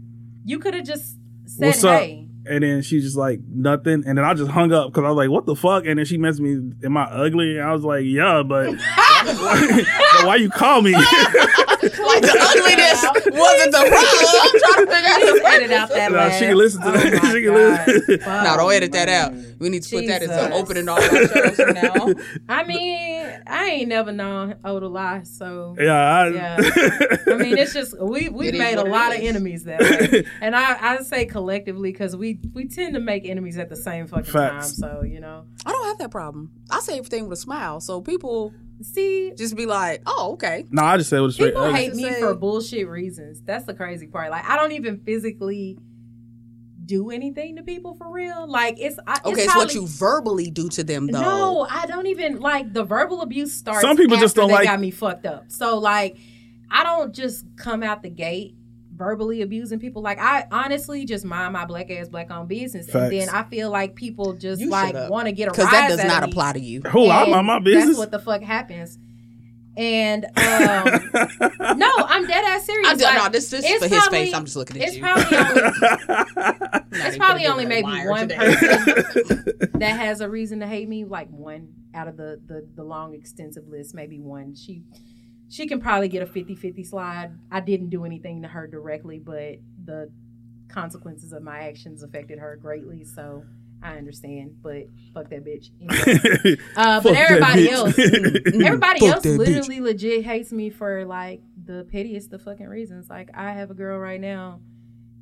You 0.46 0.58
could 0.58 0.72
have 0.74 0.84
just 0.86 1.16
said, 1.46 1.66
"What's 1.66 1.84
up?" 1.84 2.00
And 2.48 2.62
then 2.62 2.82
she 2.82 3.00
just 3.00 3.16
like 3.16 3.40
nothing, 3.48 4.04
and 4.06 4.18
then 4.18 4.24
I 4.24 4.34
just 4.34 4.50
hung 4.50 4.72
up 4.72 4.88
because 4.88 5.04
I 5.04 5.08
was 5.08 5.16
like, 5.16 5.30
"What 5.30 5.46
the 5.46 5.54
fuck?" 5.54 5.84
And 5.86 5.98
then 5.98 6.06
she 6.06 6.18
messaged 6.18 6.40
me, 6.40 6.72
"Am 6.84 6.96
I 6.96 7.04
ugly?" 7.04 7.58
And 7.58 7.68
I 7.68 7.72
was 7.72 7.84
like, 7.84 8.04
"Yeah, 8.04 8.42
but, 8.42 8.70
but 10.18 10.26
why 10.26 10.36
you 10.36 10.50
call 10.50 10.82
me?" 10.82 10.94
Like 11.78 12.22
the 12.22 12.28
ugliness 12.40 13.04
wasn't 13.38 13.72
the 13.72 13.84
problem. 13.88 14.26
I'm 14.42 14.60
trying 14.60 14.86
to 14.86 14.92
figure 14.92 15.10
out 15.10 15.20
Please 15.20 15.40
the 15.42 15.48
edit 15.48 15.70
out 15.72 15.88
that 15.90 16.12
Nah, 16.12 16.30
she 16.30 16.46
can 16.46 16.56
listen 16.56 16.80
to 16.82 16.88
Oh 16.88 16.92
that. 16.92 17.22
my 17.22 17.30
She 17.32 17.42
can 17.42 17.54
listen. 17.54 18.18
Fuck. 18.18 18.44
No, 18.44 18.56
don't 18.56 18.72
edit 18.72 18.92
that 18.92 19.08
out. 19.08 19.32
We 19.58 19.68
need 19.68 19.82
to 19.84 19.96
put 19.96 20.06
that 20.06 20.22
as 20.22 20.30
an 20.30 20.52
opening 20.52 20.88
all 20.88 20.96
our 21.00 21.26
shows 21.26 21.58
now. 21.58 21.92
on. 22.02 22.14
I 22.48 22.64
mean, 22.64 23.42
I 23.46 23.64
ain't 23.66 23.88
never 23.88 24.12
known 24.12 24.56
O 24.64 24.80
to 24.80 24.88
lie, 24.88 25.22
so 25.24 25.76
Yeah, 25.78 25.92
I, 25.94 26.28
Yeah. 26.28 26.56
I 27.26 27.34
mean, 27.36 27.58
it's 27.58 27.74
just 27.74 27.98
we 28.00 28.28
we've 28.28 28.54
made 28.54 28.74
a 28.74 28.78
what 28.78 28.86
it 28.86 28.90
lot 28.90 29.14
of 29.16 29.20
enemies 29.22 29.64
that 29.64 29.80
way, 29.80 30.24
and 30.40 30.56
I 30.56 30.76
I 30.94 30.98
say 31.02 31.26
collectively 31.26 31.92
because 31.92 32.16
we 32.16 32.40
we 32.54 32.66
tend 32.68 32.94
to 32.94 33.00
make 33.00 33.26
enemies 33.28 33.58
at 33.58 33.68
the 33.68 33.76
same 33.76 34.06
fucking 34.08 34.24
Facts. 34.32 34.78
time. 34.78 34.90
So 35.00 35.02
you 35.04 35.20
know, 35.20 35.44
I 35.64 35.70
don't 35.72 35.86
have 35.86 35.98
that 35.98 36.10
problem. 36.10 36.50
I 36.70 36.80
say 36.80 36.98
everything 36.98 37.28
with 37.28 37.38
a 37.38 37.40
smile, 37.40 37.80
so 37.80 38.00
people 38.00 38.52
see, 38.80 39.32
just 39.36 39.56
be 39.56 39.66
like, 39.66 40.00
"Oh, 40.10 40.32
okay." 40.32 40.64
no, 40.70 40.82
I 40.82 40.96
just 40.96 41.10
said 41.10 41.20
what 41.20 41.26
was 41.26 41.34
straight. 41.34 41.50
people 41.50 41.62
ugly. 41.64 41.78
hate 41.80 41.94
me 41.94 42.04
Say- 42.04 42.20
for 42.20 42.34
bullshit 42.34 42.88
reasons. 42.88 43.42
That's 43.42 43.64
the 43.66 43.74
crazy 43.74 44.06
part. 44.06 44.30
Like 44.30 44.48
I 44.48 44.56
don't 44.56 44.72
even 44.72 44.98
physically 45.00 45.78
do 46.84 47.10
anything 47.10 47.56
to 47.56 47.62
people 47.62 47.94
for 47.94 48.10
real. 48.10 48.46
Like 48.48 48.76
it's 48.78 48.98
I, 49.06 49.18
Okay, 49.24 49.42
it's 49.42 49.44
it's 49.44 49.56
what 49.56 49.74
you 49.74 49.86
verbally 49.86 50.50
do 50.50 50.68
to 50.70 50.82
them, 50.84 51.06
though. 51.08 51.20
No, 51.20 51.66
I 51.70 51.86
don't 51.86 52.06
even 52.06 52.40
like 52.40 52.72
the 52.72 52.82
verbal 52.84 53.20
abuse 53.20 53.52
starts. 53.52 53.82
Some 53.82 53.96
people 53.96 54.16
just 54.16 54.34
don't 54.36 54.48
they 54.48 54.54
like- 54.54 54.64
got 54.64 54.80
me 54.80 54.90
fucked 54.90 55.26
up. 55.26 55.44
So 55.48 55.78
like, 55.78 56.16
I 56.70 56.84
don't 56.84 57.14
just 57.14 57.44
come 57.56 57.82
out 57.82 58.02
the 58.02 58.08
gate 58.10 58.54
verbally 58.96 59.42
abusing 59.42 59.78
people. 59.78 60.00
Like 60.02 60.18
I 60.18 60.46
honestly 60.50 61.04
just 61.04 61.24
mind 61.26 61.52
my 61.52 61.66
black 61.66 61.90
ass 61.90 62.08
black 62.08 62.30
on 62.30 62.46
business, 62.46 62.86
Facts. 62.86 62.96
and 62.96 63.12
then 63.12 63.28
I 63.28 63.42
feel 63.44 63.70
like 63.70 63.94
people 63.94 64.32
just 64.32 64.60
You 64.60 64.70
like 64.70 64.94
want 65.10 65.26
to 65.26 65.32
get 65.32 65.48
a 65.48 65.50
Because 65.50 65.70
that 65.70 65.88
does 65.88 66.02
not 66.04 66.22
me. 66.24 66.30
apply 66.30 66.54
to 66.54 66.60
you. 66.60 66.80
Who 66.80 67.10
I'm 67.10 67.26
And 67.26 67.34
on 67.34 67.44
my 67.46 67.58
business. 67.58 67.84
That's 67.86 67.98
what 67.98 68.10
the 68.10 68.18
fuck 68.18 68.40
happens. 68.42 68.98
And 69.78 70.24
um, 70.36 71.78
no, 71.78 71.88
I'm 71.98 72.26
dead 72.26 72.44
ass 72.44 72.66
serious. 72.66 72.88
I 72.88 72.94
don't 72.96 73.14
Like, 73.14 73.22
know. 73.22 73.28
This 73.30 73.52
is 73.52 73.64
for 73.64 73.86
his 73.86 73.96
probably- 73.96 74.18
face. 74.18 74.34
I'm 74.34 74.44
just 74.44 74.56
looking 74.56 74.82
at 74.82 74.88
It's 74.88 74.96
you. 74.96 75.02
probably 75.02 75.36
only, 75.38 75.72
it's 76.92 77.16
probably 77.16 77.46
only 77.46 77.64
maybe 77.64 77.86
one 78.08 78.28
today. 78.28 78.36
person 78.56 79.70
that 79.74 79.96
has 80.00 80.20
a 80.20 80.28
reason 80.28 80.58
to 80.60 80.66
hate 80.66 80.88
me. 80.88 81.04
Like 81.04 81.28
one 81.30 81.72
out 81.94 82.08
of 82.08 82.16
the 82.16 82.40
the, 82.44 82.66
the 82.74 82.82
long 82.82 83.14
extensive 83.14 83.68
list, 83.68 83.94
maybe 83.94 84.18
one. 84.18 84.56
She 84.56 84.82
she 85.48 85.66
can 85.68 85.80
probably 85.80 86.08
get 86.08 86.22
a 86.22 86.26
50-50 86.26 86.84
slide. 86.86 87.30
I 87.50 87.60
didn't 87.60 87.88
do 87.88 88.04
anything 88.04 88.42
to 88.42 88.48
her 88.48 88.66
directly, 88.66 89.18
but 89.18 89.58
the 89.84 90.10
consequences 90.68 91.32
of 91.32 91.42
my 91.42 91.60
actions 91.60 92.02
affected 92.02 92.38
her 92.40 92.56
greatly. 92.60 93.04
So 93.04 93.44
I 93.82 93.96
understand, 93.96 94.56
but 94.62 94.84
fuck 95.14 95.30
that 95.30 95.44
bitch. 95.44 95.70
Anyway. 95.80 96.60
Uh, 96.76 97.00
but 97.00 97.14
everybody 97.14 97.70
else, 97.70 97.98
everybody 97.98 99.00
Fuck 99.00 99.08
else 99.08 99.22
that 99.22 99.28
bitch. 99.28 99.38
literally 99.38 99.80
legit 99.80 100.24
hates 100.24 100.52
me 100.52 100.70
for 100.70 101.04
like 101.04 101.42
the 101.64 101.86
pettiest 101.90 102.32
of 102.32 102.42
fucking 102.42 102.66
reasons. 102.66 103.08
Like 103.08 103.30
I 103.34 103.52
have 103.52 103.70
a 103.70 103.74
girl 103.74 103.98
right 103.98 104.20
now 104.20 104.60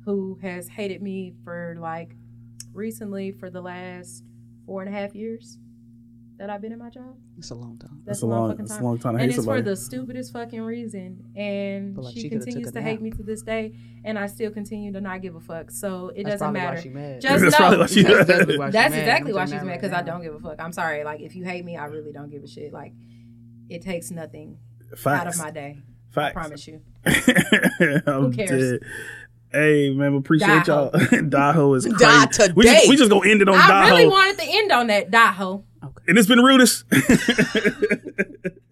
who 0.05 0.39
has 0.41 0.67
hated 0.69 1.01
me 1.01 1.33
for 1.43 1.75
like 1.79 2.15
recently 2.73 3.31
for 3.31 3.49
the 3.49 3.61
last 3.61 4.23
four 4.65 4.81
and 4.81 4.93
a 4.93 4.97
half 4.97 5.13
years 5.13 5.57
that 6.37 6.49
I've 6.49 6.61
been 6.61 6.71
in 6.71 6.79
my 6.79 6.89
job. 6.89 7.15
It's 7.37 7.49
a 7.51 7.55
long 7.55 7.77
time. 7.79 8.01
That's 8.05 8.21
a 8.21 8.25
long, 8.27 8.51
fucking 8.51 8.65
that's 8.65 8.79
a 8.79 8.83
long 8.83 8.99
time 8.99 9.15
and 9.15 9.25
it's 9.25 9.35
somebody. 9.37 9.61
for 9.61 9.69
the 9.69 9.75
stupidest 9.75 10.31
fucking 10.33 10.61
reason. 10.61 11.31
And 11.35 11.97
like, 11.97 12.13
she, 12.13 12.21
she 12.21 12.29
continues 12.29 12.71
to 12.71 12.79
a 12.79 12.81
hate 12.81 12.93
nap. 12.93 13.01
me 13.01 13.11
to 13.11 13.23
this 13.23 13.41
day, 13.41 13.73
and 14.03 14.19
I 14.19 14.27
still 14.27 14.51
continue 14.51 14.91
to 14.93 15.01
not 15.01 15.21
give 15.21 15.35
a 15.35 15.39
fuck. 15.39 15.71
So 15.71 16.09
it 16.09 16.23
That's 16.25 16.39
doesn't 16.39 16.53
probably 16.53 16.61
why 16.61 16.73
matter. 16.75 16.89
mad. 16.89 17.21
Just 17.21 17.43
That's 17.57 17.59
know 17.59 17.79
why 17.79 17.85
she 17.87 18.03
That's 18.03 18.17
mad. 18.17 18.27
definitely 18.27 18.57
why 18.59 18.67
she 18.67 18.71
that's 18.73 18.91
mad. 18.91 18.99
exactly 18.99 19.31
I'm 19.31 19.35
why 19.37 19.45
she's 19.45 19.51
you 19.53 19.57
mad 19.59 19.67
right 19.67 19.81
because 19.81 19.97
I 19.97 20.01
don't 20.03 20.21
give 20.21 20.35
a 20.35 20.39
fuck. 20.39 20.55
I'm 20.61 20.71
sorry. 20.73 21.03
Like 21.03 21.21
if 21.21 21.35
you 21.35 21.43
hate 21.43 21.65
me, 21.65 21.75
I 21.77 21.85
really 21.85 22.11
don't 22.11 22.29
give 22.29 22.43
a 22.43 22.47
shit. 22.47 22.71
Like 22.71 22.93
it 23.69 23.81
takes 23.81 24.11
nothing 24.11 24.57
out 25.05 25.27
of 25.27 25.37
my 25.37 25.51
day. 25.51 25.77
I 26.15 26.31
promise 26.31 26.67
you. 26.67 26.81
I'm 27.05 27.11
Who 28.23 28.31
cares? 28.31 28.79
dead. 28.79 28.89
Hey 29.57 29.89
man, 29.89 30.11
we 30.11 30.19
appreciate 30.19 30.67
y'all. 30.67 30.91
Daho 30.91 31.75
is 31.75 31.85
crazy. 31.85 31.97
Die 31.97 32.53
We 32.55 32.63
just, 32.63 32.89
we 32.89 32.95
just 32.95 33.09
gonna 33.09 33.27
end 33.27 33.41
it 33.41 33.49
on 33.49 33.55
I 33.55 33.61
Daho, 33.61 33.89
really 33.89 34.07
wanted 34.07 34.37
to 34.37 34.45
end 34.47 34.71
on 34.71 34.85
that, 34.87 35.09
Daho. 35.09 35.63
and 36.07 36.15
it's 36.15 36.27
been 36.27 36.37
Rudis. 36.37 36.83